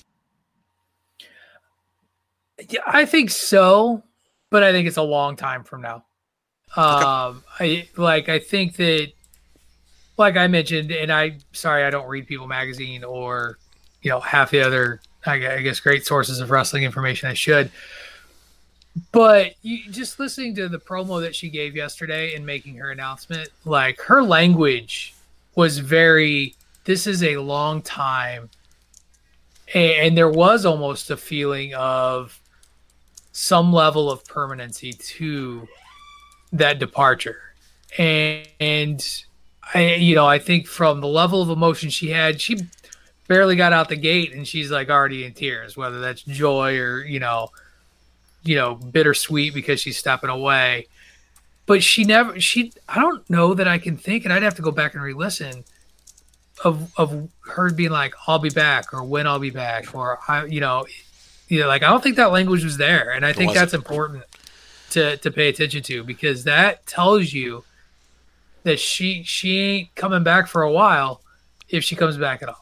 Yeah, 2.69 2.81
I 2.85 3.05
think 3.05 3.31
so, 3.31 4.03
but 4.51 4.61
I 4.63 4.71
think 4.71 4.87
it's 4.87 4.97
a 4.97 5.01
long 5.01 5.35
time 5.35 5.63
from 5.63 5.81
now. 5.81 6.05
Um, 6.75 7.43
I 7.59 7.87
like 7.97 8.29
I 8.29 8.37
think 8.37 8.75
that, 8.75 9.11
like 10.17 10.37
I 10.37 10.45
mentioned, 10.47 10.91
and 10.91 11.11
I 11.11 11.37
sorry 11.53 11.83
I 11.83 11.89
don't 11.89 12.07
read 12.07 12.27
People 12.27 12.47
Magazine 12.47 13.03
or 13.03 13.57
you 14.03 14.11
know 14.11 14.19
half 14.19 14.51
the 14.51 14.61
other 14.61 15.01
I 15.25 15.33
I 15.33 15.61
guess 15.61 15.79
great 15.79 16.05
sources 16.05 16.39
of 16.39 16.51
wrestling 16.51 16.83
information 16.83 17.29
I 17.29 17.33
should. 17.33 17.71
But 19.13 19.53
you, 19.61 19.89
just 19.89 20.19
listening 20.19 20.53
to 20.55 20.67
the 20.67 20.79
promo 20.79 21.21
that 21.21 21.33
she 21.33 21.49
gave 21.49 21.75
yesterday 21.75 22.35
and 22.35 22.45
making 22.45 22.75
her 22.75 22.91
announcement, 22.91 23.49
like 23.65 23.99
her 24.01 24.21
language 24.21 25.15
was 25.55 25.79
very. 25.79 26.55
This 26.83 27.05
is 27.05 27.23
a 27.23 27.37
long 27.37 27.81
time, 27.83 28.49
and, 29.73 29.91
and 29.91 30.17
there 30.17 30.29
was 30.29 30.65
almost 30.65 31.09
a 31.09 31.15
feeling 31.15 31.73
of 31.75 32.40
some 33.31 33.71
level 33.71 34.11
of 34.11 34.25
permanency 34.25 34.93
to 34.93 35.67
that 36.53 36.79
departure. 36.79 37.53
And, 37.97 38.47
and 38.59 39.23
I, 39.73 39.95
you 39.95 40.15
know, 40.15 40.25
I 40.25 40.39
think 40.39 40.67
from 40.67 41.01
the 41.01 41.07
level 41.07 41.41
of 41.41 41.49
emotion 41.49 41.89
she 41.89 42.09
had, 42.09 42.41
she 42.41 42.57
barely 43.27 43.55
got 43.55 43.73
out 43.73 43.89
the 43.89 43.95
gate 43.95 44.33
and 44.33 44.47
she's 44.47 44.71
like 44.71 44.89
already 44.89 45.23
in 45.23 45.33
tears, 45.33 45.77
whether 45.77 46.01
that's 46.01 46.21
joy 46.23 46.77
or, 46.77 47.03
you 47.05 47.19
know, 47.19 47.49
you 48.43 48.55
know, 48.55 48.75
bittersweet 48.75 49.53
because 49.53 49.79
she's 49.79 49.97
stepping 49.97 50.29
away. 50.29 50.87
But 51.65 51.83
she 51.83 52.03
never, 52.03 52.39
she, 52.39 52.73
I 52.89 52.99
don't 52.99 53.27
know 53.29 53.53
that 53.53 53.67
I 53.67 53.77
can 53.77 53.95
think, 53.95 54.25
and 54.25 54.33
I'd 54.33 54.43
have 54.43 54.55
to 54.55 54.61
go 54.61 54.71
back 54.71 54.95
and 54.95 55.03
re 55.03 55.13
listen 55.13 55.63
of, 56.65 56.91
of 56.97 57.29
her 57.45 57.71
being 57.71 57.91
like, 57.91 58.13
I'll 58.27 58.39
be 58.39 58.49
back 58.49 58.93
or 58.93 59.03
when 59.03 59.27
I'll 59.27 59.39
be 59.39 59.51
back 59.51 59.95
or, 59.95 60.19
I, 60.27 60.45
you 60.45 60.59
know, 60.59 60.85
yeah, 61.51 61.65
like 61.65 61.83
I 61.83 61.89
don't 61.89 62.01
think 62.01 62.15
that 62.15 62.31
language 62.31 62.63
was 62.63 62.77
there, 62.77 63.11
and 63.11 63.25
I 63.25 63.33
think 63.33 63.53
that's 63.53 63.73
important 63.73 64.23
to 64.91 65.17
to 65.17 65.31
pay 65.31 65.49
attention 65.49 65.83
to 65.83 66.01
because 66.01 66.45
that 66.45 66.85
tells 66.85 67.33
you 67.33 67.65
that 68.63 68.79
she 68.79 69.23
she 69.23 69.59
ain't 69.59 69.95
coming 69.95 70.23
back 70.23 70.47
for 70.47 70.63
a 70.63 70.71
while 70.71 71.21
if 71.67 71.83
she 71.83 71.97
comes 71.97 72.17
back 72.17 72.41
at 72.41 72.47
all. 72.47 72.61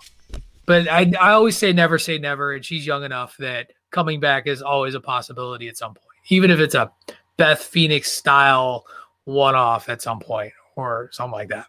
But 0.65 0.87
I 0.87 1.13
I 1.19 1.33
always 1.33 1.55
say 1.55 1.71
never 1.71 1.99
say 1.99 2.17
never, 2.17 2.53
and 2.53 2.65
she's 2.65 2.83
young 2.83 3.03
enough 3.03 3.37
that 3.37 3.69
coming 3.91 4.19
back 4.19 4.47
is 4.47 4.63
always 4.63 4.95
a 4.95 4.99
possibility 4.99 5.67
at 5.67 5.77
some 5.77 5.93
point, 5.93 6.17
even 6.29 6.49
if 6.49 6.59
it's 6.59 6.73
a 6.73 6.91
Beth 7.37 7.61
Phoenix 7.61 8.11
style 8.11 8.87
one 9.25 9.53
off 9.53 9.87
at 9.87 10.01
some 10.01 10.19
point 10.19 10.53
or 10.75 11.09
something 11.11 11.33
like 11.33 11.49
that. 11.49 11.67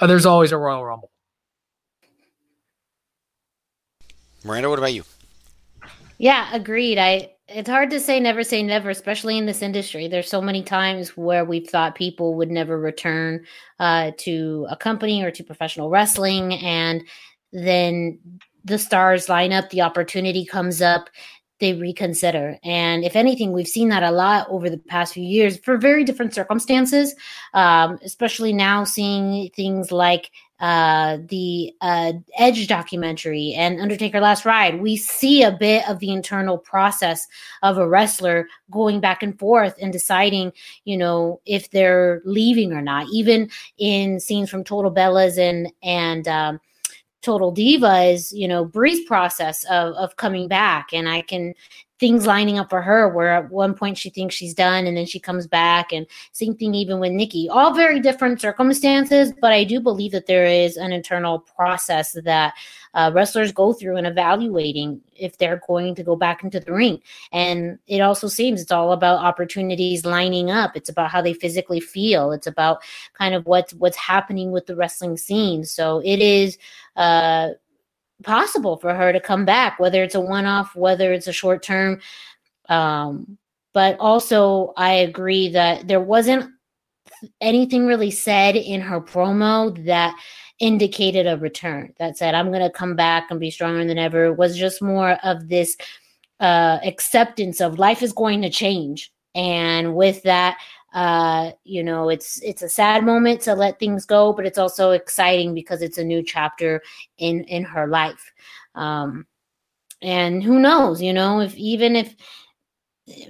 Uh, 0.00 0.08
there's 0.08 0.26
always 0.26 0.50
a 0.50 0.58
Royal 0.58 0.84
Rumble. 0.84 1.12
Miranda, 4.42 4.68
what 4.68 4.80
about 4.80 4.92
you? 4.92 5.04
Yeah, 6.18 6.48
agreed. 6.52 6.98
I 6.98 7.32
it's 7.48 7.70
hard 7.70 7.90
to 7.90 8.00
say 8.00 8.18
never 8.18 8.42
say 8.42 8.62
never, 8.62 8.90
especially 8.90 9.38
in 9.38 9.46
this 9.46 9.62
industry. 9.62 10.08
There's 10.08 10.28
so 10.28 10.42
many 10.42 10.62
times 10.62 11.16
where 11.16 11.44
we've 11.44 11.68
thought 11.68 11.94
people 11.94 12.34
would 12.34 12.50
never 12.50 12.78
return 12.78 13.44
uh, 13.78 14.10
to 14.18 14.66
a 14.68 14.76
company 14.76 15.22
or 15.22 15.30
to 15.30 15.44
professional 15.44 15.88
wrestling, 15.90 16.54
and 16.54 17.02
then 17.52 18.18
the 18.64 18.78
stars 18.78 19.28
line 19.28 19.52
up, 19.52 19.70
the 19.70 19.82
opportunity 19.82 20.44
comes 20.44 20.82
up, 20.82 21.08
they 21.60 21.74
reconsider. 21.74 22.58
And 22.64 23.04
if 23.04 23.14
anything, 23.14 23.52
we've 23.52 23.68
seen 23.68 23.90
that 23.90 24.02
a 24.02 24.10
lot 24.10 24.48
over 24.50 24.68
the 24.68 24.78
past 24.78 25.14
few 25.14 25.22
years 25.22 25.56
for 25.58 25.76
very 25.76 26.02
different 26.02 26.34
circumstances, 26.34 27.14
um, 27.54 27.98
especially 28.02 28.52
now 28.52 28.82
seeing 28.82 29.50
things 29.50 29.92
like 29.92 30.30
uh 30.60 31.18
the 31.28 31.72
uh 31.82 32.12
edge 32.38 32.66
documentary 32.66 33.52
and 33.54 33.78
undertaker 33.78 34.20
last 34.20 34.46
ride 34.46 34.80
we 34.80 34.96
see 34.96 35.42
a 35.42 35.52
bit 35.52 35.86
of 35.86 35.98
the 35.98 36.10
internal 36.10 36.56
process 36.56 37.26
of 37.62 37.76
a 37.76 37.86
wrestler 37.86 38.48
going 38.70 38.98
back 38.98 39.22
and 39.22 39.38
forth 39.38 39.74
and 39.80 39.92
deciding 39.92 40.50
you 40.84 40.96
know 40.96 41.40
if 41.44 41.70
they're 41.70 42.22
leaving 42.24 42.72
or 42.72 42.82
not. 42.82 43.06
Even 43.12 43.50
in 43.78 44.20
scenes 44.20 44.50
from 44.50 44.64
total 44.64 44.92
bellas 44.92 45.38
and 45.38 45.72
and 45.82 46.26
um 46.28 46.60
total 47.22 47.52
Divas, 47.52 48.32
you 48.32 48.48
know 48.48 48.64
Brie's 48.64 49.04
process 49.04 49.64
of 49.64 49.94
of 49.94 50.16
coming 50.16 50.48
back. 50.48 50.92
And 50.92 51.08
i 51.08 51.22
can 51.22 51.54
things 51.98 52.26
lining 52.26 52.58
up 52.58 52.68
for 52.68 52.82
her 52.82 53.08
where 53.08 53.32
at 53.32 53.50
one 53.50 53.74
point 53.74 53.96
she 53.96 54.10
thinks 54.10 54.34
she's 54.34 54.54
done 54.54 54.86
and 54.86 54.96
then 54.96 55.06
she 55.06 55.18
comes 55.18 55.46
back 55.46 55.92
and 55.92 56.06
same 56.32 56.54
thing 56.54 56.74
even 56.74 56.98
with 57.00 57.12
nikki. 57.12 57.48
All 57.48 57.74
very 57.74 58.00
different 58.00 58.40
circumstances 58.40 59.32
but 59.40 59.52
i 59.52 59.64
do 59.64 59.80
believe 59.80 60.12
that 60.12 60.26
there 60.26 60.46
is 60.46 60.76
an 60.76 60.92
internal 60.92 61.40
process 61.40 62.16
that 62.24 62.54
uh, 62.96 63.10
wrestlers 63.14 63.52
go 63.52 63.74
through 63.74 63.98
in 63.98 64.06
evaluating 64.06 65.00
if 65.14 65.36
they're 65.36 65.60
going 65.66 65.94
to 65.94 66.02
go 66.02 66.16
back 66.16 66.42
into 66.42 66.58
the 66.58 66.72
ring. 66.72 66.98
And 67.30 67.78
it 67.86 68.00
also 68.00 68.26
seems 68.26 68.60
it's 68.60 68.72
all 68.72 68.92
about 68.92 69.18
opportunities 69.18 70.06
lining 70.06 70.50
up. 70.50 70.74
It's 70.74 70.88
about 70.88 71.10
how 71.10 71.20
they 71.20 71.34
physically 71.34 71.78
feel. 71.78 72.32
It's 72.32 72.46
about 72.46 72.82
kind 73.12 73.34
of 73.34 73.44
what's 73.44 73.74
what's 73.74 73.98
happening 73.98 74.50
with 74.50 74.64
the 74.64 74.76
wrestling 74.76 75.18
scene. 75.18 75.64
So 75.64 76.00
it 76.04 76.20
is 76.20 76.56
uh 76.96 77.50
possible 78.22 78.76
for 78.76 78.94
her 78.94 79.12
to 79.12 79.20
come 79.20 79.44
back, 79.44 79.78
whether 79.78 80.02
it's 80.02 80.14
a 80.14 80.20
one 80.20 80.46
off, 80.46 80.74
whether 80.74 81.12
it's 81.12 81.26
a 81.26 81.32
short 81.32 81.62
term. 81.62 82.00
Um, 82.68 83.38
but 83.74 83.98
also 84.00 84.72
I 84.76 84.92
agree 84.92 85.48
that 85.50 85.86
there 85.86 86.00
wasn't 86.00 86.50
anything 87.40 87.86
really 87.86 88.10
said 88.10 88.56
in 88.56 88.80
her 88.80 89.00
promo 89.00 89.84
that 89.84 90.16
indicated 90.58 91.26
a 91.26 91.36
return 91.36 91.92
that 91.98 92.16
said 92.16 92.34
i'm 92.34 92.48
going 92.48 92.62
to 92.62 92.70
come 92.70 92.96
back 92.96 93.30
and 93.30 93.38
be 93.38 93.50
stronger 93.50 93.84
than 93.84 93.98
ever 93.98 94.24
it 94.24 94.36
was 94.36 94.56
just 94.56 94.80
more 94.80 95.18
of 95.22 95.48
this 95.48 95.76
uh 96.40 96.78
acceptance 96.82 97.60
of 97.60 97.78
life 97.78 98.02
is 98.02 98.12
going 98.12 98.40
to 98.40 98.48
change 98.48 99.12
and 99.34 99.94
with 99.94 100.22
that 100.22 100.56
uh 100.96 101.52
you 101.62 101.84
know 101.84 102.08
it's 102.08 102.42
it's 102.42 102.62
a 102.62 102.68
sad 102.68 103.04
moment 103.04 103.42
to 103.42 103.54
let 103.54 103.78
things 103.78 104.06
go 104.06 104.32
but 104.32 104.46
it's 104.46 104.56
also 104.56 104.92
exciting 104.92 105.52
because 105.54 105.82
it's 105.82 105.98
a 105.98 106.04
new 106.04 106.22
chapter 106.22 106.82
in 107.18 107.44
in 107.44 107.62
her 107.62 107.86
life. 107.86 108.32
Um 108.74 109.26
and 110.00 110.42
who 110.42 110.58
knows 110.58 111.02
you 111.02 111.12
know 111.12 111.40
if 111.40 111.54
even 111.54 111.94
if 111.96 112.16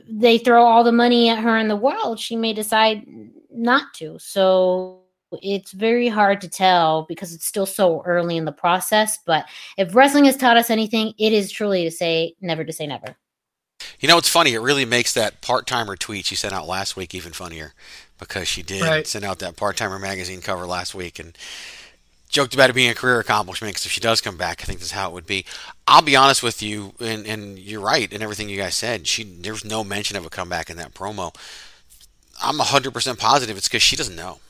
they 0.09 0.39
throw 0.39 0.65
all 0.65 0.85
the 0.85 0.93
money 0.93 1.29
at 1.29 1.41
her 1.43 1.59
in 1.59 1.67
the 1.67 1.77
world 1.77 2.21
she 2.21 2.37
may 2.37 2.53
decide 2.53 3.05
not 3.51 3.93
to. 3.95 4.17
So 4.21 5.03
it's 5.43 5.73
very 5.73 6.07
hard 6.07 6.41
to 6.41 6.49
tell 6.49 7.05
because 7.09 7.35
it's 7.35 7.47
still 7.47 7.67
so 7.67 8.01
early 8.07 8.37
in 8.37 8.45
the 8.45 8.53
process 8.53 9.19
but 9.27 9.45
if 9.77 9.93
wrestling 9.93 10.25
has 10.25 10.37
taught 10.37 10.57
us 10.57 10.71
anything 10.71 11.13
it 11.19 11.33
is 11.33 11.51
truly 11.51 11.83
to 11.83 11.91
say 11.91 12.33
never 12.41 12.65
to 12.65 12.73
say 12.73 12.87
never 12.87 13.17
You 14.01 14.09
know, 14.09 14.19
it's 14.19 14.29
funny. 14.29 14.53
It 14.53 14.61
really 14.61 14.85
makes 14.85 15.13
that 15.15 15.41
part 15.41 15.67
timer 15.67 15.97
tweet 15.97 16.27
she 16.27 16.37
sent 16.37 16.53
out 16.55 16.67
last 16.67 16.97
week 16.97 17.15
even 17.15 17.33
funnier 17.33 17.73
because 18.19 18.49
she 18.49 18.63
did 18.63 18.83
Right. 18.83 19.07
send 19.07 19.25
out 19.25 19.39
that 19.41 19.57
part 19.57 19.77
timer 19.77 19.99
magazine 19.99 20.41
cover 20.41 20.67
last 20.67 20.95
week 20.95 21.19
and 21.19 21.37
joked 22.29 22.55
about 22.55 22.69
it 22.71 22.75
being 22.75 22.91
a 22.91 22.95
career 22.95 23.21
accomplishment 23.21 23.73
because 23.73 23.87
if 23.87 23.93
she 23.93 24.01
does 24.01 24.21
come 24.21 24.37
back, 24.37 24.61
I 24.61 24.65
think 24.65 24.81
that's 24.81 24.91
how 24.91 25.09
it 25.09 25.13
would 25.15 25.27
be. 25.27 25.45
I'll 25.87 26.03
be 26.03 26.17
honest 26.17 26.43
with 26.43 26.63
you, 26.63 26.93
and, 27.01 27.27
and 27.27 27.59
you're 27.59 27.81
right 27.81 28.13
in 28.13 28.21
everything 28.23 28.49
you 28.49 28.57
guys 28.59 28.75
said. 28.75 29.07
She 29.07 29.25
There's 29.25 29.65
no 29.65 29.85
mention 29.85 30.17
of 30.17 30.27
a 30.27 30.31
comeback 30.31 30.69
in 30.69 30.77
that 30.77 30.93
promo. 30.95 31.35
I'm 32.43 32.59
100% 32.59 33.19
positive 33.19 33.57
it's 33.57 33.69
because 33.69 33.83
she 33.83 33.97
doesn't 33.97 34.17
know. 34.17 34.41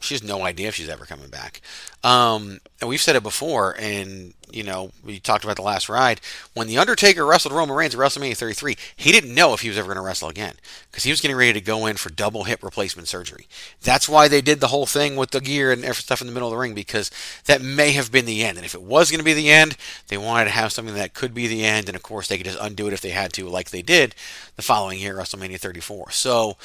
She 0.00 0.14
has 0.14 0.22
no 0.22 0.42
idea 0.42 0.68
if 0.68 0.74
she's 0.74 0.88
ever 0.88 1.06
coming 1.06 1.28
back. 1.28 1.62
Um, 2.02 2.60
and 2.80 2.90
we've 2.90 3.00
said 3.00 3.16
it 3.16 3.22
before, 3.22 3.74
and 3.78 4.34
you 4.50 4.62
know 4.62 4.92
we 5.02 5.18
talked 5.18 5.42
about 5.42 5.56
the 5.56 5.62
last 5.62 5.88
ride 5.88 6.20
when 6.52 6.66
the 6.66 6.76
Undertaker 6.76 7.24
wrestled 7.24 7.54
Roman 7.54 7.74
Reigns 7.74 7.94
at 7.94 8.00
WrestleMania 8.00 8.36
33. 8.36 8.76
He 8.94 9.10
didn't 9.10 9.34
know 9.34 9.54
if 9.54 9.62
he 9.62 9.68
was 9.68 9.78
ever 9.78 9.86
going 9.86 9.96
to 9.96 10.02
wrestle 10.02 10.28
again 10.28 10.56
because 10.90 11.04
he 11.04 11.10
was 11.10 11.22
getting 11.22 11.36
ready 11.36 11.54
to 11.54 11.60
go 11.62 11.86
in 11.86 11.96
for 11.96 12.10
double 12.10 12.44
hip 12.44 12.62
replacement 12.62 13.08
surgery. 13.08 13.48
That's 13.82 14.06
why 14.06 14.28
they 14.28 14.42
did 14.42 14.60
the 14.60 14.68
whole 14.68 14.84
thing 14.84 15.16
with 15.16 15.30
the 15.30 15.40
gear 15.40 15.72
and 15.72 15.82
stuff 15.96 16.20
in 16.20 16.26
the 16.26 16.32
middle 16.34 16.48
of 16.48 16.52
the 16.52 16.58
ring 16.58 16.74
because 16.74 17.10
that 17.46 17.62
may 17.62 17.92
have 17.92 18.12
been 18.12 18.26
the 18.26 18.44
end. 18.44 18.58
And 18.58 18.66
if 18.66 18.74
it 18.74 18.82
was 18.82 19.10
going 19.10 19.20
to 19.20 19.24
be 19.24 19.32
the 19.32 19.50
end, 19.50 19.76
they 20.08 20.18
wanted 20.18 20.44
to 20.44 20.50
have 20.50 20.72
something 20.72 20.94
that 20.94 21.14
could 21.14 21.32
be 21.32 21.46
the 21.46 21.64
end, 21.64 21.88
and 21.88 21.96
of 21.96 22.02
course 22.02 22.28
they 22.28 22.36
could 22.36 22.46
just 22.46 22.60
undo 22.60 22.86
it 22.86 22.92
if 22.92 23.00
they 23.00 23.10
had 23.10 23.32
to, 23.32 23.48
like 23.48 23.70
they 23.70 23.82
did 23.82 24.14
the 24.56 24.62
following 24.62 25.00
year, 25.00 25.14
WrestleMania 25.14 25.58
34. 25.58 26.10
So 26.10 26.58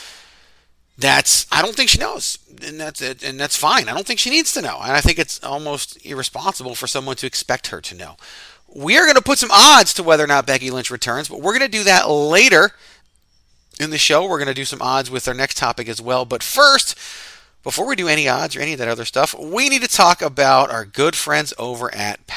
that's 0.99 1.47
I 1.51 1.61
don't 1.61 1.75
think 1.75 1.89
she 1.89 1.97
knows, 1.97 2.37
and 2.65 2.79
that's 2.79 3.01
it, 3.01 3.23
and 3.23 3.39
that's 3.39 3.55
fine. 3.55 3.87
I 3.87 3.93
don't 3.93 4.05
think 4.05 4.19
she 4.19 4.29
needs 4.29 4.53
to 4.53 4.61
know, 4.61 4.79
and 4.81 4.91
I 4.91 5.01
think 5.01 5.17
it's 5.17 5.41
almost 5.43 6.05
irresponsible 6.05 6.75
for 6.75 6.87
someone 6.87 7.15
to 7.17 7.27
expect 7.27 7.67
her 7.67 7.79
to 7.81 7.95
know. 7.95 8.17
We 8.73 8.97
are 8.97 9.05
going 9.05 9.15
to 9.15 9.21
put 9.21 9.39
some 9.39 9.51
odds 9.51 9.93
to 9.95 10.03
whether 10.03 10.23
or 10.23 10.27
not 10.27 10.45
Becky 10.45 10.69
Lynch 10.69 10.91
returns, 10.91 11.29
but 11.29 11.41
we're 11.41 11.57
going 11.57 11.71
to 11.71 11.77
do 11.77 11.83
that 11.85 12.09
later 12.09 12.71
in 13.79 13.89
the 13.89 13.97
show. 13.97 14.27
We're 14.27 14.37
going 14.37 14.49
to 14.49 14.53
do 14.53 14.65
some 14.65 14.81
odds 14.81 15.09
with 15.09 15.27
our 15.27 15.33
next 15.33 15.57
topic 15.57 15.87
as 15.87 16.01
well. 16.01 16.25
But 16.25 16.43
first, 16.43 16.95
before 17.63 17.87
we 17.87 17.95
do 17.95 18.07
any 18.07 18.27
odds 18.27 18.55
or 18.55 18.59
any 18.59 18.73
of 18.73 18.79
that 18.79 18.87
other 18.87 19.05
stuff, 19.05 19.33
we 19.39 19.69
need 19.69 19.81
to 19.81 19.87
talk 19.87 20.21
about 20.21 20.69
our 20.69 20.85
good 20.85 21.15
friends 21.15 21.53
over 21.57 21.93
at 21.95 22.27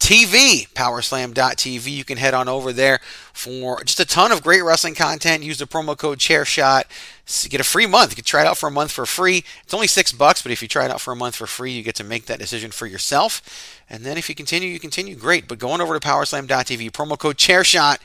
PowerSlam.tv. 0.00 0.68
PowerSlam.tv. 0.74 1.90
You 1.90 2.04
can 2.04 2.18
head 2.18 2.34
on 2.34 2.48
over 2.48 2.72
there 2.72 3.00
for 3.32 3.82
just 3.84 4.00
a 4.00 4.04
ton 4.04 4.32
of 4.32 4.42
great 4.42 4.62
wrestling 4.62 4.94
content. 4.94 5.42
Use 5.42 5.58
the 5.58 5.66
promo 5.66 5.96
code 5.96 6.18
ChairShot. 6.18 6.84
S- 7.26 7.46
Get 7.48 7.60
a 7.60 7.64
free 7.64 7.86
month. 7.86 8.12
You 8.12 8.16
can 8.16 8.24
try 8.24 8.42
it 8.42 8.46
out 8.46 8.58
for 8.58 8.68
a 8.68 8.72
month 8.72 8.90
for 8.92 9.06
free. 9.06 9.44
It's 9.62 9.74
only 9.74 9.86
six 9.86 10.12
bucks, 10.12 10.42
but 10.42 10.52
if 10.52 10.62
you 10.62 10.68
try 10.68 10.84
it 10.84 10.90
out 10.90 11.00
for 11.00 11.12
a 11.12 11.16
month 11.16 11.36
for 11.36 11.46
free, 11.46 11.72
you 11.72 11.82
get 11.82 11.94
to 11.96 12.04
make 12.04 12.26
that 12.26 12.38
decision 12.38 12.70
for 12.70 12.86
yourself. 12.86 13.82
And 13.88 14.04
then 14.04 14.18
if 14.18 14.28
you 14.28 14.34
continue, 14.34 14.68
you 14.68 14.78
continue. 14.80 15.14
Great. 15.16 15.48
But 15.48 15.58
going 15.58 15.80
over 15.80 15.98
to 15.98 16.06
PowerSlam.tv, 16.06 16.90
promo 16.92 17.18
code 17.18 17.36
ChairShot. 17.38 17.98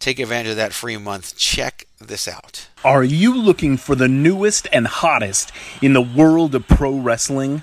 Take 0.00 0.18
advantage 0.18 0.50
of 0.50 0.56
that 0.56 0.72
free 0.72 0.96
month. 0.96 1.36
Check 1.36 1.86
this 2.00 2.26
out. 2.28 2.68
Are 2.84 3.04
you 3.04 3.34
looking 3.34 3.76
for 3.76 3.94
the 3.94 4.08
newest 4.08 4.66
and 4.72 4.86
hottest 4.86 5.52
in 5.80 5.92
the 5.94 6.02
world 6.02 6.54
of 6.54 6.66
pro 6.66 6.94
wrestling? 6.98 7.62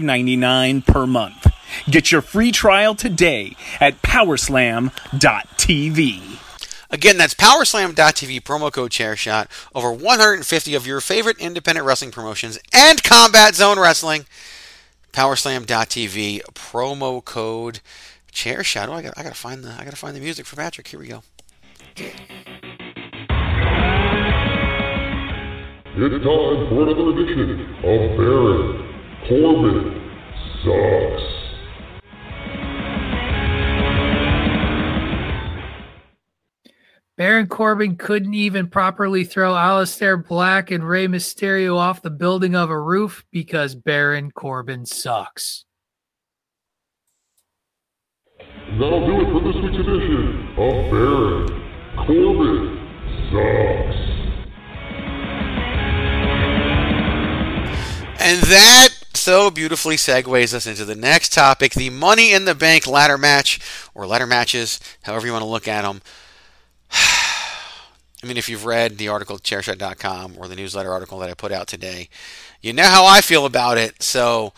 $5.99 0.00 0.86
per 0.86 1.06
month. 1.06 1.46
Get 1.88 2.12
your 2.12 2.20
free 2.22 2.52
trial 2.52 2.94
today 2.94 3.56
at 3.80 4.02
powerslam.tv. 4.02 4.90
Again, 6.90 7.16
that's 7.16 7.34
powerslam.tv, 7.34 8.42
promo 8.42 8.72
code 8.72 8.92
ChairShot. 8.92 9.48
Over 9.74 9.92
150 9.92 10.74
of 10.74 10.86
your 10.86 11.00
favorite 11.00 11.38
independent 11.38 11.86
wrestling 11.86 12.12
promotions 12.12 12.58
and 12.72 13.02
Combat 13.02 13.56
Zone 13.56 13.80
Wrestling. 13.80 14.26
Powerslam.tv, 15.12 16.42
promo 16.54 17.24
code 17.24 17.80
ChairShot. 18.32 18.88
Oh, 18.88 18.92
I 18.92 19.02
got, 19.02 19.14
I 19.16 19.22
got 19.24 19.32
to 19.32 19.38
find 19.38 19.64
the, 19.64 19.70
I 19.72 19.84
got 19.84 19.90
to 19.90 19.96
find 19.96 20.14
the 20.14 20.20
music 20.20 20.46
for 20.46 20.54
Patrick. 20.56 20.86
Here 20.86 21.00
we 21.00 21.08
go. 21.08 21.22
It's 25.96 26.10
time 26.10 26.68
for 26.68 26.82
another 26.82 27.10
edition 27.10 27.60
of 27.84 28.16
Baron 28.16 28.93
Corbin 29.28 30.10
Sucks. 30.62 31.34
Baron 37.16 37.46
Corbin 37.46 37.96
couldn't 37.96 38.34
even 38.34 38.68
properly 38.68 39.24
throw 39.24 39.52
Aleister 39.52 40.26
Black 40.26 40.70
and 40.70 40.86
Rey 40.86 41.06
Mysterio 41.06 41.76
off 41.76 42.02
the 42.02 42.10
building 42.10 42.54
of 42.54 42.68
a 42.68 42.78
roof 42.78 43.24
because 43.30 43.74
Baron 43.74 44.30
Corbin 44.30 44.84
sucks. 44.84 45.64
And 48.38 48.82
that'll 48.82 49.06
do 49.06 49.20
it 49.20 49.32
for 49.32 49.40
this 49.40 49.54
week's 49.62 49.78
edition 49.78 50.48
of 50.58 50.90
Baron 50.90 51.46
Corbin 52.06 52.80
Sucks. 53.30 54.14
And 58.20 58.42
that 58.42 59.03
so 59.16 59.50
beautifully 59.50 59.96
segues 59.96 60.54
us 60.54 60.66
into 60.66 60.84
the 60.84 60.94
next 60.94 61.32
topic 61.32 61.72
the 61.72 61.90
Money 61.90 62.32
in 62.32 62.44
the 62.44 62.54
Bank 62.54 62.86
ladder 62.86 63.18
match, 63.18 63.60
or 63.94 64.06
ladder 64.06 64.26
matches, 64.26 64.80
however 65.02 65.26
you 65.26 65.32
want 65.32 65.42
to 65.42 65.48
look 65.48 65.68
at 65.68 65.82
them. 65.82 66.02
I 66.90 68.26
mean, 68.26 68.36
if 68.36 68.48
you've 68.48 68.64
read 68.64 68.96
the 68.96 69.08
article 69.08 69.36
at 69.36 69.42
chairshot.com 69.42 70.36
or 70.38 70.48
the 70.48 70.56
newsletter 70.56 70.92
article 70.92 71.18
that 71.18 71.28
I 71.28 71.34
put 71.34 71.52
out 71.52 71.66
today, 71.66 72.08
you 72.62 72.72
know 72.72 72.84
how 72.84 73.04
I 73.04 73.20
feel 73.20 73.44
about 73.44 73.76
it. 73.76 74.02
So 74.02 74.54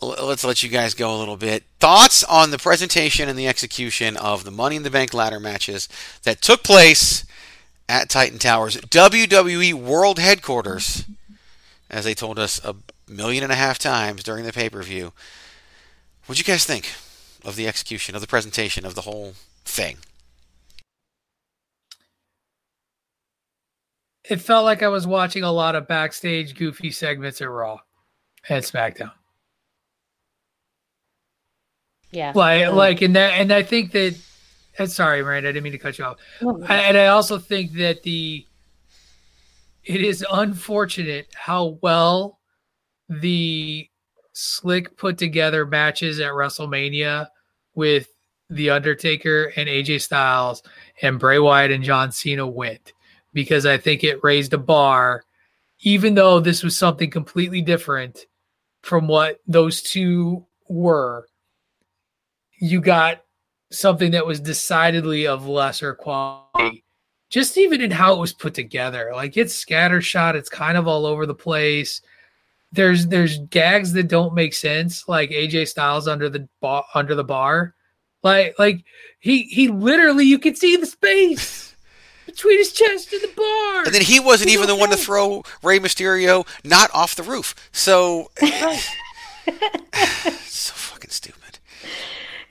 let's 0.00 0.44
let 0.44 0.62
you 0.62 0.68
guys 0.68 0.94
go 0.94 1.16
a 1.16 1.18
little 1.18 1.36
bit. 1.36 1.64
Thoughts 1.80 2.22
on 2.22 2.50
the 2.50 2.58
presentation 2.58 3.28
and 3.28 3.38
the 3.38 3.48
execution 3.48 4.16
of 4.16 4.44
the 4.44 4.50
Money 4.50 4.76
in 4.76 4.84
the 4.84 4.90
Bank 4.90 5.12
ladder 5.12 5.40
matches 5.40 5.88
that 6.22 6.40
took 6.40 6.62
place 6.62 7.24
at 7.88 8.08
Titan 8.08 8.38
Towers, 8.38 8.76
WWE 8.76 9.74
World 9.74 10.18
Headquarters, 10.18 11.04
as 11.90 12.04
they 12.04 12.14
told 12.14 12.38
us 12.38 12.60
million 13.08 13.42
and 13.42 13.52
a 13.52 13.56
half 13.56 13.78
times 13.78 14.22
during 14.22 14.44
the 14.44 14.52
pay 14.52 14.68
per 14.70 14.82
view. 14.82 15.12
What'd 16.26 16.38
you 16.46 16.50
guys 16.52 16.64
think 16.64 16.92
of 17.44 17.56
the 17.56 17.66
execution, 17.68 18.14
of 18.14 18.20
the 18.20 18.26
presentation, 18.26 18.86
of 18.86 18.94
the 18.94 19.02
whole 19.02 19.34
thing? 19.64 19.98
It 24.28 24.40
felt 24.40 24.64
like 24.64 24.82
I 24.82 24.88
was 24.88 25.06
watching 25.06 25.42
a 25.42 25.52
lot 25.52 25.74
of 25.74 25.86
backstage 25.86 26.54
goofy 26.54 26.90
segments 26.90 27.42
at 27.42 27.50
Raw 27.50 27.80
and 28.48 28.64
SmackDown. 28.64 29.12
Yeah. 32.10 32.32
Like, 32.34 32.64
Um, 32.66 32.76
like, 32.76 33.02
and 33.02 33.16
that, 33.16 33.32
and 33.34 33.52
I 33.52 33.62
think 33.62 33.92
that. 33.92 34.16
And 34.78 34.90
sorry, 34.90 35.22
Miranda, 35.22 35.50
I 35.50 35.52
didn't 35.52 35.64
mean 35.64 35.72
to 35.72 35.78
cut 35.78 35.98
you 35.98 36.04
off. 36.04 36.16
I- 36.66 36.78
And 36.84 36.96
I 36.96 37.06
also 37.08 37.38
think 37.38 37.72
that 37.74 38.02
the. 38.02 38.46
It 39.84 40.00
is 40.00 40.24
unfortunate 40.32 41.26
how 41.34 41.78
well 41.82 42.38
the 43.20 43.88
slick 44.32 44.96
put 44.96 45.18
together 45.18 45.66
matches 45.66 46.20
at 46.20 46.32
WrestleMania 46.32 47.28
with 47.74 48.08
The 48.50 48.70
Undertaker 48.70 49.52
and 49.56 49.68
AJ 49.68 50.02
Styles 50.02 50.62
and 51.02 51.18
Bray 51.18 51.38
Wyatt 51.38 51.70
and 51.70 51.84
John 51.84 52.12
Cena 52.12 52.46
went 52.46 52.92
because 53.32 53.66
I 53.66 53.78
think 53.78 54.04
it 54.04 54.22
raised 54.22 54.52
a 54.52 54.58
bar, 54.58 55.24
even 55.80 56.14
though 56.14 56.40
this 56.40 56.62
was 56.62 56.76
something 56.76 57.10
completely 57.10 57.62
different 57.62 58.26
from 58.82 59.08
what 59.08 59.40
those 59.46 59.82
two 59.82 60.46
were. 60.68 61.26
You 62.60 62.80
got 62.80 63.22
something 63.70 64.12
that 64.12 64.26
was 64.26 64.40
decidedly 64.40 65.26
of 65.26 65.46
lesser 65.46 65.94
quality. 65.94 66.84
Just 67.30 67.58
even 67.58 67.80
in 67.80 67.90
how 67.90 68.14
it 68.14 68.20
was 68.20 68.32
put 68.32 68.54
together. 68.54 69.10
Like 69.12 69.36
it's 69.36 69.64
scattershot, 69.64 70.34
it's 70.34 70.48
kind 70.48 70.78
of 70.78 70.86
all 70.86 71.06
over 71.06 71.26
the 71.26 71.34
place. 71.34 72.00
There's 72.74 73.06
there's 73.06 73.38
gags 73.50 73.92
that 73.92 74.08
don't 74.08 74.34
make 74.34 74.54
sense, 74.54 75.08
like 75.08 75.30
AJ 75.30 75.68
Styles 75.68 76.08
under 76.08 76.28
the 76.28 76.48
bar 76.60 76.84
under 76.94 77.14
the 77.14 77.24
bar. 77.24 77.74
Like 78.22 78.58
like 78.58 78.84
he 79.20 79.42
he 79.44 79.68
literally 79.68 80.24
you 80.24 80.38
can 80.38 80.54
see 80.54 80.76
the 80.76 80.86
space 80.86 81.76
between 82.26 82.58
his 82.58 82.72
chest 82.72 83.12
and 83.12 83.22
the 83.22 83.32
bar. 83.36 83.84
And 83.84 83.94
then 83.94 84.02
he 84.02 84.18
wasn't 84.18 84.50
even 84.50 84.66
the 84.66 84.76
one 84.76 84.90
to 84.90 84.96
throw 84.96 85.44
Rey 85.62 85.78
Mysterio 85.78 86.46
not 86.64 86.90
off 86.94 87.14
the 87.14 87.22
roof. 87.22 87.54
So 87.72 88.30
so 90.46 90.74
fucking 90.74 90.82
stupid. 90.82 90.83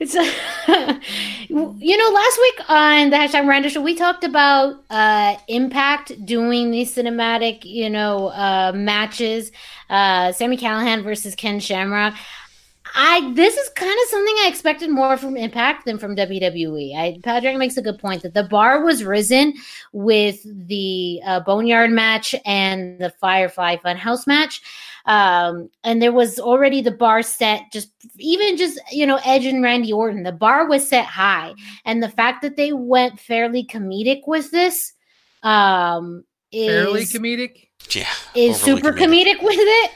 It's 0.04 0.14
you 1.48 1.96
know, 1.96 2.10
last 2.10 2.38
week 2.38 2.60
on 2.68 3.10
the 3.10 3.16
hashtag 3.16 3.46
Miranda 3.46 3.70
show, 3.70 3.80
we 3.80 3.94
talked 3.94 4.22
about 4.22 4.84
uh 4.90 5.36
Impact 5.48 6.26
doing 6.26 6.70
these 6.70 6.94
cinematic, 6.94 7.64
you 7.64 7.88
know, 7.88 8.28
uh 8.28 8.72
matches. 8.74 9.50
Uh 9.88 10.32
Sami 10.32 10.58
Callihan 10.58 11.02
versus 11.02 11.34
Ken 11.34 11.58
Shamrock. 11.58 12.14
I 12.94 13.32
this 13.34 13.56
is 13.56 13.68
kind 13.70 13.90
of 13.90 14.08
something 14.10 14.34
I 14.40 14.48
expected 14.48 14.90
more 14.90 15.16
from 15.16 15.38
Impact 15.38 15.86
than 15.86 15.98
from 15.98 16.16
WWE. 16.16 16.94
I 16.96 17.18
Patrick 17.22 17.56
makes 17.56 17.78
a 17.78 17.82
good 17.82 17.98
point 17.98 18.22
that 18.22 18.34
the 18.34 18.44
bar 18.44 18.84
was 18.84 19.04
risen 19.04 19.54
with 19.92 20.42
the 20.68 21.20
uh, 21.24 21.40
Boneyard 21.40 21.90
match 21.90 22.34
and 22.44 22.98
the 22.98 23.10
Firefly 23.20 23.76
Funhouse 23.76 24.26
match. 24.26 24.60
Um, 25.06 25.68
and 25.82 26.00
there 26.00 26.12
was 26.12 26.38
already 26.38 26.80
the 26.80 26.90
bar 26.90 27.22
set 27.22 27.70
just 27.70 27.90
even 28.16 28.56
just 28.56 28.80
you 28.90 29.06
know 29.06 29.20
Edge 29.24 29.44
and 29.44 29.62
Randy 29.62 29.92
Orton. 29.92 30.22
The 30.22 30.32
bar 30.32 30.66
was 30.66 30.88
set 30.88 31.04
high, 31.04 31.52
and 31.84 32.02
the 32.02 32.08
fact 32.08 32.42
that 32.42 32.56
they 32.56 32.72
went 32.72 33.20
fairly 33.20 33.64
comedic 33.64 34.22
with 34.26 34.50
this 34.50 34.94
um, 35.42 36.24
is 36.50 36.68
Fairly 36.68 37.04
comedic. 37.04 37.68
Yeah. 37.94 38.06
is 38.34 38.62
overly 38.62 38.80
super 38.80 38.92
comedic. 38.92 39.42
with 39.42 39.58
it. 39.58 39.90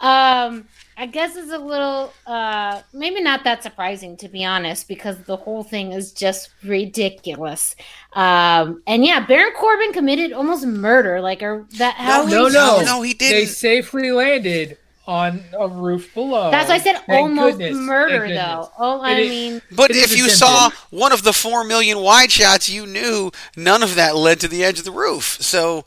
Um, 0.00 0.66
I 0.96 1.06
guess 1.06 1.36
it's 1.36 1.50
a 1.52 1.58
little 1.58 2.12
uh 2.26 2.82
maybe 2.92 3.20
not 3.22 3.44
that 3.44 3.62
surprising 3.62 4.16
to 4.18 4.28
be 4.28 4.44
honest, 4.44 4.88
because 4.88 5.18
the 5.24 5.36
whole 5.36 5.62
thing 5.64 5.92
is 5.92 6.12
just 6.12 6.50
ridiculous. 6.62 7.74
Um 8.12 8.82
and 8.86 9.04
yeah, 9.04 9.24
Baron 9.26 9.52
Corbin 9.56 9.92
committed 9.92 10.32
almost 10.32 10.66
murder. 10.66 11.20
Like 11.20 11.42
or 11.42 11.66
that 11.78 11.94
how 11.94 12.24
no, 12.24 12.48
no, 12.48 12.82
no, 12.82 13.02
he- 13.02 13.16
no, 13.18 13.18
They 13.18 13.46
safely 13.46 14.12
landed 14.12 14.78
on 15.04 15.42
a 15.58 15.66
roof 15.66 16.14
below. 16.14 16.50
That's 16.52 16.68
why 16.68 16.76
I 16.76 16.78
said 16.78 16.96
Thank 16.98 17.10
almost 17.10 17.58
goodness. 17.58 17.76
murder 17.76 18.28
though. 18.28 18.70
Oh, 18.78 19.00
I 19.00 19.12
It 19.12 19.18
is- 19.20 19.30
mean 19.30 19.62
But 19.72 19.90
if 19.90 20.16
you 20.16 20.28
saw 20.28 20.70
one 20.90 21.10
of 21.10 21.24
the 21.24 21.32
four 21.32 21.64
million 21.64 21.98
wide 22.00 22.30
shots, 22.30 22.68
you 22.68 22.86
knew 22.86 23.32
none 23.56 23.82
of 23.82 23.96
that 23.96 24.14
led 24.14 24.38
to 24.40 24.48
the 24.48 24.62
edge 24.62 24.78
of 24.78 24.84
the 24.84 24.92
roof. 24.92 25.38
So, 25.40 25.84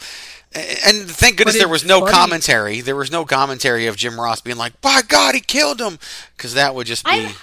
and 0.56 1.10
thank 1.10 1.38
goodness 1.38 1.58
there 1.58 1.68
was 1.68 1.84
no 1.86 1.99
funny- 2.01 2.12
commentary. 2.12 2.82
There 2.82 2.95
was 2.95 3.12
no 3.12 3.26
commentary 3.26 3.88
of 3.88 3.95
Jim 3.97 4.20
Ross 4.20 4.41
being 4.41 4.58
like, 4.58 4.80
"By 4.82 5.01
God, 5.08 5.36
he 5.36 5.41
killed 5.41 5.80
him," 5.82 5.99
because 6.38 6.53
that 6.53 6.74
would 6.76 6.88
just 6.88 7.06
be. 7.06 7.12
I'm 7.12 7.34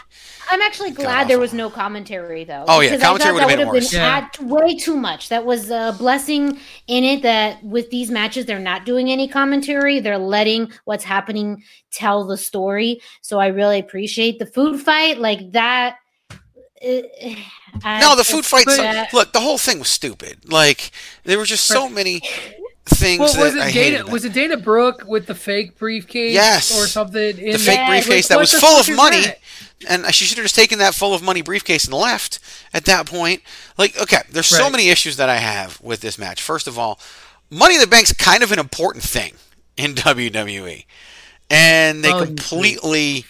I'm 0.50 0.60
actually 0.60 0.90
glad 0.90 1.28
there 1.28 1.38
was 1.38 1.54
no 1.54 1.70
commentary 1.70 2.44
though. 2.44 2.64
Oh, 2.68 2.80
yeah, 2.80 2.90
because 2.90 3.02
I 3.02 3.06
commentary 3.06 3.38
thought 3.38 3.44
would've 3.46 3.48
that 3.48 3.56
been 3.56 3.68
would've 3.68 3.82
worse. 3.84 3.92
Yeah. 3.92 4.64
way 4.66 4.76
too 4.76 4.96
much. 4.96 5.30
That 5.30 5.46
was 5.46 5.70
a 5.70 5.94
blessing 5.98 6.58
in 6.88 7.04
it 7.04 7.22
that 7.22 7.62
with 7.64 7.88
these 7.90 8.10
matches 8.10 8.44
they're 8.44 8.58
not 8.58 8.84
doing 8.84 9.10
any 9.10 9.28
commentary. 9.28 10.00
They're 10.00 10.18
letting 10.18 10.70
what's 10.84 11.04
happening 11.04 11.62
tell 11.90 12.26
the 12.26 12.36
story. 12.36 13.00
So 13.22 13.38
I 13.38 13.46
really 13.46 13.78
appreciate 13.78 14.38
the 14.38 14.46
food 14.46 14.80
fight 14.80 15.18
like 15.18 15.52
that. 15.52 15.96
Uh, 16.30 16.36
I 17.84 18.00
no, 18.00 18.14
the 18.14 18.24
food 18.24 18.44
fight. 18.44 18.66
that- 18.66 19.14
look, 19.14 19.32
the 19.32 19.40
whole 19.40 19.56
thing 19.58 19.78
was 19.78 19.88
stupid. 19.88 20.50
Like 20.52 20.90
there 21.24 21.38
were 21.38 21.46
just 21.46 21.64
so 21.64 21.88
many 21.88 22.20
things 22.86 23.20
Well, 23.20 23.44
was 23.44 23.54
it 23.54 23.62
I 23.62 23.70
Dana? 23.72 24.06
Was 24.10 24.24
it 24.24 24.32
Dana 24.32 24.56
Brooke 24.56 25.04
with 25.06 25.26
the 25.26 25.34
fake 25.34 25.78
briefcase? 25.78 26.32
Yes. 26.34 26.76
or 26.78 26.86
something. 26.86 27.38
In 27.38 27.52
the 27.52 27.58
fake 27.58 27.76
there? 27.76 27.88
briefcase 27.88 28.28
Like, 28.30 28.36
that 28.36 28.38
was 28.38 28.52
full 28.52 28.78
of 28.80 28.88
money, 28.96 29.22
that? 29.22 29.38
and 29.88 30.14
she 30.14 30.24
should 30.24 30.38
have 30.38 30.44
just 30.44 30.54
taken 30.56 30.78
that 30.80 30.94
full 30.94 31.14
of 31.14 31.22
money 31.22 31.42
briefcase 31.42 31.84
and 31.84 31.94
left 31.94 32.38
at 32.74 32.84
that 32.86 33.06
point. 33.06 33.42
Like, 33.78 34.00
okay, 34.00 34.22
there's 34.30 34.46
so 34.46 34.68
many 34.70 34.88
issues 34.88 35.16
that 35.16 35.28
I 35.28 35.36
have 35.36 35.80
with 35.80 36.00
this 36.00 36.18
match. 36.18 36.42
First 36.42 36.66
of 36.66 36.78
all, 36.78 36.98
Money 37.50 37.74
in 37.74 37.80
the 37.82 37.86
Bank's 37.86 38.12
kind 38.14 38.42
of 38.42 38.50
an 38.50 38.58
important 38.58 39.04
thing 39.04 39.34
in 39.76 39.94
WWE, 39.94 40.84
and 41.50 42.02
they 42.02 42.10
Oh, 42.12 42.24
completely 42.24 43.26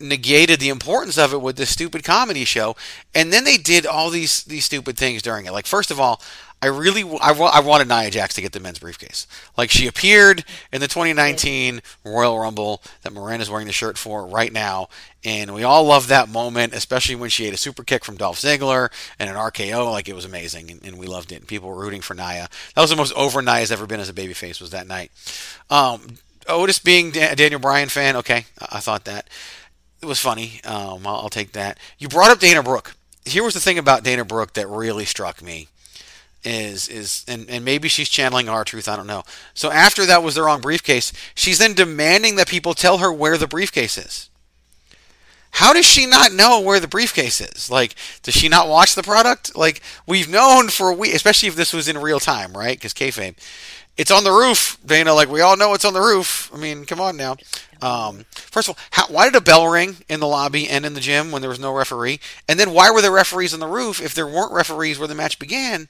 negated 0.00 0.60
the 0.60 0.68
importance 0.68 1.18
of 1.18 1.32
it 1.34 1.40
with 1.42 1.56
this 1.56 1.70
stupid 1.70 2.04
comedy 2.04 2.44
show. 2.44 2.76
And 3.14 3.32
then 3.32 3.44
they 3.44 3.56
did 3.56 3.84
all 3.84 4.10
these 4.10 4.44
these 4.44 4.64
stupid 4.64 4.96
things 4.96 5.22
during 5.22 5.46
it. 5.46 5.52
Like, 5.52 5.66
first 5.66 5.90
of 5.90 6.00
all. 6.00 6.20
I 6.60 6.66
really, 6.66 7.04
I, 7.20 7.32
I 7.32 7.60
wanted 7.60 7.88
Nia 7.88 8.10
Jax 8.10 8.34
to 8.34 8.40
get 8.40 8.52
the 8.52 8.58
men's 8.58 8.80
briefcase. 8.80 9.28
Like 9.56 9.70
she 9.70 9.86
appeared 9.86 10.44
in 10.72 10.80
the 10.80 10.88
2019 10.88 11.80
Royal 12.04 12.38
Rumble 12.38 12.82
that 13.02 13.12
Miranda's 13.12 13.48
wearing 13.48 13.68
the 13.68 13.72
shirt 13.72 13.96
for 13.96 14.26
right 14.26 14.52
now, 14.52 14.88
and 15.24 15.54
we 15.54 15.62
all 15.62 15.84
loved 15.84 16.08
that 16.08 16.28
moment, 16.28 16.74
especially 16.74 17.14
when 17.14 17.30
she 17.30 17.46
ate 17.46 17.54
a 17.54 17.58
super 17.58 17.84
kick 17.84 18.04
from 18.04 18.16
Dolph 18.16 18.40
Ziggler 18.40 18.90
and 19.20 19.30
an 19.30 19.36
RKO. 19.36 19.90
Like 19.92 20.08
it 20.08 20.14
was 20.14 20.24
amazing, 20.24 20.70
and, 20.70 20.84
and 20.84 20.98
we 20.98 21.06
loved 21.06 21.30
it. 21.30 21.36
And 21.36 21.46
people 21.46 21.68
were 21.68 21.80
rooting 21.80 22.00
for 22.00 22.14
Nia. 22.14 22.48
That 22.74 22.80
was 22.80 22.90
the 22.90 22.96
most 22.96 23.14
over 23.14 23.40
Nia's 23.40 23.70
ever 23.70 23.86
been 23.86 24.00
as 24.00 24.08
a 24.08 24.14
babyface. 24.14 24.60
Was 24.60 24.70
that 24.70 24.88
night? 24.88 25.12
Um, 25.70 26.18
Otis 26.48 26.80
being 26.80 27.16
a 27.16 27.36
Daniel 27.36 27.60
Bryan 27.60 27.88
fan, 27.88 28.16
okay, 28.16 28.46
I, 28.60 28.78
I 28.78 28.80
thought 28.80 29.04
that 29.04 29.28
it 30.02 30.06
was 30.06 30.18
funny. 30.18 30.60
Um, 30.64 31.06
I'll, 31.06 31.16
I'll 31.16 31.30
take 31.30 31.52
that. 31.52 31.78
You 31.98 32.08
brought 32.08 32.30
up 32.30 32.40
Dana 32.40 32.64
Brooke. 32.64 32.96
Here 33.24 33.44
was 33.44 33.54
the 33.54 33.60
thing 33.60 33.78
about 33.78 34.02
Dana 34.02 34.24
Brooke 34.24 34.54
that 34.54 34.66
really 34.68 35.04
struck 35.04 35.42
me 35.42 35.68
is 36.44 36.88
is 36.88 37.24
and, 37.28 37.48
and 37.50 37.64
maybe 37.64 37.88
she's 37.88 38.08
channeling 38.08 38.48
R-Truth, 38.48 38.88
I 38.88 38.96
don't 38.96 39.06
know. 39.06 39.24
So 39.54 39.70
after 39.70 40.06
that 40.06 40.22
was 40.22 40.34
the 40.34 40.42
wrong 40.42 40.60
briefcase, 40.60 41.12
she's 41.34 41.58
then 41.58 41.74
demanding 41.74 42.36
that 42.36 42.48
people 42.48 42.74
tell 42.74 42.98
her 42.98 43.12
where 43.12 43.36
the 43.36 43.46
briefcase 43.46 43.98
is. 43.98 44.30
How 45.52 45.72
does 45.72 45.86
she 45.86 46.06
not 46.06 46.32
know 46.32 46.60
where 46.60 46.78
the 46.78 46.86
briefcase 46.86 47.40
is? 47.40 47.70
Like, 47.70 47.94
does 48.22 48.34
she 48.34 48.48
not 48.48 48.68
watch 48.68 48.94
the 48.94 49.02
product? 49.02 49.56
Like, 49.56 49.80
we've 50.06 50.28
known 50.28 50.68
for 50.68 50.90
a 50.90 50.94
week, 50.94 51.14
especially 51.14 51.48
if 51.48 51.56
this 51.56 51.72
was 51.72 51.88
in 51.88 51.98
real 51.98 52.20
time, 52.20 52.52
right? 52.52 52.76
Because 52.76 52.92
kayfabe, 52.92 53.34
it's 53.98 54.10
on 54.10 54.24
the 54.24 54.30
roof, 54.30 54.78
Dana. 54.86 55.12
Like, 55.12 55.28
we 55.28 55.40
all 55.42 55.56
know 55.56 55.74
it's 55.74 55.84
on 55.84 55.92
the 55.92 56.00
roof. 56.00 56.50
I 56.54 56.56
mean, 56.56 56.86
come 56.86 57.00
on 57.00 57.16
now. 57.16 57.36
Um, 57.82 58.24
first 58.32 58.68
of 58.68 58.76
all, 58.76 58.84
how, 58.92 59.06
why 59.12 59.26
did 59.26 59.34
a 59.36 59.40
bell 59.40 59.66
ring 59.68 59.96
in 60.08 60.20
the 60.20 60.26
lobby 60.26 60.68
and 60.68 60.86
in 60.86 60.94
the 60.94 61.00
gym 61.00 61.30
when 61.30 61.42
there 61.42 61.48
was 61.50 61.60
no 61.60 61.72
referee? 61.74 62.20
And 62.48 62.58
then 62.58 62.72
why 62.72 62.90
were 62.90 63.02
there 63.02 63.10
referees 63.12 63.52
on 63.52 63.60
the 63.60 63.66
roof 63.66 64.00
if 64.00 64.14
there 64.14 64.26
weren't 64.26 64.52
referees 64.52 64.98
where 64.98 65.08
the 65.08 65.14
match 65.14 65.38
began? 65.38 65.88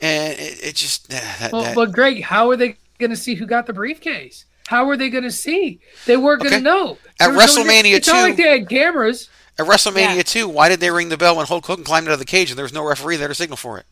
And 0.00 0.38
it, 0.38 0.64
it 0.64 0.74
just 0.74 1.12
eh, 1.12 1.20
that, 1.38 1.52
Well, 1.52 1.62
that- 1.62 1.74
but 1.74 1.92
Greg, 1.92 2.22
how 2.22 2.50
are 2.50 2.56
they 2.56 2.76
going 2.98 3.10
to 3.10 3.16
see 3.16 3.34
who 3.34 3.46
got 3.46 3.66
the 3.66 3.72
briefcase? 3.72 4.46
How 4.66 4.88
are 4.88 4.96
they 4.96 5.10
going 5.10 5.24
to 5.24 5.30
see? 5.32 5.80
They 6.06 6.16
weren't 6.16 6.42
going 6.42 6.54
to 6.54 6.60
know. 6.60 6.96
At 7.18 7.34
was 7.34 7.56
no- 7.56 7.64
WrestleMania 7.64 7.96
it's 7.96 8.06
not 8.08 8.22
2 8.22 8.28
like 8.28 8.36
they 8.36 8.58
had 8.58 8.68
cameras. 8.68 9.28
At 9.58 9.66
WrestleMania 9.66 10.16
Yeah. 10.16 10.22
2, 10.22 10.48
why 10.48 10.68
did 10.70 10.80
they 10.80 10.90
ring 10.90 11.10
the 11.10 11.16
bell 11.18 11.36
when 11.36 11.44
Hulk 11.46 11.66
Hogan 11.66 11.84
climbed 11.84 12.08
out 12.08 12.12
of 12.14 12.18
the 12.18 12.24
cage 12.24 12.50
and 12.50 12.56
there 12.56 12.64
was 12.64 12.72
no 12.72 12.86
referee 12.86 13.16
there 13.16 13.28
to 13.28 13.34
signal 13.34 13.56
for 13.56 13.78
it? 13.78 13.86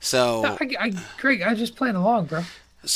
So, 0.00 0.44
I, 0.44 0.68
I, 0.80 0.92
Greg, 1.20 1.42
I'm 1.42 1.56
just 1.56 1.76
playing 1.76 1.94
along, 1.96 2.26
bro. 2.26 2.42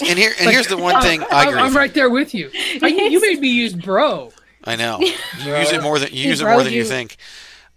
And 0.00 0.18
here 0.18 0.32
and 0.38 0.46
Like, 0.46 0.54
here's 0.54 0.66
the 0.68 0.76
one 0.76 1.00
thing 1.02 1.22
I 1.22 1.26
I'm, 1.42 1.48
agree. 1.48 1.60
I'm 1.60 1.66
with. 1.66 1.74
right 1.76 1.94
there 1.94 2.10
with 2.10 2.34
you. 2.34 2.50
I, 2.82 2.88
you 2.88 3.20
made 3.20 3.40
me 3.40 3.48
use 3.48 3.72
bro. 3.74 4.32
I 4.64 4.76
know. 4.76 4.98
You 5.44 5.56
use 5.56 5.72
it 5.72 5.82
more 5.82 5.98
than 5.98 6.08
you 6.12 6.22
He 6.22 6.28
use 6.28 6.40
it 6.40 6.44
more 6.44 6.62
than 6.62 6.72
you 6.72 6.80
you. 6.80 6.84
think. 6.84 7.16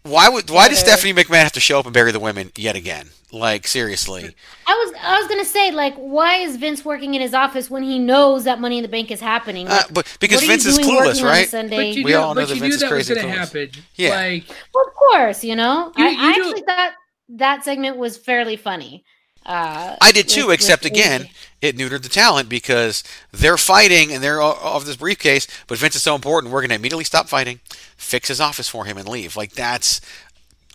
Why 0.04 0.30
would 0.30 0.50
why 0.50 0.70
does 0.70 0.80
Stephanie 0.80 1.14
McMahon 1.14 1.44
have 1.44 1.52
to 1.52 1.60
show 1.60 1.78
up 1.80 1.86
and 1.86 1.94
bury 1.94 2.12
the 2.12 2.20
women 2.22 2.52
yet 2.56 2.76
again? 2.76 3.10
Like 3.32 3.68
seriously. 3.68 4.34
I 4.66 4.72
was 4.74 4.94
I 5.00 5.20
was 5.20 5.28
gonna 5.28 5.46
say 5.46 5.72
like 5.72 5.94
why 5.98 6.38
is 6.38 6.56
Vince 6.56 6.84
working 6.84 7.14
in 7.14 7.22
his 7.22 7.34
office 7.36 7.70
when 7.70 7.84
he 7.84 8.00
knows 8.00 8.46
that 8.46 8.60
Money 8.60 8.78
in 8.78 8.82
the 8.82 8.88
Bank 8.88 9.12
is 9.12 9.20
happening? 9.20 9.68
Uh, 9.68 9.82
but 9.92 10.08
because 10.20 10.40
what 10.42 10.48
Vince 10.48 10.66
is 10.66 10.80
clueless, 10.80 11.06
working 11.08 11.22
on 11.26 11.28
right? 11.28 11.48
Sunday? 11.50 11.76
But 11.76 11.88
you 11.98 12.04
We 12.06 12.12
knew, 12.12 12.18
all 12.18 12.34
know 12.34 12.42
but 12.42 12.48
that 12.48 12.56
you 12.56 12.62
Vince 12.62 12.72
knew 12.72 12.76
is 12.76 12.80
that 12.82 12.92
was 12.92 13.08
crazy 13.08 13.14
going 13.22 13.28
to 13.28 13.34
clueless. 13.34 13.38
happen. 13.40 13.70
Yeah. 13.96 14.10
Like, 14.16 14.44
Well, 14.74 14.88
of 14.88 14.94
course, 14.96 15.44
you 15.44 15.56
know. 15.56 15.92
You- 15.96 16.06
I, 16.06 16.10
you 16.10 16.18
I 16.20 16.34
do- 16.34 16.42
actually 16.44 16.62
thought 16.62 16.92
that 17.30 17.64
segment 17.66 17.98
was 17.98 18.18
fairly 18.18 18.56
funny. 18.56 19.04
Uh, 19.46 19.96
I 20.02 20.12
did 20.12 20.28
too, 20.28 20.48
with- 20.48 20.56
except 20.56 20.84
with 20.84 20.92
again, 20.94 21.30
it 21.62 21.76
neutered 21.78 22.04
the 22.04 22.10
talent 22.10 22.50
because 22.50 23.04
they're 23.32 23.58
fighting 23.58 24.12
and 24.14 24.24
they're 24.24 24.42
o- 24.42 24.58
of 24.62 24.86
this 24.86 24.96
briefcase, 24.96 25.48
but 25.68 25.78
Vince 25.78 25.96
is 25.96 26.04
so 26.04 26.16
important, 26.16 26.54
we're 26.54 26.62
going 26.62 26.70
to 26.70 26.76
immediately 26.76 27.04
stop 27.04 27.28
fighting, 27.28 27.60
fix 27.98 28.28
his 28.28 28.40
office 28.40 28.70
for 28.70 28.86
him, 28.86 28.98
and 28.98 29.08
leave. 29.08 29.36
Like 29.36 29.54
that's 29.54 30.00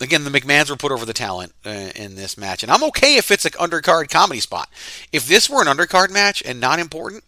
again, 0.00 0.24
the 0.24 0.30
McMahons 0.30 0.68
were 0.70 0.76
put 0.76 0.92
over 0.92 1.06
the 1.06 1.12
talent 1.12 1.52
uh, 1.64 1.70
in 1.94 2.16
this 2.16 2.36
match, 2.36 2.62
and 2.62 2.70
I'm 2.72 2.82
okay 2.84 3.16
if 3.16 3.30
it's 3.30 3.44
an 3.44 3.52
undercard 3.52 4.10
comedy 4.10 4.40
spot. 4.40 4.68
If 5.12 5.26
this 5.28 5.48
were 5.48 5.62
an 5.62 5.68
undercard 5.68 6.10
match 6.10 6.42
and 6.44 6.58
not 6.60 6.78
important, 6.80 7.22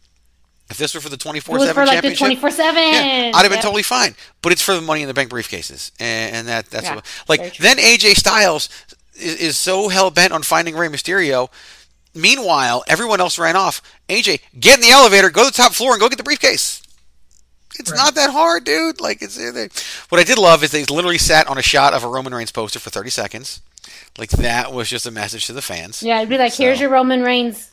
If 0.69 0.79
this 0.79 0.95
were 0.95 1.01
for 1.01 1.09
the 1.09 1.17
twenty 1.17 1.39
It 1.39 1.45
four 1.45 1.59
was 1.59 1.69
seven 1.69 1.75
for 1.83 1.87
like 1.87 1.95
championship, 1.95 2.19
twenty 2.19 2.35
four 2.37 2.51
seven. 2.51 2.83
yeah, 2.83 3.31
I'd 3.35 3.43
have 3.43 3.53
been 3.53 3.63
totally 3.63 3.85
fine. 3.85 4.17
But 4.43 4.51
it's 4.53 4.63
for 4.63 4.75
the 4.75 4.81
Money 4.81 5.03
in 5.03 5.07
the 5.09 5.15
Bank 5.15 5.31
briefcases, 5.31 5.93
and, 6.01 6.35
and 6.37 6.49
that 6.49 6.67
that's 6.71 6.87
Yeah, 6.87 6.97
what, 6.97 7.07
like 7.29 7.57
then 7.59 7.79
AJ 7.79 8.17
Styles 8.17 8.69
is, 9.19 9.37
is 9.37 9.57
so 9.57 9.89
hell 9.89 10.11
bent 10.11 10.33
on 10.33 10.43
finding 10.43 10.77
Rey 10.77 10.89
Mysterio. 10.89 11.51
Meanwhile, 12.15 12.85
everyone 12.89 13.21
else 13.21 13.39
ran 13.39 13.57
off. 13.57 13.83
AJ, 14.09 14.41
get 14.59 14.77
in 14.77 14.81
the 14.81 14.91
elevator, 14.91 15.29
go 15.31 15.45
to 15.45 15.51
the 15.51 15.57
top 15.57 15.73
floor, 15.73 15.93
and 15.93 16.01
go 16.01 16.09
get 16.09 16.17
the 16.17 16.25
briefcase. 16.25 16.83
It's 17.79 17.93
not 17.93 18.15
that 18.15 18.31
hard, 18.31 18.65
dude. 18.65 19.01
Like 19.01 19.21
it's 19.21 19.37
they, 19.37 19.69
what 20.09 20.21
I 20.21 20.25
did 20.25 20.39
love 20.39 20.65
is 20.65 20.71
they 20.71 20.85
literally 20.87 21.19
sat 21.19 21.47
on 21.47 21.59
a 21.59 21.63
shot 21.63 21.93
of 21.93 22.05
a 22.05 22.09
Roman 22.09 22.35
Reigns 22.35 22.53
poster 22.53 22.79
for 22.79 22.91
thirty 22.91 23.11
seconds. 23.11 23.61
Like 24.19 24.31
that 24.31 24.73
was 24.73 24.89
just 24.89 25.07
a 25.07 25.11
message 25.11 25.47
to 25.47 25.53
the 25.53 25.61
fans. 25.61 26.03
Yeah, 26.03 26.19
it'd 26.19 26.31
be 26.31 26.39
like, 26.39 26.55
here's 26.55 26.81
your 26.81 26.89
Roman 26.89 27.23
Reigns 27.23 27.71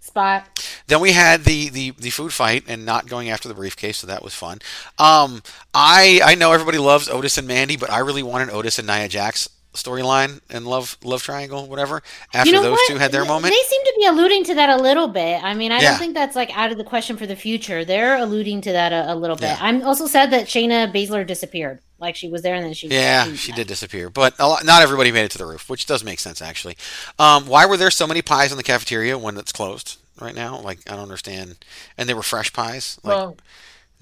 spot. 0.00 0.66
Then 0.86 1.00
we 1.00 1.12
had 1.12 1.44
the, 1.44 1.68
the, 1.68 1.90
the 1.92 2.10
food 2.10 2.32
fight 2.32 2.64
and 2.66 2.84
not 2.84 3.06
going 3.06 3.30
after 3.30 3.48
the 3.48 3.54
briefcase, 3.54 3.98
so 3.98 4.06
that 4.06 4.22
was 4.22 4.34
fun. 4.34 4.58
Um, 4.98 5.42
I 5.74 6.20
I 6.24 6.34
know 6.34 6.52
everybody 6.52 6.78
loves 6.78 7.08
Otis 7.08 7.38
and 7.38 7.46
Mandy, 7.46 7.76
but 7.76 7.90
I 7.90 7.98
really 7.98 8.22
wanted 8.22 8.50
Otis 8.50 8.78
and 8.78 8.88
Nia 8.88 9.08
Jax 9.08 9.48
storyline 9.74 10.40
and 10.50 10.66
love 10.66 10.96
love 11.02 11.22
triangle, 11.22 11.66
whatever. 11.66 12.02
After 12.34 12.50
you 12.50 12.54
know 12.56 12.62
those 12.62 12.72
what? 12.72 12.88
two 12.88 12.98
had 12.98 13.12
their 13.12 13.24
moment, 13.24 13.52
They 13.54 13.62
seem 13.68 13.84
to 13.84 13.94
be 13.98 14.06
alluding 14.06 14.44
to 14.44 14.54
that 14.54 14.68
a 14.70 14.76
little 14.76 15.08
bit. 15.08 15.42
I 15.42 15.54
mean, 15.54 15.72
I 15.72 15.80
Yeah. 15.80 15.90
don't 15.90 15.98
think 15.98 16.14
that's 16.14 16.36
like 16.36 16.56
out 16.56 16.70
of 16.72 16.78
the 16.78 16.84
question 16.84 17.16
for 17.16 17.26
the 17.26 17.36
future. 17.36 17.84
They're 17.84 18.16
alluding 18.16 18.60
to 18.62 18.72
that 18.72 18.92
a, 18.92 19.12
a 19.12 19.14
little 19.14 19.36
bit. 19.36 19.46
Yeah. 19.46 19.58
I'm 19.60 19.82
also 19.82 20.06
sad 20.06 20.30
that 20.32 20.46
Shayna 20.46 20.92
Baszler 20.92 21.26
disappeared. 21.26 21.80
Like 21.98 22.16
she 22.16 22.28
was 22.28 22.42
there 22.42 22.56
and 22.56 22.64
then 22.66 22.74
she 22.74 22.88
yeah, 22.88 23.32
she 23.34 23.52
did 23.52 23.68
disappear, 23.68 24.10
but 24.10 24.34
a 24.40 24.48
lot, 24.48 24.64
not 24.64 24.82
everybody 24.82 25.12
made 25.12 25.24
it 25.24 25.30
to 25.32 25.38
the 25.38 25.46
roof, 25.46 25.70
which 25.70 25.86
does 25.86 26.02
make 26.02 26.18
sense 26.18 26.42
actually. 26.42 26.76
Um, 27.18 27.46
why 27.46 27.64
were 27.64 27.76
there 27.76 27.92
so 27.92 28.08
many 28.08 28.22
pies 28.22 28.50
in 28.50 28.56
the 28.56 28.64
cafeteria 28.64 29.16
when 29.16 29.36
it's 29.36 29.52
closed 29.52 29.98
right 30.20 30.34
now? 30.34 30.58
Like 30.60 30.80
I 30.90 30.94
don't 30.94 31.02
understand. 31.04 31.64
And 31.96 32.08
they 32.08 32.14
were 32.14 32.24
fresh 32.24 32.52
pies. 32.52 32.98
Like 33.04 33.16
Well, 33.16 33.36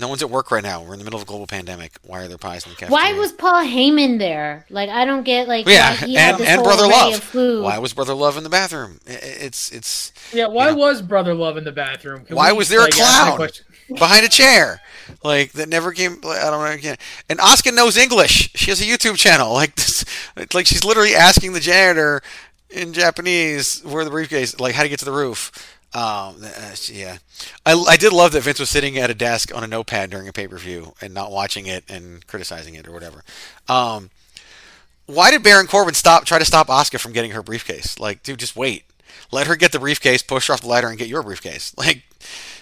no 0.00 0.08
one's 0.08 0.22
at 0.22 0.30
work 0.30 0.50
right 0.50 0.62
now. 0.62 0.82
We're 0.82 0.94
in 0.94 0.98
the 0.98 1.04
middle 1.04 1.18
of 1.18 1.22
a 1.22 1.26
global 1.26 1.46
pandemic. 1.46 1.92
Why 2.02 2.22
are 2.22 2.28
there 2.28 2.38
pies 2.38 2.64
in 2.64 2.70
the 2.70 2.76
cafeteria? 2.76 3.14
Why 3.14 3.18
was 3.18 3.32
Paul 3.32 3.64
Heyman 3.64 4.18
there? 4.18 4.66
Like 4.70 4.88
I 4.88 5.04
don't 5.04 5.22
get 5.22 5.46
like 5.48 5.66
yeah, 5.66 5.94
he 5.94 6.14
had 6.14 6.32
and, 6.32 6.40
this 6.40 6.48
and 6.48 6.62
brother 6.62 6.86
love. 6.86 7.34
Why 7.34 7.78
was 7.78 7.92
brother 7.92 8.14
love 8.14 8.36
in 8.36 8.44
the 8.44 8.50
bathroom? 8.50 9.00
I- 9.08 9.12
I- 9.12 9.16
It's 9.16 9.70
it's 9.70 10.12
yeah. 10.32 10.46
Why 10.46 10.72
was 10.72 11.02
Brother 11.02 11.34
Love 11.34 11.56
in 11.56 11.64
the 11.64 11.72
bathroom? 11.72 12.24
Can 12.24 12.36
why 12.36 12.52
we, 12.52 12.58
was 12.58 12.68
there 12.68 12.80
like, 12.80 12.96
a 12.96 13.00
ask 13.02 13.36
clown 13.36 13.48
behind 13.98 14.24
a 14.24 14.28
chair? 14.28 14.80
Like 15.24 15.52
that 15.52 15.68
never 15.68 15.92
came. 15.92 16.18
I 16.24 16.50
don't 16.50 16.64
know. 16.64 16.70
Again. 16.70 16.96
And 17.28 17.38
Asuka 17.38 17.74
knows 17.74 17.96
English. 17.96 18.50
She 18.54 18.70
has 18.70 18.80
a 18.80 18.84
YouTube 18.84 19.16
channel. 19.16 19.52
Like 19.60 19.74
this, 19.74 20.04
like 20.54 20.66
she's 20.66 20.84
literally 20.84 21.14
asking 21.14 21.52
the 21.52 21.60
janitor 21.60 22.22
in 22.70 22.92
Japanese 22.94 23.82
where 23.84 24.04
the 24.04 24.10
briefcase, 24.10 24.58
like 24.58 24.74
how 24.74 24.82
to 24.84 24.88
get 24.88 24.98
to 25.00 25.04
the 25.04 25.12
roof. 25.12 25.52
Um, 25.92 26.36
uh, 26.44 26.74
yeah, 26.92 27.18
I, 27.66 27.72
I 27.74 27.96
did 27.96 28.12
love 28.12 28.30
that 28.32 28.42
Vince 28.42 28.60
was 28.60 28.70
sitting 28.70 28.96
at 28.96 29.10
a 29.10 29.14
desk 29.14 29.54
on 29.54 29.64
a 29.64 29.66
notepad 29.66 30.10
during 30.10 30.28
a 30.28 30.32
pay 30.32 30.46
per 30.46 30.56
view 30.56 30.94
and 31.00 31.12
not 31.12 31.32
watching 31.32 31.66
it 31.66 31.84
and 31.88 32.24
criticizing 32.26 32.74
it 32.74 32.86
or 32.86 32.92
whatever. 32.92 33.24
Um, 33.68 34.10
why 35.06 35.32
did 35.32 35.42
Baron 35.42 35.66
Corbin 35.66 35.94
stop 35.94 36.24
try 36.24 36.38
to 36.38 36.44
stop 36.44 36.68
Asuka 36.68 37.00
from 37.00 37.12
getting 37.12 37.32
her 37.32 37.42
briefcase? 37.42 37.98
Like, 37.98 38.22
dude, 38.22 38.38
just 38.38 38.54
wait. 38.54 38.84
Let 39.32 39.48
her 39.48 39.56
get 39.56 39.72
the 39.72 39.80
briefcase, 39.80 40.22
push 40.22 40.46
her 40.46 40.54
off 40.54 40.60
the 40.60 40.68
ladder, 40.68 40.88
and 40.88 40.96
get 40.98 41.08
your 41.08 41.22
briefcase. 41.22 41.74
Like, 41.78 42.04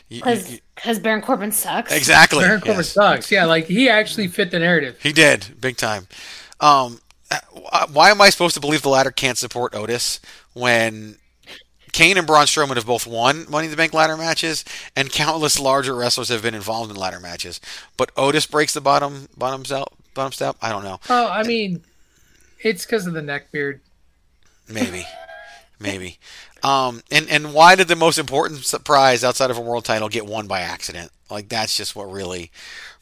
Because 0.09 0.61
because 0.75 0.99
Baron 0.99 1.21
Corbin 1.21 1.53
sucks. 1.53 1.93
exactly. 1.93 2.41
Baron 2.41 2.61
Corbin 2.61 2.77
yes. 2.79 2.93
sucks. 2.93 3.31
Yeah, 3.31 3.45
like 3.45 3.67
he 3.67 3.91
actually 3.91 4.29
fit 4.29 4.51
the 4.51 4.59
narrative. 4.59 4.97
He 5.03 5.13
did, 5.13 5.61
big 5.61 5.77
time. 5.77 6.07
Um, 6.61 7.01
uh, 7.31 7.87
why 7.93 8.11
am 8.11 8.23
I 8.23 8.31
supposed 8.31 8.55
to 8.55 8.61
believe 8.61 8.81
the 8.81 8.89
ladder 8.89 9.11
can't 9.11 9.37
support 9.37 9.75
Otis 9.75 10.19
when 10.55 11.17
Kane 11.99 12.17
and 12.17 12.29
Braun 12.29 12.47
Strowman 12.47 12.77
have 12.77 12.87
both 12.87 13.09
won 13.09 13.45
Money 13.51 13.65
in 13.65 13.73
the 13.73 13.77
Bank 13.77 13.93
ladder 13.93 14.17
matches, 14.17 14.65
and 14.95 15.11
countless 15.11 15.59
larger 15.59 15.97
wrestlers 15.97 16.29
have 16.29 16.43
been 16.43 16.55
involved 16.55 16.93
in 16.93 16.97
ladder 16.97 17.19
matches, 17.19 17.61
but 17.97 18.13
Otis 18.17 18.47
breaks 18.47 18.73
the 18.73 18.81
bottom 18.81 19.29
bottom 19.37 19.65
step. 19.65 19.89
Bottom 20.15 20.31
step. 20.31 20.57
I 20.63 20.69
don't 20.69 20.85
know. 20.85 21.01
Oh, 21.11 21.29
I 21.29 21.43
mean, 21.43 21.83
it's 22.63 22.87
because 22.87 23.09
of 23.09 23.15
the 23.15 23.23
neck 23.23 23.51
beard. 23.51 23.81
Maybe, 24.69 25.09
maybe. 25.81 26.21
Um, 26.63 27.03
and 27.11 27.29
and 27.29 27.53
why 27.53 27.75
did 27.75 27.89
the 27.89 27.97
most 27.97 28.17
important 28.17 28.65
surprise 28.65 29.25
outside 29.25 29.51
of 29.51 29.59
a 29.59 29.61
world 29.61 29.85
title 29.85 30.09
get 30.09 30.25
won 30.25 30.47
by 30.47 30.61
accident? 30.61 31.11
Like 31.29 31.49
that's 31.49 31.77
just 31.77 31.97
what 31.97 32.09
really, 32.13 32.53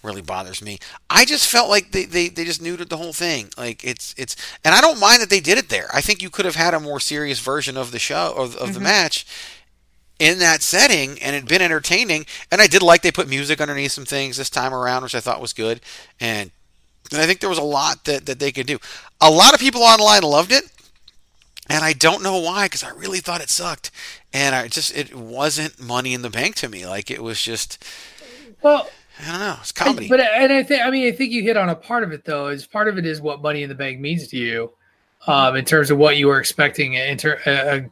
really 0.02 0.22
bothers 0.22 0.62
me. 0.62 0.78
I 1.10 1.24
just 1.24 1.48
felt 1.50 1.68
like 1.68 1.90
they, 1.92 2.04
they, 2.04 2.28
they 2.28 2.44
just 2.44 2.62
neutered 2.62 2.88
the 2.88 2.96
whole 2.96 3.12
thing. 3.12 3.48
Like 3.56 3.84
it's 3.84 4.14
it's, 4.16 4.36
and 4.64 4.74
I 4.74 4.80
don't 4.80 5.00
mind 5.00 5.20
that 5.22 5.30
they 5.30 5.40
did 5.40 5.58
it 5.58 5.68
there. 5.68 5.88
I 5.92 6.00
think 6.00 6.22
you 6.22 6.30
could 6.30 6.44
have 6.44 6.54
had 6.56 6.74
a 6.74 6.80
more 6.80 7.00
serious 7.00 7.40
version 7.40 7.76
of 7.76 7.90
the 7.92 7.98
show 7.98 8.34
of, 8.36 8.56
of 8.56 8.74
the 8.74 8.80
Mhm. 8.80 8.84
match 8.84 9.26
in 10.18 10.38
that 10.38 10.62
setting, 10.62 11.20
and 11.20 11.36
it'd 11.36 11.48
been 11.48 11.60
entertaining. 11.60 12.24
And 12.50 12.62
I 12.62 12.66
did 12.68 12.82
like 12.82 13.02
they 13.02 13.12
put 13.12 13.28
music 13.28 13.60
underneath 13.60 13.92
some 13.92 14.06
things 14.06 14.36
this 14.36 14.48
time 14.48 14.72
around, 14.72 15.02
which 15.02 15.14
I 15.14 15.20
thought 15.20 15.40
was 15.40 15.52
good. 15.52 15.80
And 16.20 16.50
and 17.12 17.20
I 17.20 17.26
think 17.26 17.40
there 17.40 17.50
was 17.50 17.58
a 17.58 17.62
lot 17.62 18.04
that, 18.04 18.26
that 18.26 18.38
they 18.38 18.50
could 18.50 18.66
do. 18.66 18.78
A 19.20 19.30
lot 19.30 19.54
of 19.54 19.60
people 19.60 19.82
online 19.82 20.22
loved 20.22 20.50
it, 20.52 20.64
and 21.68 21.84
I 21.84 21.92
don't 21.92 22.22
know 22.22 22.38
why 22.38 22.66
because 22.66 22.82
I 22.82 22.90
really 22.90 23.20
thought 23.20 23.40
it 23.40 23.50
sucked, 23.50 23.90
and 24.32 24.54
I 24.54 24.68
just 24.68 24.96
it 24.96 25.14
wasn't 25.14 25.80
Money 25.80 26.14
in 26.14 26.22
the 26.22 26.30
Bank 26.30 26.54
to 26.56 26.68
me. 26.68 26.86
Like 26.86 27.10
it 27.10 27.22
was 27.22 27.40
just 27.42 27.84
Well, 28.62 28.88
I 29.20 29.30
don't 29.30 29.40
know, 29.40 29.56
it's 29.60 29.72
comedy. 29.72 30.08
But 30.08 30.20
and 30.20 30.52
I 30.52 30.62
think 30.62 30.82
I 30.84 30.90
mean 30.90 31.06
I 31.06 31.12
think 31.12 31.32
you 31.32 31.42
hit 31.42 31.56
on 31.56 31.68
a 31.68 31.74
part 31.74 32.02
of 32.04 32.12
it 32.12 32.24
though. 32.24 32.48
Is 32.48 32.66
part 32.66 32.88
of 32.88 32.98
it 32.98 33.06
is 33.06 33.20
what 33.20 33.40
Money 33.42 33.62
in 33.62 33.68
the 33.68 33.74
Bank 33.74 33.98
means 34.00 34.28
to 34.28 34.36
you, 34.36 34.72
um, 35.26 35.56
in 35.56 35.64
terms 35.64 35.90
of 35.90 35.98
what 35.98 36.16
you 36.16 36.26
were 36.28 36.38
expecting. 36.38 36.94
In 36.94 37.16
ter- 37.18 37.40
uh, 37.46 37.88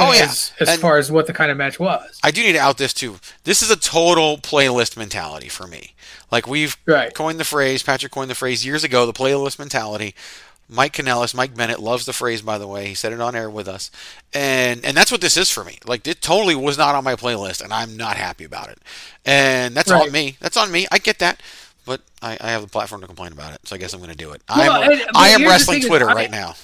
Oh, 0.00 0.12
yeah. 0.12 0.24
as, 0.24 0.52
as 0.58 0.68
And- 0.70 0.80
far 0.80 0.96
as 0.98 1.12
what 1.12 1.28
the 1.28 1.32
kind 1.32 1.52
of 1.52 1.56
match 1.56 1.78
was. 1.78 2.18
I 2.24 2.32
do 2.32 2.42
need 2.42 2.54
to 2.54 2.58
out 2.58 2.78
this 2.78 2.92
too. 2.92 3.20
This 3.44 3.62
is 3.62 3.70
a 3.70 3.76
total 3.76 4.38
playlist 4.38 4.96
mentality 4.96 5.48
for 5.48 5.68
me. 5.68 5.94
Like 6.32 6.48
we've 6.48 6.76
coined 7.14 7.38
the 7.38 7.44
phrase, 7.44 7.82
Patrick 7.84 8.10
coined 8.10 8.28
the 8.30 8.34
phrase 8.34 8.66
years 8.66 8.82
ago, 8.82 9.06
the 9.06 9.12
playlist 9.12 9.56
mentality. 9.58 10.14
Mike 10.68 10.94
Kanellis, 10.94 11.34
Mike 11.34 11.54
Bennett 11.54 11.80
loves 11.80 12.06
the 12.06 12.12
phrase 12.12 12.42
by 12.42 12.58
the 12.58 12.66
way. 12.66 12.86
He 12.86 12.94
said 12.94 13.12
it 13.12 13.20
on 13.20 13.36
air 13.36 13.50
with 13.50 13.68
us. 13.68 13.90
And 14.32 14.84
and 14.84 14.96
that's 14.96 15.12
what 15.12 15.20
this 15.20 15.36
is 15.36 15.50
for 15.50 15.64
me. 15.64 15.78
Like 15.84 16.06
it 16.06 16.22
totally 16.22 16.54
was 16.54 16.78
not 16.78 16.94
on 16.94 17.04
my 17.04 17.14
playlist 17.16 17.62
and 17.62 17.72
I'm 17.72 17.96
not 17.96 18.16
happy 18.16 18.44
about 18.44 18.68
it. 18.70 18.78
And 19.24 19.74
that's 19.76 19.90
on 19.90 20.10
me. 20.10 20.36
That's 20.40 20.56
on 20.56 20.70
me. 20.72 20.86
I 20.90 20.98
get 20.98 21.18
that. 21.18 21.40
But 21.86 22.00
I, 22.22 22.38
I 22.40 22.50
have 22.50 22.62
the 22.62 22.68
platform 22.68 23.02
to 23.02 23.06
complain 23.06 23.32
about 23.32 23.52
it, 23.52 23.60
so 23.68 23.76
I 23.76 23.78
guess 23.78 23.92
I'm 23.92 24.00
going 24.00 24.10
to 24.10 24.16
do 24.16 24.32
it. 24.32 24.42
Well, 24.48 24.82
I'm, 24.82 24.90
and- 24.90 25.02
I 25.14 25.28
am 25.28 25.42
wrestling 25.42 25.76
thing 25.76 25.82
is 25.82 25.88
Twitter 25.88 26.08
I- 26.08 26.14
right 26.14 26.30
now. 26.30 26.54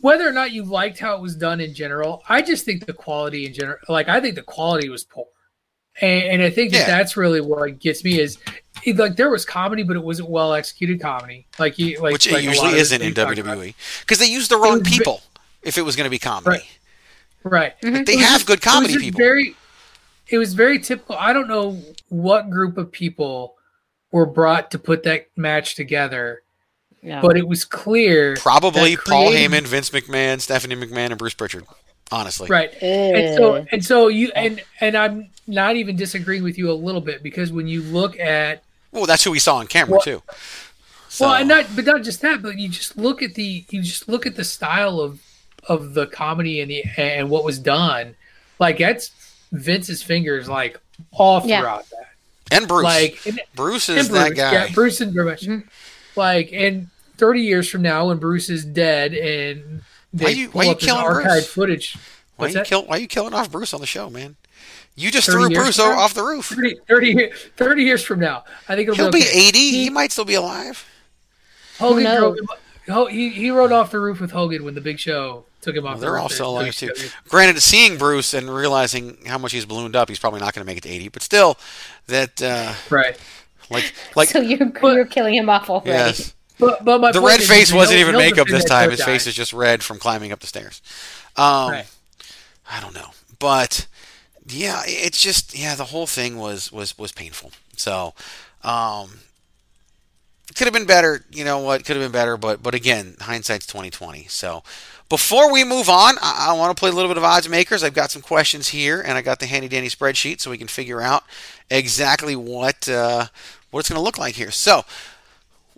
Whether 0.00 0.26
or 0.26 0.32
not 0.32 0.50
you 0.52 0.62
liked 0.62 0.98
how 0.98 1.14
it 1.16 1.20
was 1.20 1.36
done 1.36 1.60
in 1.60 1.74
general, 1.74 2.22
I 2.26 2.40
just 2.40 2.64
think 2.64 2.86
the 2.86 2.94
quality 2.94 3.44
in 3.44 3.52
general, 3.52 3.76
like 3.90 4.08
I 4.08 4.18
think 4.18 4.34
the 4.34 4.42
quality 4.42 4.88
was 4.88 5.04
poor, 5.04 5.26
and, 6.00 6.22
and 6.24 6.42
I 6.42 6.50
think 6.50 6.72
that 6.72 6.78
Yeah. 6.88 6.98
that's 6.98 7.16
really 7.16 7.40
what 7.40 7.78
gets 7.78 8.02
me 8.04 8.18
is 8.20 8.38
it- 8.84 8.96
like 8.96 9.16
there 9.16 9.30
was 9.30 9.44
comedy, 9.44 9.82
but 9.82 9.96
it 9.96 10.02
wasn't 10.02 10.28
well 10.30 10.54
executed 10.54 11.00
comedy. 11.00 11.46
Like 11.58 11.78
you, 11.78 12.00
like 12.00 12.12
which 12.12 12.26
it 12.26 12.32
like 12.32 12.42
a 12.44 12.46
usually 12.46 12.72
isn't 12.78 12.96
in 13.02 13.14
things 13.14 13.18
you 13.18 13.24
talked 13.24 13.38
about. 13.38 13.58
WWE 13.58 13.74
because 14.00 14.18
they 14.18 14.26
use 14.26 14.48
the 14.48 14.56
wrong 14.56 14.82
people. 14.82 15.22
If 15.62 15.76
it 15.76 15.82
was 15.82 15.94
going 15.96 16.04
to 16.06 16.10
be 16.10 16.18
comedy, 16.18 16.64
Right. 17.42 17.74
Like, 17.82 17.94
mm-hmm. 17.94 18.04
they 18.04 18.16
was 18.16 18.24
have 18.24 18.46
good 18.46 18.60
comedy 18.62 18.94
just 18.94 19.04
people. 19.04 19.18
Very, 19.18 19.54
it 20.28 20.38
was 20.38 20.54
very 20.54 20.78
typical. 20.78 21.16
I 21.18 21.32
don't 21.32 21.48
know 21.48 21.78
what 22.08 22.50
group 22.50 22.78
of 22.78 22.90
people 22.92 23.56
were 24.12 24.26
brought 24.26 24.70
to 24.72 24.78
put 24.78 25.02
that 25.04 25.26
match 25.36 25.74
together, 25.74 26.42
Yeah. 27.02 27.20
but 27.20 27.36
it 27.36 27.46
was 27.46 27.64
clear. 27.64 28.36
Probably 28.36 28.94
that 28.94 29.04
Paul 29.04 29.28
creative- 29.28 29.52
Heyman, 29.52 29.66
Vince 29.66 29.90
McMahon, 29.90 30.40
Stephanie 30.40 30.76
McMahon, 30.76 31.10
and 31.10 31.18
Bruce 31.18 31.34
Pritchard. 31.34 31.64
Honestly, 32.12 32.48
Right. 32.48 32.70
And 32.82 33.36
so 33.36 33.54
eh. 33.54 33.64
and 33.72 33.84
so 33.84 34.08
you 34.08 34.28
oh. 34.34 34.40
and 34.40 34.62
and 34.80 34.96
I'm 34.96 35.28
not 35.46 35.76
even 35.76 35.96
disagreeing 35.96 36.42
with 36.42 36.58
you 36.58 36.70
a 36.70 36.74
little 36.74 37.00
bit 37.00 37.22
because 37.22 37.52
when 37.52 37.66
you 37.68 37.82
look 37.82 38.18
at 38.18 38.62
Well, 38.92 39.06
that's 39.06 39.24
who 39.24 39.30
we 39.30 39.38
saw 39.38 39.56
on 39.56 39.66
camera 39.66 39.92
Well- 39.92 40.00
too. 40.00 40.22
well, 41.20 41.34
and 41.34 41.48
not 41.48 41.66
but 41.76 41.84
not 41.84 42.02
just 42.02 42.20
that, 42.22 42.42
but 42.42 42.58
you 42.58 42.68
just 42.68 42.96
look 42.96 43.22
at 43.22 43.34
the 43.34 43.64
you 43.70 43.82
just 43.82 44.08
look 44.08 44.26
at 44.26 44.36
the 44.36 44.44
style 44.44 45.00
of 45.00 45.20
of 45.68 45.94
the 45.94 46.06
comedy 46.06 46.60
and 46.60 46.70
the 46.70 46.84
and 46.96 47.30
what 47.30 47.44
was 47.44 47.58
done. 47.58 48.14
Like 48.58 48.78
that's 48.78 49.10
Vince's 49.52 50.02
fingers 50.02 50.48
like 50.48 50.78
all 51.12 51.42
Yeah. 51.46 51.60
throughout 51.60 51.90
that. 51.90 52.06
And 52.52 52.66
Bruce. 52.66 52.84
Like 52.84 53.20
and- 53.26 53.40
Bruce 53.54 53.88
and 53.88 53.98
is 53.98 54.08
that 54.10 54.34
guy. 54.34 54.52
Yeah, 54.52 54.68
Bruce 54.72 55.00
and 55.00 55.12
Bruce. 55.14 55.44
Mm-hmm. 55.44 55.68
Like 56.16 56.50
and 56.52 56.88
30 57.18 57.40
years 57.42 57.68
from 57.68 57.82
now 57.82 58.08
when 58.08 58.16
Bruce 58.18 58.48
is 58.50 58.64
dead 58.64 59.12
and 59.14 59.62
they 59.72 59.82
Why 60.12 60.28
you- 60.30 60.48
why 60.50 60.64
you 60.64 60.74
killing 60.74 61.04
archived 61.04 61.24
Bruce? 61.24 61.46
footage. 61.48 61.96
Why 62.36 62.44
What's 62.44 62.54
you 62.54 62.60
that? 62.60 62.66
kill? 62.66 62.86
Why 62.86 62.96
you 62.96 63.06
killing 63.06 63.34
off 63.34 63.50
Bruce 63.50 63.74
on 63.74 63.80
the 63.80 63.86
show, 63.86 64.08
man? 64.10 64.36
You 64.96 65.10
just 65.10 65.28
threw 65.30 65.48
Bruce 65.50 65.78
now? 65.78 65.98
off 65.98 66.14
the 66.14 66.22
roof. 66.22 66.46
30, 66.46 66.76
30, 66.88 67.30
30 67.56 67.82
years 67.84 68.02
from 68.04 68.18
now. 68.20 68.44
I 68.68 68.74
think 68.74 68.88
it'll 68.88 68.96
He'll 68.96 69.10
be, 69.10 69.20
be 69.20 69.26
eighty. 69.32 69.70
He 69.70 69.90
might 69.90 70.10
still 70.12 70.24
be 70.24 70.34
alive. 70.34 70.84
Hogan 71.78 72.04
Who 72.04 72.16
drove 72.18 72.36
him, 72.38 73.08
he, 73.08 73.28
he 73.30 73.50
rode 73.50 73.72
off 73.72 73.90
the 73.92 74.00
roof 74.00 74.20
with 74.20 74.32
Hogan 74.32 74.64
when 74.64 74.74
the 74.74 74.80
Big 74.80 74.98
Show 74.98 75.44
took 75.60 75.76
him 75.76 75.86
off 75.86 75.96
the 75.96 76.00
They're 76.02 76.12
roof. 76.12 76.22
all 76.22 76.28
still 76.28 76.50
alive 76.50 76.74
too. 76.74 76.92
Granted, 77.28 77.60
seeing 77.62 77.96
Bruce 77.98 78.34
and 78.34 78.52
realizing 78.52 79.18
how 79.26 79.38
much 79.38 79.52
he's 79.52 79.64
ballooned 79.64 79.94
up, 79.96 80.08
he's 80.08 80.18
probably 80.18 80.40
not 80.40 80.54
going 80.54 80.62
to 80.62 80.66
make 80.66 80.76
it 80.78 80.82
to 80.82 80.88
eighty. 80.90 81.08
But 81.08 81.22
still, 81.22 81.56
that 82.08 82.42
uh, 82.42 82.74
Right. 82.90 83.16
like 83.70 83.94
like 84.16 84.28
so 84.30 84.40
you're 84.40 84.70
you're 84.82 85.04
killing 85.06 85.34
him 85.34 85.48
off 85.48 85.70
already. 85.70 85.90
yes. 85.90 86.34
But, 86.60 86.84
but 86.84 87.00
my 87.00 87.12
the 87.12 87.20
red 87.20 87.40
face 87.40 87.72
wasn't 87.72 88.00
even 88.00 88.16
makeup 88.16 88.46
this 88.48 88.64
time. 88.64 88.90
His 88.90 89.02
face 89.02 89.26
is 89.26 89.34
just 89.34 89.52
red 89.52 89.82
from 89.82 89.98
climbing 89.98 90.32
up 90.32 90.40
the 90.40 90.46
stairs. 90.46 90.82
Um, 91.36 91.70
Right. 91.70 91.86
I 92.70 92.80
don't 92.80 92.94
know, 92.94 93.10
but 93.38 93.86
yeah, 94.46 94.82
it's 94.86 95.20
just 95.20 95.58
yeah, 95.58 95.74
the 95.74 95.86
whole 95.86 96.06
thing 96.06 96.36
was 96.38 96.70
was 96.70 96.96
was 96.96 97.10
painful. 97.12 97.52
So, 97.76 98.14
um, 98.62 99.20
could 100.54 100.66
have 100.66 100.74
been 100.74 100.86
better. 100.86 101.24
You 101.32 101.44
know 101.44 101.58
what? 101.58 101.84
Could 101.84 101.96
have 101.96 102.04
been 102.04 102.12
better. 102.12 102.36
But 102.36 102.62
but 102.62 102.74
again, 102.74 103.16
hindsight's 103.20 103.66
twenty 103.66 103.90
twenty. 103.90 104.26
So. 104.28 104.62
Before 105.08 105.52
we 105.52 105.64
move 105.64 105.88
on, 105.88 106.14
I, 106.22 106.50
I 106.50 106.52
want 106.52 106.70
to 106.76 106.78
play 106.78 106.88
a 106.88 106.92
little 106.92 107.10
bit 107.10 107.16
of 107.16 107.24
odds 107.24 107.48
makers. 107.48 107.82
I've 107.82 107.94
got 107.94 108.12
some 108.12 108.22
questions 108.22 108.68
here, 108.68 109.00
and 109.00 109.18
I 109.18 109.22
got 109.22 109.40
the 109.40 109.46
handy 109.46 109.66
dandy 109.66 109.88
spreadsheet 109.88 110.40
so 110.40 110.52
we 110.52 110.56
can 110.56 110.68
figure 110.68 111.02
out 111.02 111.24
exactly 111.68 112.36
what 112.36 112.88
uh, 112.88 113.26
what 113.72 113.80
it's 113.80 113.88
going 113.88 113.98
to 113.98 114.04
look 114.04 114.18
like 114.18 114.36
here. 114.36 114.52
So, 114.52 114.84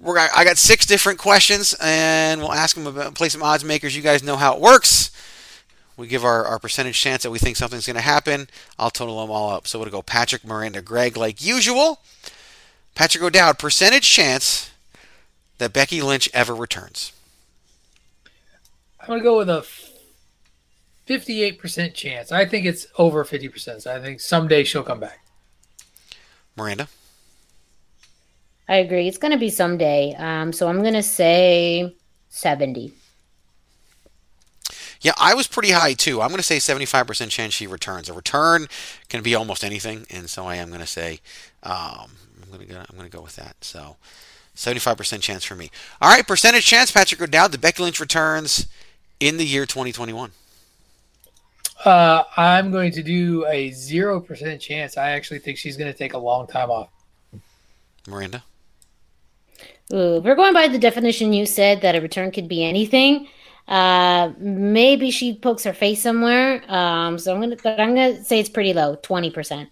we're 0.03 0.19
I 0.19 0.45
got 0.45 0.59
six 0.59 0.85
different 0.85 1.19
questions, 1.19 1.75
and 1.81 2.41
we'll 2.41 2.53
ask 2.53 2.77
them 2.77 2.87
about 2.87 3.15
play 3.15 3.29
some 3.29 3.43
odds 3.43 3.65
makers. 3.65 3.97
You 3.97 4.03
guys 4.03 4.23
know 4.23 4.37
how 4.37 4.55
it 4.55 4.61
works. 4.61 5.11
We 5.97 6.09
give 6.09 6.25
our, 6.25 6.45
our 6.45 6.59
percentage 6.59 7.01
chance 7.01 7.23
that 7.23 7.31
we 7.31 7.39
think 7.39 7.57
something's 7.57 7.87
going 7.87 7.97
to 7.97 8.03
happen. 8.03 8.49
I'll 8.79 8.91
total 8.91 9.21
them 9.21 9.31
all 9.31 9.51
up. 9.51 9.69
So 9.69 9.79
we'll 9.79 9.91
go 9.91 10.03
Patrick, 10.03 10.45
Miranda, 10.45 10.83
Greg, 10.83 11.17
like 11.17 11.45
usual. 11.45 12.01
Patrick 12.95 13.23
O'Dowd, 13.23 13.59
percentage 13.59 14.11
chance 14.11 14.71
that 15.59 15.73
Becky 15.73 16.03
Lynch 16.03 16.29
ever 16.35 16.55
returns. 16.55 17.13
I'm 19.01 19.09
gonna 19.09 19.23
go 19.23 19.39
with 19.39 19.49
a 19.49 19.67
58% 21.09 21.95
chance. 21.95 22.31
I 22.31 22.45
think 22.45 22.67
it's 22.67 22.87
over 22.99 23.25
50%. 23.25 23.83
So 23.83 23.95
I 23.95 24.01
think 24.01 24.21
someday 24.21 24.65
she'll 24.65 24.83
come 24.83 25.01
back. 25.01 25.21
Miranda, 26.57 26.89
I 28.69 28.77
agree. 28.77 29.09
It's 29.09 29.19
going 29.19 29.33
to 29.33 29.39
be 29.39 29.51
someday. 29.51 30.15
Um, 30.19 30.53
so 30.53 30.69
I'm 30.69 30.81
going 30.81 30.95
to 30.95 31.03
say 31.03 31.95
70. 32.31 32.93
yeah, 35.03 35.13
I 35.19 35.35
was 35.35 35.49
pretty 35.49 35.73
high 35.73 35.95
too. 35.95 36.23
I'm 36.23 36.29
going 36.29 36.39
to 36.39 36.45
say 36.45 36.59
75% 36.59 37.29
chance 37.29 37.53
she 37.53 37.67
returns. 37.67 38.09
A 38.09 38.13
return 38.13 38.69
can 39.09 39.23
be 39.23 39.35
almost 39.35 39.65
anything, 39.65 40.07
and 40.11 40.31
so 40.31 40.47
I 40.47 40.57
am 40.57 40.69
going 40.69 40.81
to 40.81 40.87
say 40.87 41.21
um, 41.65 42.13
I'm 42.41 42.49
going 42.49 42.61
to 42.61 42.67
go. 42.67 42.79
I'm 42.79 42.97
going 42.97 43.11
to 43.11 43.15
go 43.15 43.23
with 43.23 43.35
that. 43.37 43.57
So 43.63 43.97
75% 44.55 45.21
chance 45.21 45.45
for 45.45 45.57
me. 45.57 45.71
All 46.01 46.09
right, 46.09 46.27
percentage 46.27 46.65
chance. 46.65 46.93
Patrick 46.93 47.21
O'Dowd, 47.21 47.51
the 47.51 47.59
Becky 47.59 47.83
Lynch 47.83 47.99
returns 47.99 48.69
in 49.19 49.39
the 49.39 49.45
year 49.45 49.67
2021. 49.67 50.31
Uh, 51.85 52.23
I'm 52.37 52.71
going 52.71 52.93
to 52.93 53.03
do 53.03 53.45
a 53.47 53.71
0% 53.71 54.61
chance. 54.61 54.97
I 54.97 55.11
actually 55.11 55.41
think 55.41 55.59
she's 55.59 55.77
going 55.77 55.91
to 55.91 55.99
take 55.99 56.13
a 56.15 56.19
long 56.19 56.47
time 56.47 56.71
off. 56.71 56.91
Miranda. 58.07 58.45
Ooh, 59.93 60.21
we're 60.21 60.35
going 60.35 60.55
by 60.55 60.69
the 60.69 60.79
definition 60.79 61.33
you 61.33 61.47
said 61.47 61.81
that 61.83 61.95
a 61.95 62.01
return 62.01 62.31
could 62.31 62.49
be 62.49 62.65
anything. 62.65 63.29
Uh, 63.69 64.33
maybe 64.39 65.11
she 65.11 65.35
pokes 65.35 65.65
her 65.65 65.73
face 65.73 66.03
somewhere. 66.03 66.63
Um, 66.69 67.19
so 67.19 67.35
I'm 67.35 67.41
gonna, 67.41 67.57
I'm 67.79 67.95
gonna 67.95 68.25
say 68.25 68.41
it's 68.41 68.49
pretty 68.49 68.73
low, 68.73 68.97
twenty 68.97 69.31
percent. 69.31 69.71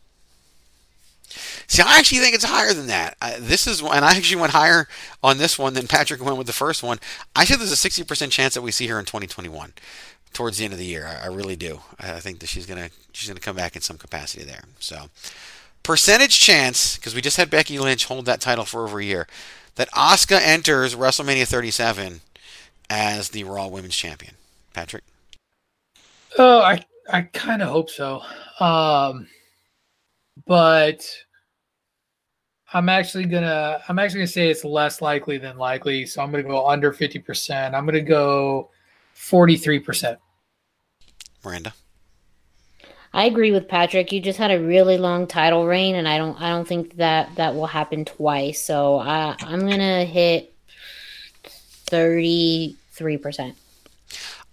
See, 1.70 1.82
I 1.82 1.98
actually 1.98 2.18
think 2.18 2.34
it's 2.34 2.44
higher 2.44 2.74
than 2.74 2.88
that. 2.88 3.16
I, 3.22 3.38
this 3.38 3.68
is, 3.68 3.80
and 3.80 4.04
I 4.04 4.16
actually 4.16 4.40
went 4.40 4.52
higher 4.52 4.88
on 5.22 5.38
this 5.38 5.56
one 5.56 5.74
than 5.74 5.86
Patrick 5.86 6.20
went 6.24 6.36
with 6.36 6.48
the 6.48 6.52
first 6.52 6.82
one. 6.82 6.98
I 7.36 7.44
said 7.44 7.60
there's 7.60 7.70
a 7.70 7.88
60% 7.88 8.32
chance 8.32 8.54
that 8.54 8.62
we 8.62 8.72
see 8.72 8.88
her 8.88 8.98
in 8.98 9.04
2021, 9.04 9.72
towards 10.32 10.58
the 10.58 10.64
end 10.64 10.72
of 10.72 10.80
the 10.80 10.84
year. 10.84 11.06
I, 11.06 11.26
I 11.26 11.28
really 11.28 11.54
do. 11.54 11.80
I, 12.00 12.14
I 12.14 12.20
think 12.20 12.40
that 12.40 12.48
she's 12.48 12.66
gonna 12.66 12.90
she's 13.12 13.28
gonna 13.28 13.40
come 13.40 13.56
back 13.56 13.76
in 13.76 13.82
some 13.82 13.98
capacity 13.98 14.44
there. 14.44 14.64
So, 14.80 15.10
percentage 15.84 16.40
chance 16.40 16.96
because 16.96 17.14
we 17.14 17.20
just 17.20 17.36
had 17.36 17.50
Becky 17.50 17.78
Lynch 17.78 18.06
hold 18.06 18.26
that 18.26 18.40
title 18.40 18.64
for 18.64 18.84
over 18.84 18.98
a 18.98 19.04
year, 19.04 19.28
that 19.76 19.90
Asuka 19.92 20.40
enters 20.40 20.94
WrestleMania 20.94 21.46
37 21.46 22.20
as 22.88 23.30
the 23.30 23.44
Raw 23.44 23.68
Women's 23.68 23.96
Champion. 23.96 24.34
Patrick. 24.72 25.04
Oh, 26.38 26.60
I 26.60 26.84
I 27.12 27.22
kind 27.22 27.62
of 27.62 27.68
hope 27.68 27.90
so. 27.90 28.22
Um, 28.60 29.26
but 30.46 31.04
I'm 32.72 32.88
actually 32.88 33.24
gonna 33.24 33.80
I'm 33.88 33.98
actually 33.98 34.20
gonna 34.20 34.28
say 34.28 34.48
it's 34.48 34.64
less 34.64 35.02
likely 35.02 35.38
than 35.38 35.58
likely. 35.58 36.06
So 36.06 36.22
I'm 36.22 36.30
gonna 36.30 36.42
go 36.42 36.68
under 36.68 36.92
fifty 36.92 37.18
percent. 37.18 37.74
I'm 37.74 37.84
gonna 37.84 38.00
go 38.00 38.70
forty 39.14 39.56
three 39.56 39.80
percent. 39.80 40.18
Miranda. 41.44 41.72
I 43.12 43.24
agree 43.24 43.50
with 43.50 43.68
Patrick. 43.68 44.12
You 44.12 44.20
just 44.20 44.38
had 44.38 44.50
a 44.50 44.60
really 44.60 44.96
long 44.96 45.26
title 45.26 45.66
reign, 45.66 45.96
and 45.96 46.06
I 46.06 46.16
don't 46.16 46.40
I 46.40 46.50
don't 46.50 46.66
think 46.66 46.96
that 46.96 47.34
that 47.36 47.54
will 47.54 47.66
happen 47.66 48.04
twice. 48.04 48.64
So 48.64 48.98
I, 48.98 49.34
I'm 49.40 49.60
gonna 49.60 50.04
hit 50.04 50.54
thirty 51.44 52.76
three 52.92 53.16
percent. 53.16 53.56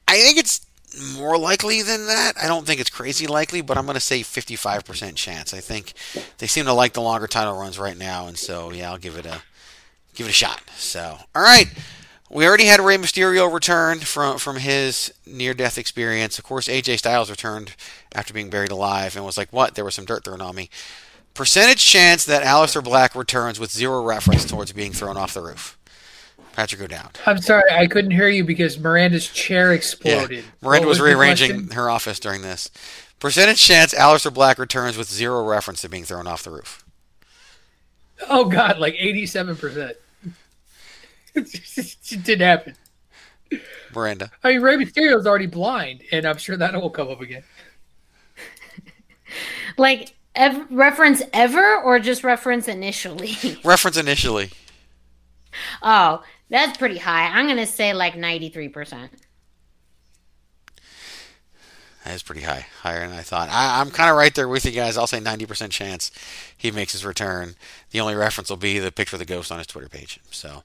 I 0.07 0.19
think 0.21 0.37
it's 0.37 0.65
more 1.17 1.37
likely 1.37 1.81
than 1.81 2.07
that. 2.07 2.33
I 2.41 2.47
don't 2.47 2.65
think 2.65 2.79
it's 2.79 2.89
crazy 2.89 3.27
likely, 3.27 3.61
but 3.61 3.77
I'm 3.77 3.85
going 3.85 3.95
to 3.95 3.99
say 3.99 4.21
55% 4.21 5.15
chance. 5.15 5.53
I 5.53 5.59
think 5.59 5.93
they 6.37 6.47
seem 6.47 6.65
to 6.65 6.73
like 6.73 6.93
the 6.93 7.01
longer 7.01 7.27
title 7.27 7.59
runs 7.59 7.77
right 7.77 7.97
now, 7.97 8.27
and 8.27 8.37
so 8.37 8.71
yeah, 8.71 8.91
I'll 8.91 8.97
give 8.97 9.17
it 9.17 9.25
a 9.25 9.41
give 10.15 10.27
it 10.27 10.31
a 10.31 10.33
shot. 10.33 10.61
So, 10.75 11.17
all 11.35 11.41
right. 11.41 11.67
We 12.29 12.45
already 12.45 12.65
had 12.65 12.81
Rey 12.81 12.97
Mysterio 12.97 13.51
return 13.51 13.99
from 13.99 14.37
from 14.37 14.57
his 14.57 15.13
near 15.25 15.53
death 15.53 15.77
experience. 15.77 16.37
Of 16.37 16.43
course, 16.43 16.67
AJ 16.67 16.99
Styles 16.99 17.29
returned 17.29 17.75
after 18.13 18.33
being 18.33 18.49
buried 18.49 18.71
alive 18.71 19.15
and 19.15 19.25
was 19.25 19.37
like, 19.37 19.51
"What? 19.53 19.75
There 19.75 19.85
was 19.85 19.95
some 19.95 20.05
dirt 20.05 20.25
thrown 20.25 20.41
on 20.41 20.55
me." 20.55 20.69
Percentage 21.33 21.85
chance 21.85 22.25
that 22.25 22.43
Aleister 22.43 22.83
Black 22.83 23.15
returns 23.15 23.59
with 23.59 23.71
zero 23.71 24.03
reference 24.03 24.43
towards 24.43 24.73
being 24.73 24.91
thrown 24.91 25.17
off 25.17 25.33
the 25.33 25.41
roof. 25.41 25.77
Patrick 26.53 26.81
O'Dowd. 26.81 27.19
I'm 27.27 27.39
sorry, 27.39 27.71
I 27.71 27.85
couldn't 27.85 28.09
hear 28.11 28.27
you 28.27 28.43
because 28.43 28.79
Miranda's 28.79 29.27
chair 29.27 29.71
exploded. 29.71 30.43
Miranda 30.59 30.87
What 30.87 30.89
was 30.89 30.99
rearranging 30.99 31.69
her 31.69 31.87
office 31.89 32.19
during 32.19 32.41
this. 32.41 32.71
Percentage 33.19 33.61
chance 33.61 33.93
Aleister 33.93 34.33
Black 34.33 34.57
returns 34.57 34.97
with 34.97 35.07
zero 35.07 35.43
reference 35.43 35.81
to 35.81 35.89
being 35.89 36.03
thrown 36.03 36.25
off 36.25 36.43
the 36.43 36.49
roof. 36.49 36.83
Oh 38.27 38.45
God, 38.45 38.79
like 38.79 38.95
eighty-seven 38.97 39.55
percent. 39.57 39.97
it 42.11 42.23
didn't 42.23 42.41
happen. 42.45 42.75
Miranda. 43.93 44.31
I 44.43 44.53
mean, 44.53 44.61
Rey 44.61 44.77
Mysterio's 44.77 45.25
already 45.25 45.47
blind, 45.47 46.03
and 46.11 46.25
I'm 46.25 46.37
sure 46.37 46.57
that 46.57 46.73
will 46.73 46.89
come 46.89 47.09
up 47.09 47.21
again. 47.21 47.43
Like 49.77 50.15
ev- 50.33 50.65
reference 50.71 51.21
ever 51.33 51.81
or 51.81 51.99
just 51.99 52.23
reference 52.23 52.67
initially? 52.67 53.35
Reference 53.63 53.97
initially. 53.97 54.49
oh, 55.83 56.23
that's 56.49 56.77
pretty 56.77 56.97
high. 56.97 57.27
I'm 57.27 57.45
gonna 57.45 57.67
say 57.67 57.93
like 57.93 58.15
ninety 58.15 58.49
three 58.49 58.69
percent. 58.69 59.11
That 62.07 62.15
is 62.15 62.23
pretty 62.23 62.41
high, 62.41 62.65
higher 62.83 63.05
than 63.05 63.17
I 63.17 63.21
thought. 63.21 63.49
I, 63.51 63.81
I'm 63.81 63.91
kind 63.91 64.09
of 64.09 64.15
right 64.15 64.33
there 64.33 64.47
with 64.47 64.63
you 64.65 64.71
guys. 64.71 64.97
I'll 64.97 65.07
say 65.07 65.19
90% 65.19 65.71
chance 65.71 66.09
he 66.57 66.71
makes 66.71 66.93
his 66.93 67.03
return. 67.03 67.55
The 67.91 67.99
only 67.99 68.15
reference 68.15 68.49
will 68.49 68.55
be 68.55 68.79
the 68.79 68.93
picture 68.93 69.17
of 69.17 69.19
the 69.19 69.25
ghost 69.25 69.51
on 69.51 69.57
his 69.57 69.67
Twitter 69.67 69.89
page. 69.89 70.17
So, 70.31 70.63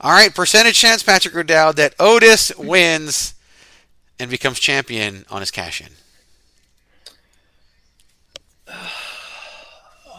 all 0.00 0.12
right, 0.12 0.34
percentage 0.34 0.76
chance, 0.76 1.02
Patrick 1.02 1.34
O'Dowd, 1.34 1.76
that 1.76 1.94
Otis 1.98 2.56
wins 2.56 3.34
and 4.18 4.30
becomes 4.30 4.58
champion 4.60 5.24
on 5.30 5.40
his 5.40 5.50
cash 5.50 5.80
in. 5.80 5.88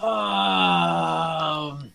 Um, 0.02 1.92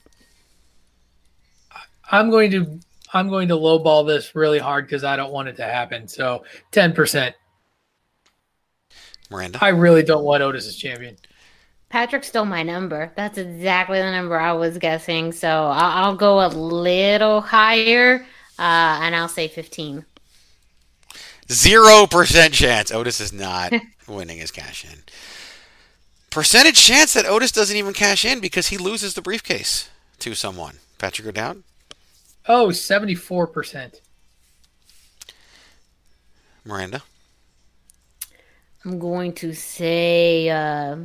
I'm 2.11 2.31
going 2.31 2.51
to 2.53 2.81
I'm 3.13 3.29
going 3.29 3.49
to 3.49 3.55
lowball 3.55 4.07
this 4.07 4.35
really 4.35 4.59
hard 4.59 4.87
because 4.87 5.05
I 5.05 5.17
don't 5.17 5.33
want 5.33 5.49
it 5.49 5.57
to 5.57 5.65
happen. 5.65 6.09
So 6.09 6.45
ten 6.71 6.93
percent. 6.93 7.35
Miranda. 9.31 9.59
I 9.63 9.69
really 9.69 10.03
don't 10.03 10.25
want 10.25 10.43
Otis 10.43 10.67
as 10.67 10.77
champion. 10.77 11.17
Patrick 11.95 12.25
stole 12.25 12.45
my 12.45 12.65
number. 12.65 13.13
That's 13.15 13.39
exactly 13.39 14.01
the 14.01 14.11
number 14.11 14.37
I 14.37 14.53
was 14.53 14.79
guessing. 14.79 15.31
So 15.31 15.49
I'll, 15.49 16.07
I'll 16.07 16.17
go 16.17 16.45
a 16.45 16.49
little 16.49 17.41
higher, 17.41 18.27
uh, 18.59 18.99
and 19.01 19.15
I'll 19.15 19.29
say 19.29 19.47
fifteen. 19.47 20.05
Zero 21.53 22.09
percent 22.09 22.53
chance 22.53 22.91
Otis 22.91 23.21
is 23.21 23.33
not 23.33 23.73
winning 24.09 24.39
his 24.39 24.51
cash 24.51 24.85
in. 24.85 25.05
Percentage 26.31 26.85
chance 26.85 27.15
that 27.15 27.27
Otis 27.27 27.53
doesn't 27.53 27.77
even 27.77 27.95
cash 27.95 28.25
in 28.25 28.41
because 28.41 28.67
he 28.67 28.77
loses 28.77 29.15
the 29.15 29.23
briefcase 29.23 29.89
to 30.19 30.35
someone. 30.35 30.79
Patrick 30.99 31.29
O'Dowd. 31.29 31.63
Oh, 32.49 32.73
74 32.73 33.47
percent. 33.47 34.01
Miranda. 36.65 37.05
I'm 38.85 38.99
going 38.99 39.33
to 39.35 39.55
say 39.55 40.49
uh, 40.51 40.97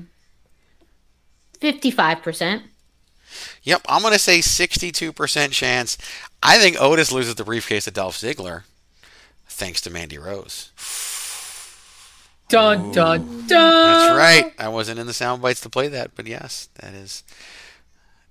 fifty-five 1.60 2.22
percent. 2.22 2.64
Yep, 3.64 3.82
I'm 3.88 4.02
going 4.02 4.14
to 4.14 4.20
say 4.20 4.40
62% 4.40 5.52
chance. 5.52 5.98
I 6.42 6.58
think 6.58 6.82
Otis 6.82 7.12
loses 7.12 7.36
the 7.36 7.44
briefcase 7.44 7.86
to 7.86 7.92
Dolph 7.92 8.18
Ziggler 8.18 8.64
thanks 9.46 9.82
to 9.82 9.90
Mandy 9.90 10.18
Rose. 10.18 10.72
Dun 12.48 12.92
dun 12.92 13.46
dun. 13.46 13.48
That's 13.48 14.18
right. 14.18 14.54
I 14.58 14.70
wasn't 14.70 15.00
in 15.00 15.06
the 15.06 15.14
sound 15.14 15.42
bites 15.42 15.62
to 15.62 15.70
play 15.70 15.88
that, 15.90 16.16
but 16.16 16.26
yes, 16.26 16.70
that 16.76 16.94
is. 16.94 17.24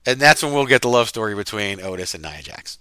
And 0.04 0.18
that's 0.18 0.42
when 0.42 0.52
we'll 0.52 0.66
get 0.66 0.82
the 0.82 0.88
love 0.88 1.08
story 1.08 1.34
between 1.36 1.80
Otis 1.80 2.14
and 2.14 2.22
Nia 2.24 2.42
Jax. 2.42 2.78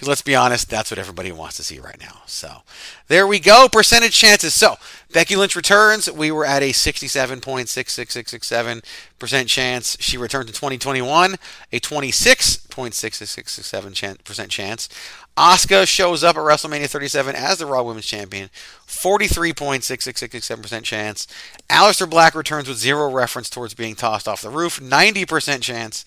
Because 0.00 0.08
let's 0.08 0.22
be 0.22 0.34
honest, 0.34 0.70
that's 0.70 0.90
what 0.90 0.96
everybody 0.96 1.30
wants 1.30 1.58
to 1.58 1.62
see 1.62 1.78
right 1.78 2.00
now. 2.00 2.22
So 2.24 2.62
there 3.08 3.26
we 3.26 3.38
go. 3.38 3.68
Percentage 3.70 4.14
chances. 4.14 4.54
So 4.54 4.76
Becky 5.12 5.36
Lynch 5.36 5.54
returns. 5.54 6.10
We 6.10 6.30
were 6.30 6.46
at 6.46 6.62
a 6.62 6.70
67.66667% 6.70 9.46
chance. 9.46 9.98
She 10.00 10.16
returned 10.16 10.48
in 10.48 10.54
2021, 10.54 11.36
a 11.70 11.80
26.66667% 11.80 14.48
chance. 14.48 14.88
Asuka 15.36 15.86
shows 15.86 16.24
up 16.24 16.36
at 16.36 16.44
WrestleMania 16.44 16.88
37 16.88 17.36
as 17.36 17.58
the 17.58 17.66
Raw 17.66 17.82
Women's 17.82 18.06
Champion, 18.06 18.48
43.66667% 18.86 20.82
chance. 20.82 21.26
Aleister 21.68 22.08
Black 22.08 22.34
returns 22.34 22.68
with 22.68 22.78
zero 22.78 23.10
reference 23.10 23.50
towards 23.50 23.74
being 23.74 23.96
tossed 23.96 24.26
off 24.26 24.40
the 24.40 24.48
roof, 24.48 24.80
90% 24.80 25.60
chance. 25.60 26.06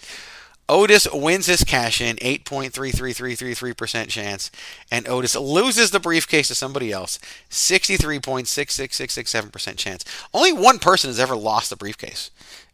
Otis 0.70 1.08
wins 1.12 1.48
his 1.48 1.64
cash 1.64 2.00
in, 2.02 2.16
8.33333% 2.18 4.08
chance, 4.10 4.50
and 4.90 5.08
Otis 5.08 5.36
loses 5.36 5.92
the 5.92 6.00
briefcase 6.00 6.48
to 6.48 6.56
somebody 6.56 6.92
else, 6.92 7.20
63.66667% 7.50 9.78
chance. 9.78 10.04
Only 10.34 10.54
one 10.54 10.80
person 10.80 11.10
has 11.10 11.20
ever 11.20 11.36
lost 11.36 11.70
the 11.70 11.76
briefcase 11.76 12.32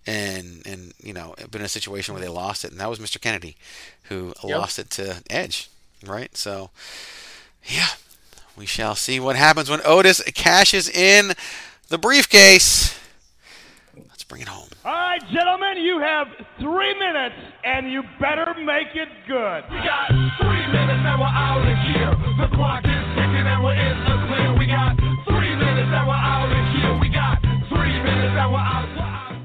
and 0.08 0.66
and 0.66 0.94
you 1.04 1.12
know 1.14 1.36
been 1.52 1.60
in 1.62 1.66
a 1.66 1.70
situation 1.70 2.14
where 2.14 2.22
they 2.22 2.30
lost 2.30 2.64
it, 2.64 2.72
and 2.72 2.80
that 2.80 2.90
was 2.90 3.00
Mr. 3.00 3.20
Kennedy, 3.20 3.58
who 4.04 4.34
Yep. 4.44 4.58
lost 4.58 4.80
it 4.80 4.90
to 4.92 5.22
Edge, 5.30 5.70
right? 6.06 6.36
So, 6.38 6.70
yeah, 7.66 7.90
we 8.56 8.66
shall 8.66 8.96
see 8.96 9.20
what 9.20 9.36
happens 9.36 9.70
when 9.70 9.82
Otis 9.86 10.22
cashes 10.34 10.88
in 10.90 11.34
the 11.90 11.98
briefcase. 11.98 12.98
Let's 14.30 14.38
bring 14.38 14.42
it 14.44 14.48
home. 14.48 14.70
All 14.86 14.92
right, 14.92 15.22
gentlemen, 15.32 15.78
you 15.78 16.00
have 16.00 16.28
three 16.60 16.94
minutes, 17.00 17.34
and 17.64 17.92
you 17.92 18.04
better 18.20 18.54
make 18.64 18.94
it 18.94 19.10
good. 19.28 19.64
We 19.72 19.78
got 19.78 20.10
three 20.38 20.68
minutes, 20.68 21.02
and 21.02 21.20
we're 21.20 21.26
out 21.26 21.66
of 21.66 21.78
here. 21.90 22.14
The 22.38 22.56
clock 22.56 22.86
is 22.86 23.06
ticking, 23.16 23.48
and 23.50 23.64
we're 23.64 23.74
in 23.74 23.98
the 24.06 24.28
clear. 24.28 24.54
We 24.60 24.68
got 24.68 24.98
three 25.26 25.56
minutes, 25.56 25.90
and 25.90 26.08
we're 26.08 26.14
out 26.14 26.52
of 26.52 26.76
here. 26.78 27.00
We 27.02 27.10
got 27.10 27.42
three 27.70 27.98
minutes, 28.04 28.36
and 28.38 28.52
we're 28.52 28.60
out. 28.60 28.90
We're 28.96 29.02
out. 29.02 29.36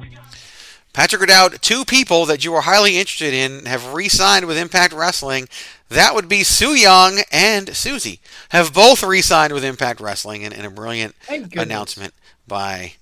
Patrick 0.93 1.23
O'Dowd, 1.23 1.63
two 1.63 1.87
people 1.87 2.27
that 2.27 2.45
you 2.45 2.53
are 2.53 2.63
highly 2.63 2.99
interested 2.99 3.33
in 3.33 3.65
have 3.65 3.95
re-signed 3.95 4.45
with 4.47 4.59
Impact 4.59 4.93
Wrestling. 4.93 5.49
That 5.89 6.15
would 6.15 6.29
be 6.29 6.45
Su 6.45 6.75
Yung 6.75 7.21
and 7.33 7.75
Susie. 7.75 8.21
Have 8.51 8.75
both 8.75 9.03
re-signed 9.03 9.55
with 9.55 9.65
Impact 9.65 10.01
Wrestling 10.01 10.43
in, 10.43 10.53
in 10.53 10.67
a 10.67 10.71
brilliant 10.71 11.15
announcement 11.57 12.13
by, 12.47 12.95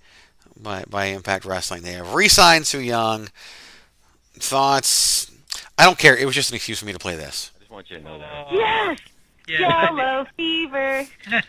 by 0.62 0.84
by 0.88 1.06
Impact 1.06 1.44
Wrestling. 1.44 1.82
They 1.82 1.92
have 1.92 2.14
re-signed 2.14 2.66
Su 2.66 2.78
Yung. 2.80 3.28
Thoughts? 4.34 5.30
I 5.78 5.84
don't 5.84 5.98
care. 5.98 6.16
It 6.16 6.24
was 6.26 6.34
just 6.34 6.50
an 6.50 6.56
excuse 6.56 6.78
for 6.80 6.86
me 6.86 6.92
to 6.92 6.98
play 6.98 7.16
this. 7.16 7.50
I 7.56 7.58
just 7.60 7.70
want 7.70 7.90
you 7.90 7.98
to 7.98 8.02
know 8.04 8.18
that. 8.18 8.52
Yes. 8.52 8.98
Yeah. 9.48 9.92
Yellow 9.92 10.26
fever. 10.36 11.04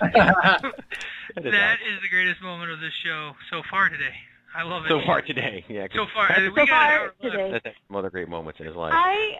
That 0.00 1.52
That 1.52 1.78
is 1.86 2.00
the 2.02 2.08
greatest 2.10 2.42
moment 2.42 2.70
of 2.72 2.80
this 2.80 2.92
show 3.04 3.32
so 3.50 3.62
far 3.70 3.88
today. 3.88 4.14
I 4.54 4.62
love 4.64 4.86
it. 4.86 4.88
So 4.88 5.00
far 5.06 5.20
today, 5.22 5.64
yeah. 5.68 5.86
'cause 5.86 5.96
So 5.96 6.06
far, 6.12 6.26
Patrick- 6.28 6.56
we 6.56 6.66
got 6.66 7.02
an 7.02 7.10
today. 7.30 7.60
That's 7.62 7.76
some 7.86 7.96
other 7.96 8.10
great 8.10 8.28
moments 8.28 8.58
in 8.60 8.66
his 8.66 8.74
life. 8.74 8.92
I, 8.94 9.38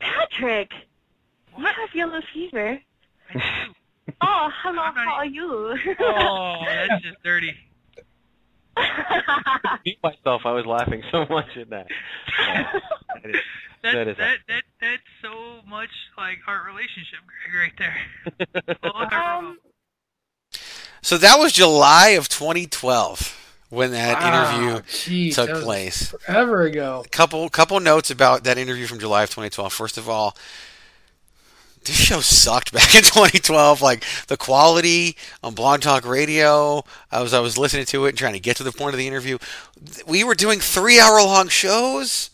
Patrick, 0.00 0.72
what? 1.54 1.76
you 1.76 1.80
have 1.86 1.94
yellow 1.94 2.20
fever. 2.32 2.80
I 3.30 3.32
do. 3.34 3.74
Oh, 4.20 4.50
hello. 4.62 4.82
How 4.94 5.12
are 5.18 5.26
you? 5.26 5.76
Oh, 6.00 6.62
that's 6.66 7.02
just 7.04 7.22
dirty. 7.22 7.54
Me 9.84 9.98
myself, 10.02 10.42
I 10.44 10.52
was 10.52 10.66
laughing 10.66 11.02
so 11.10 11.26
much 11.26 11.56
at 11.56 11.70
that. 11.70 11.86
Yeah, 12.38 12.72
that 13.22 13.30
is, 13.30 13.36
That, 13.82 13.92
that 13.94 14.08
is 14.08 14.16
that, 14.16 14.36
that, 14.48 14.62
that's 14.80 15.02
so 15.22 15.60
much 15.68 15.90
like 16.16 16.38
our 16.46 16.64
relationship, 16.64 17.18
Greg, 17.50 17.72
right 17.78 17.78
there. 17.78 18.76
Um, 19.12 19.58
So 21.02 21.18
that 21.18 21.38
was 21.38 21.52
July 21.52 22.10
of 22.10 22.28
2012 22.28 23.38
when 23.70 23.90
that 23.92 24.22
Wow, 24.22 24.28
interview 24.28 24.82
jeez, 24.82 25.34
took 25.34 25.48
that 25.48 25.62
place. 25.62 26.08
Forever 26.26 26.62
ago. 26.62 27.02
A 27.04 27.08
couple 27.08 27.48
couple 27.48 27.78
notes 27.80 28.10
about 28.10 28.44
that 28.44 28.56
interview 28.58 28.86
from 28.86 28.98
July 28.98 29.24
of 29.24 29.30
2012. 29.30 29.72
First 29.72 29.98
of 29.98 30.08
all, 30.08 30.36
this 31.84 31.96
show 31.96 32.20
sucked 32.20 32.72
back 32.72 32.94
in 32.94 33.02
2012. 33.02 33.82
Like 33.82 34.04
the 34.28 34.36
quality 34.36 35.16
on 35.42 35.54
Blog 35.54 35.80
Talk 35.80 36.06
Radio, 36.06 36.84
I 37.10 37.22
was 37.22 37.32
I 37.32 37.40
was 37.40 37.58
listening 37.58 37.86
to 37.86 38.06
it 38.06 38.10
and 38.10 38.18
trying 38.18 38.34
to 38.34 38.40
get 38.40 38.56
to 38.58 38.62
the 38.64 38.72
point 38.72 38.94
of 38.94 38.98
the 38.98 39.06
interview. 39.06 39.38
We 40.06 40.24
were 40.24 40.34
doing 40.34 40.60
three 40.60 41.00
hour 41.00 41.22
long 41.22 41.48
shows 41.48 42.30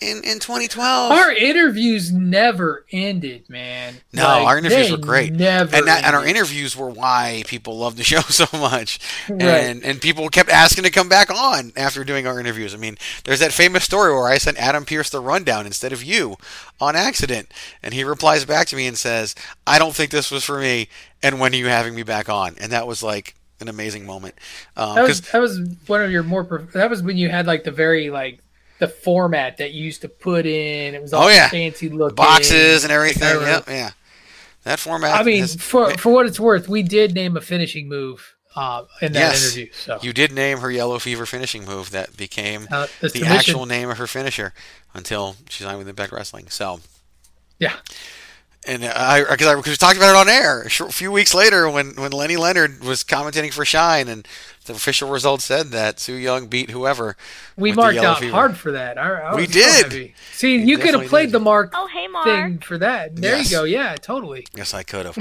in 0.00 0.18
in 0.24 0.38
2012. 0.38 1.12
Our 1.12 1.32
interviews 1.32 2.12
never 2.12 2.84
ended, 2.92 3.48
man. 3.48 3.94
No, 4.12 4.22
Like, 4.22 4.46
our 4.46 4.58
interviews 4.58 4.90
were 4.90 4.96
great, 4.98 5.32
Never 5.32 5.74
and 5.76 5.86
that, 5.86 6.04
and 6.04 6.14
our 6.14 6.24
interviews 6.24 6.76
were 6.76 6.88
why 6.90 7.42
people 7.46 7.78
loved 7.78 7.96
the 7.96 8.04
show 8.12 8.20
so 8.22 8.46
much, 8.58 8.98
Right. 9.28 9.42
and 9.42 9.82
and 9.84 10.00
people 10.00 10.28
kept 10.28 10.50
asking 10.50 10.84
to 10.84 10.90
come 10.90 11.08
back 11.08 11.30
on 11.30 11.72
after 11.76 12.04
doing 12.04 12.26
our 12.26 12.38
interviews. 12.38 12.74
I 12.74 12.76
mean, 12.78 12.96
there's 13.24 13.40
that 13.40 13.52
famous 13.52 13.84
story 13.84 14.12
where 14.12 14.28
I 14.28 14.38
sent 14.38 14.56
Adam 14.58 14.84
Pearce 14.84 15.10
the 15.10 15.20
rundown 15.20 15.66
instead 15.66 15.92
of 15.92 16.02
you 16.04 16.36
on 16.80 16.94
accident, 16.96 17.52
and 17.82 17.92
he 17.94 18.04
replies 18.04 18.44
back 18.44 18.66
to 18.68 18.76
me 18.76 18.86
and 18.86 18.96
says, 18.96 19.34
"I 19.66 19.78
don't 19.78 19.94
think 19.94 20.10
this 20.10 20.30
was 20.30 20.44
for 20.44 20.58
me, 20.60 20.88
and 21.22 21.40
when 21.40 21.52
are 21.52 21.56
you 21.56 21.66
having 21.66 21.94
me 21.94 22.02
back 22.04 22.28
on?" 22.28 22.54
And 22.60 22.70
that 22.72 22.86
was 22.86 23.02
like 23.02 23.34
an 23.60 23.68
amazing 23.68 24.06
moment. 24.06 24.36
Um, 24.76 24.94
That 24.94 25.02
was 25.08 25.20
that 25.32 25.40
was 25.40 25.58
one 25.88 26.02
of 26.02 26.10
your 26.12 26.22
more. 26.22 26.44
That 26.74 26.88
was 26.88 27.02
when 27.02 27.16
you 27.16 27.28
had 27.28 27.46
like 27.48 27.64
the 27.64 27.72
very 27.72 28.08
like 28.10 28.38
the 28.78 28.88
format 28.88 29.56
that 29.58 29.72
you 29.72 29.84
used 29.84 30.02
to 30.02 30.08
put 30.08 30.46
in. 30.46 30.94
It 30.94 31.02
was 31.02 31.12
all 31.12 31.24
oh 31.24 31.28
yeah, 31.28 31.48
fancy 31.48 31.88
looking 31.88 32.14
boxes 32.16 32.84
and 32.84 32.92
everything. 32.92 33.40
Yep, 33.40 33.68
yeah. 33.68 33.90
That 34.64 34.78
format. 34.78 35.18
I 35.18 35.22
mean, 35.22 35.40
has- 35.40 35.56
for 35.56 35.96
for 35.96 36.12
what 36.12 36.26
it's 36.26 36.40
worth, 36.40 36.68
we 36.68 36.82
did 36.82 37.14
name 37.14 37.36
a 37.36 37.40
finishing 37.40 37.88
move 37.88 38.34
uh, 38.54 38.84
in 39.00 39.12
that 39.12 39.18
yes, 39.20 39.44
interview. 39.44 39.72
So 39.72 39.98
you 40.02 40.12
did 40.12 40.32
name 40.32 40.58
her 40.58 40.70
yellow 40.70 40.98
fever 40.98 41.26
finishing 41.26 41.64
move 41.64 41.90
that 41.90 42.16
became 42.16 42.66
Uh, 42.70 42.86
the 43.00 43.08
the 43.08 43.24
actual 43.24 43.66
name 43.66 43.90
of 43.90 43.98
her 43.98 44.06
finisher 44.06 44.52
until 44.94 45.36
she 45.48 45.64
signed 45.64 45.78
with 45.78 45.88
Impact 45.88 46.12
Wrestling. 46.12 46.48
So 46.48 46.80
yeah, 47.58 47.76
and 48.68 48.84
I 48.84 49.24
because 49.28 49.46
I 49.46 49.54
because 49.56 49.70
we 49.72 49.76
talked 49.76 49.96
about 49.96 50.10
it 50.10 50.16
on 50.16 50.28
air 50.28 50.62
a 50.62 50.68
short, 50.68 50.92
few 50.94 51.10
weeks 51.10 51.34
later 51.34 51.68
when 51.70 51.94
when 51.96 52.12
Lenny 52.12 52.36
Leonard 52.36 52.84
was 52.84 53.02
commentating 53.02 53.52
for 53.52 53.64
Shine 53.64 54.06
and 54.08 54.26
the 54.66 54.74
official 54.74 55.08
results 55.10 55.44
said 55.44 55.68
that 55.68 55.98
Su 55.98 56.12
Yung 56.14 56.46
beat 56.46 56.70
whoever. 56.70 57.16
we 57.56 57.72
marked 57.72 57.94
yellow 57.96 58.08
out 58.08 58.18
fever. 58.20 58.32
hard 58.32 58.56
for 58.56 58.72
that. 58.72 58.98
I, 58.98 59.20
I 59.22 59.34
We 59.34 59.42
was 59.42 59.52
so 59.54 59.58
did. 59.60 59.84
happy. 59.84 60.14
See, 60.32 60.58
We 60.58 60.64
you 60.64 60.78
could 60.78 60.94
have 60.94 61.08
played 61.08 61.26
did. 61.26 61.32
the 61.32 61.40
mark 61.40 61.72
oh, 61.74 61.86
hey, 61.86 62.06
Mark. 62.08 62.26
thing 62.26 62.58
for 62.58 62.76
that. 62.78 63.16
There 63.16 63.36
Yes. 63.38 63.50
you 63.50 63.56
go. 63.56 63.64
Yeah, 63.64 63.96
totally. 63.96 64.46
Yes, 64.54 64.74
I 64.74 64.82
could 64.82 65.06
have. 65.06 65.16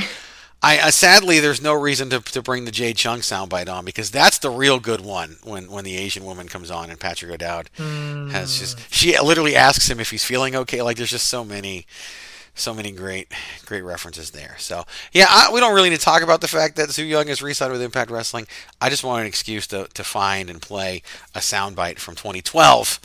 I 0.61 0.79
uh, 0.79 0.89
sadly 0.91 1.39
there's 1.39 1.61
no 1.61 1.73
reason 1.73 2.09
to, 2.09 2.19
to 2.19 2.41
bring 2.41 2.65
the 2.65 2.71
Jade 2.71 2.97
Chung 2.97 3.19
soundbite 3.19 3.69
on 3.69 3.85
because 3.85 4.09
that's 4.09 4.39
the 4.39 4.49
real 4.49 4.79
good 4.79 5.01
one 5.01 5.37
when 5.43 5.69
when 5.69 5.83
the 5.85 5.95
Asian 5.95 6.25
woman 6.25 6.47
comes 6.47 6.71
on 6.71 6.89
and 6.89 6.99
Patrick 6.99 7.31
O'Dowd 7.31 7.69
has 7.77 8.59
just 8.59 8.79
she 8.93 9.17
literally 9.19 9.55
asks 9.55 9.87
him 9.89 9.99
if 9.99 10.09
he's 10.09 10.23
feeling 10.23 10.55
okay. 10.55 10.81
Like 10.81 10.97
there's 10.97 11.11
just 11.11 11.27
so 11.27 11.45
many 11.45 11.85
so 12.58 12.74
many 12.74 12.91
great 12.91 13.32
great 13.66 13.82
references 13.84 14.32
there. 14.32 14.55
So 14.58 14.84
yeah, 15.14 15.28
I, 15.30 15.49
we 15.53 15.60
don't 15.60 15.74
really 15.76 15.89
need 15.89 15.99
to 15.99 16.05
talk 16.05 16.22
about 16.22 16.41
the 16.41 16.47
fact 16.47 16.76
that 16.76 16.89
Su 16.89 17.03
Yung 17.03 17.28
is 17.28 17.41
re-signed 17.41 17.72
with 17.72 17.82
Impact 17.82 18.12
Wrestling. 18.12 18.47
I 18.82 18.89
just 18.89 19.03
want 19.03 19.22
an 19.22 19.28
excuse 19.28 19.68
to 19.68 19.88
to 19.93 20.03
find 20.03 20.49
and 20.49 20.62
play 20.62 21.01
a 21.36 21.39
soundbite 21.39 21.99
from 21.99 22.16
2012 22.16 22.99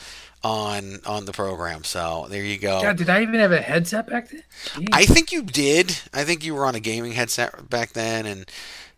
on 0.44 1.00
on 1.06 1.24
the 1.24 1.32
program. 1.32 1.84
So 1.84 2.26
there 2.28 2.42
you 2.42 2.58
go. 2.58 2.82
God, 2.82 2.96
did 2.96 3.08
I 3.08 3.22
even 3.22 3.36
have 3.36 3.52
a 3.52 3.60
headset 3.60 4.08
back 4.08 4.30
then? 4.30 4.42
Jeez. 4.74 4.88
I 4.92 5.04
think 5.06 5.30
you 5.32 5.42
did. 5.42 6.00
I 6.12 6.24
think 6.24 6.44
you 6.44 6.54
were 6.54 6.66
on 6.66 6.74
a 6.74 6.80
gaming 6.80 7.12
headset 7.12 7.68
back 7.70 7.92
then, 7.92 8.26
and 8.26 8.46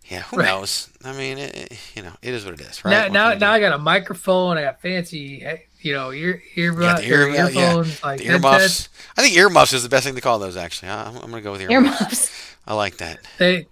yeah, 0.08 0.20
who 0.22 0.36
Right. 0.38 0.46
knows? 0.46 0.88
I 1.02 1.12
mean, 1.12 1.38
it, 1.38 1.72
you 1.94 2.02
know, 2.02 2.12
it 2.22 2.32
is 2.34 2.44
what 2.44 2.54
it 2.54 2.60
is, 2.60 2.84
right? 2.84 3.10
now, 3.10 3.30
now, 3.32 3.34
now 3.38 3.52
I 3.52 3.60
got 3.60 3.72
a 3.72 3.78
microphone. 3.78 4.56
I 4.58 4.62
got 4.62 4.80
fancy, 4.80 5.44
you 5.84 5.92
know, 5.92 6.12
ear 6.12 6.42
ear, 6.56 6.70
do? 6.72 6.80
Got 6.80 6.98
the 6.98 7.06
ear, 7.08 7.26
or 7.26 7.28
yeah, 7.28 7.48
yeah, 7.48 7.60
earphones, 7.76 8.02
like 8.02 8.18
the 8.20 8.26
earmuffs. 8.26 8.52
headsets. 8.62 8.88
I 9.16 9.22
think 9.22 9.36
earmuffs 9.36 9.72
is 9.72 9.82
the 9.82 9.88
best 9.88 10.04
thing 10.06 10.14
to 10.14 10.20
call 10.20 10.38
those. 10.38 10.56
Actually, 10.56 10.88
I- 10.88 11.04
I'm, 11.08 11.16
I'm 11.16 11.30
going 11.30 11.34
to 11.34 11.40
go 11.42 11.52
with 11.52 11.60
earmuffs. 11.60 12.00
Earmuffs. 12.00 12.56
I 12.66 12.74
like 12.74 12.96
that. 12.96 13.18
They 13.38 13.66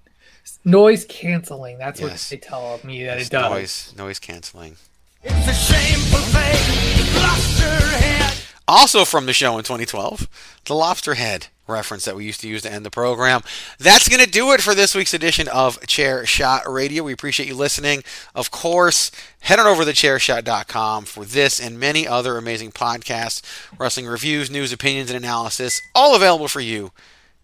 noise 0.64 1.04
canceling. 1.08 1.78
That's 1.78 2.00
Yes. 2.00 2.30
what 2.30 2.40
they 2.40 2.46
tell 2.46 2.80
me 2.84 3.04
that 3.04 3.18
It's 3.18 3.28
it 3.28 3.32
does. 3.32 3.50
noise 3.50 3.94
noise 3.96 4.18
canceling. 4.18 4.76
It's 5.24 5.48
a 5.48 5.54
shameful 5.54 6.18
fate. 6.18 7.14
Lost 7.22 7.60
her 7.60 7.96
head. 7.98 8.31
Also 8.68 9.04
from 9.04 9.26
the 9.26 9.32
show 9.32 9.58
in 9.58 9.64
2012, 9.64 10.28
the 10.64 10.74
Lobster 10.74 11.14
Head 11.14 11.48
reference 11.68 12.04
that 12.04 12.16
we 12.16 12.24
used 12.24 12.40
to 12.40 12.48
use 12.48 12.62
to 12.62 12.72
end 12.72 12.84
the 12.84 12.90
program. 12.90 13.42
That's 13.78 14.08
going 14.08 14.22
to 14.22 14.30
do 14.30 14.52
it 14.52 14.60
for 14.60 14.74
this 14.74 14.94
week's 14.94 15.14
edition 15.14 15.48
of 15.48 15.80
Chairshot 15.80 16.66
Radio. 16.68 17.02
We 17.02 17.12
appreciate 17.12 17.48
you 17.48 17.54
listening. 17.54 18.02
Of 18.34 18.50
course, 18.50 19.10
head 19.40 19.58
on 19.58 19.66
over 19.66 19.84
to 19.84 19.90
thechairshot.com 19.90 21.04
for 21.04 21.24
this 21.24 21.60
and 21.60 21.78
many 21.78 22.06
other 22.06 22.36
amazing 22.36 22.72
podcasts, 22.72 23.42
wrestling 23.78 24.06
reviews, 24.06 24.50
news, 24.50 24.72
opinions, 24.72 25.10
and 25.10 25.16
analysis, 25.16 25.80
all 25.94 26.14
available 26.14 26.48
for 26.48 26.60
you 26.60 26.92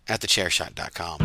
at 0.08 0.20
thechairshot.com. 0.20 1.18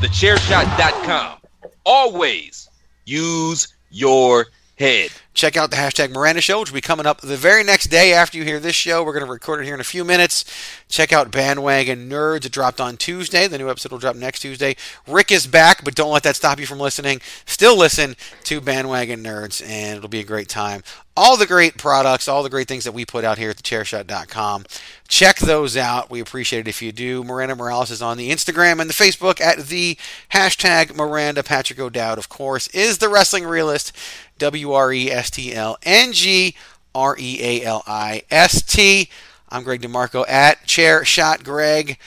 TheChairShot.com. 0.00 1.38
Always 1.86 2.68
use 3.04 3.68
your 3.90 4.46
head. 4.76 5.10
Check 5.34 5.56
out 5.56 5.72
the 5.72 5.76
hashtag 5.76 6.12
Miranda 6.12 6.40
Show, 6.40 6.60
which 6.60 6.70
will 6.70 6.76
be 6.76 6.80
coming 6.80 7.06
up 7.06 7.20
the 7.20 7.36
very 7.36 7.64
next 7.64 7.86
day 7.86 8.12
after 8.12 8.38
you 8.38 8.44
hear 8.44 8.60
this 8.60 8.76
show. 8.76 9.02
We're 9.02 9.12
going 9.12 9.24
to 9.24 9.30
record 9.30 9.60
it 9.60 9.64
here 9.64 9.74
in 9.74 9.80
a 9.80 9.84
few 9.84 10.04
minutes. 10.04 10.44
Check 10.88 11.12
out 11.12 11.32
Bandwagon 11.32 12.08
Nerds. 12.08 12.46
It 12.46 12.52
dropped 12.52 12.80
on 12.80 12.96
Tuesday. 12.96 13.48
The 13.48 13.58
new 13.58 13.68
episode 13.68 13.90
will 13.90 13.98
drop 13.98 14.14
next 14.14 14.40
Tuesday. 14.40 14.76
Rick 15.08 15.32
is 15.32 15.48
back, 15.48 15.82
but 15.82 15.96
don't 15.96 16.12
let 16.12 16.22
that 16.22 16.36
stop 16.36 16.60
you 16.60 16.66
from 16.66 16.78
listening. 16.78 17.20
Still 17.46 17.76
listen 17.76 18.14
to 18.44 18.60
Bandwagon 18.60 19.24
Nerds, 19.24 19.60
and 19.68 19.96
it'll 19.96 20.08
be 20.08 20.20
a 20.20 20.24
great 20.24 20.48
time. 20.48 20.84
All 21.16 21.36
the 21.36 21.46
great 21.46 21.78
products, 21.78 22.26
all 22.26 22.42
the 22.42 22.50
great 22.50 22.66
things 22.66 22.82
that 22.84 22.92
we 22.92 23.04
put 23.04 23.24
out 23.24 23.38
here 23.38 23.50
at 23.50 23.56
thechairshot.com. 23.56 24.64
Check 25.06 25.38
those 25.38 25.76
out. 25.76 26.10
We 26.10 26.18
appreciate 26.18 26.60
it 26.60 26.68
if 26.68 26.82
you 26.82 26.90
do. 26.90 27.22
Miranda 27.22 27.54
Morales 27.54 27.92
is 27.92 28.02
on 28.02 28.16
the 28.16 28.30
Instagram 28.30 28.80
and 28.80 28.90
the 28.90 28.94
Facebook 28.94 29.40
at 29.40 29.66
the 29.66 29.96
hashtag 30.32 30.96
Miranda. 30.96 31.44
Patrick 31.44 31.78
O'Dowd, 31.78 32.18
of 32.18 32.28
course, 32.28 32.66
is 32.68 32.98
the 32.98 33.08
wrestling 33.08 33.44
realist. 33.44 33.92
W 34.38 34.72
R 34.72 34.92
E 34.92 35.10
S 35.10 35.30
T 35.30 35.54
L 35.54 35.76
N 35.82 36.12
G 36.12 36.54
R 36.94 37.16
E 37.18 37.38
A 37.40 37.64
L 37.64 37.82
I 37.86 38.22
S 38.30 38.62
T. 38.62 39.08
I'm 39.48 39.62
Greg 39.62 39.82
DeMarco 39.82 40.28
at 40.28 40.66
Chair 40.66 41.04
Shot 41.04 41.44
Greg. 41.44 41.98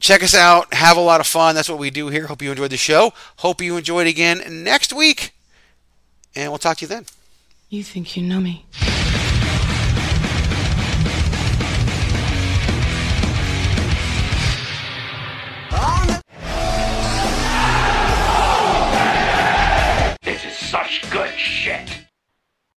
Check 0.00 0.22
us 0.22 0.34
out. 0.34 0.74
Have 0.74 0.96
a 0.96 1.00
lot 1.00 1.20
of 1.20 1.26
fun. 1.26 1.54
That's 1.54 1.68
what 1.68 1.78
we 1.78 1.90
do 1.90 2.08
here. 2.08 2.26
Hope 2.26 2.42
you 2.42 2.50
enjoyed 2.50 2.70
the 2.70 2.76
show. 2.76 3.12
Hope 3.36 3.62
you 3.62 3.76
enjoy 3.76 4.02
it 4.02 4.08
again 4.08 4.62
next 4.64 4.92
week. 4.92 5.32
And 6.36 6.50
we'll 6.50 6.58
talk 6.58 6.78
to 6.78 6.82
you 6.82 6.88
then. 6.88 7.06
You 7.70 7.82
think 7.82 8.16
you 8.16 8.22
know 8.22 8.40
me? 8.40 8.66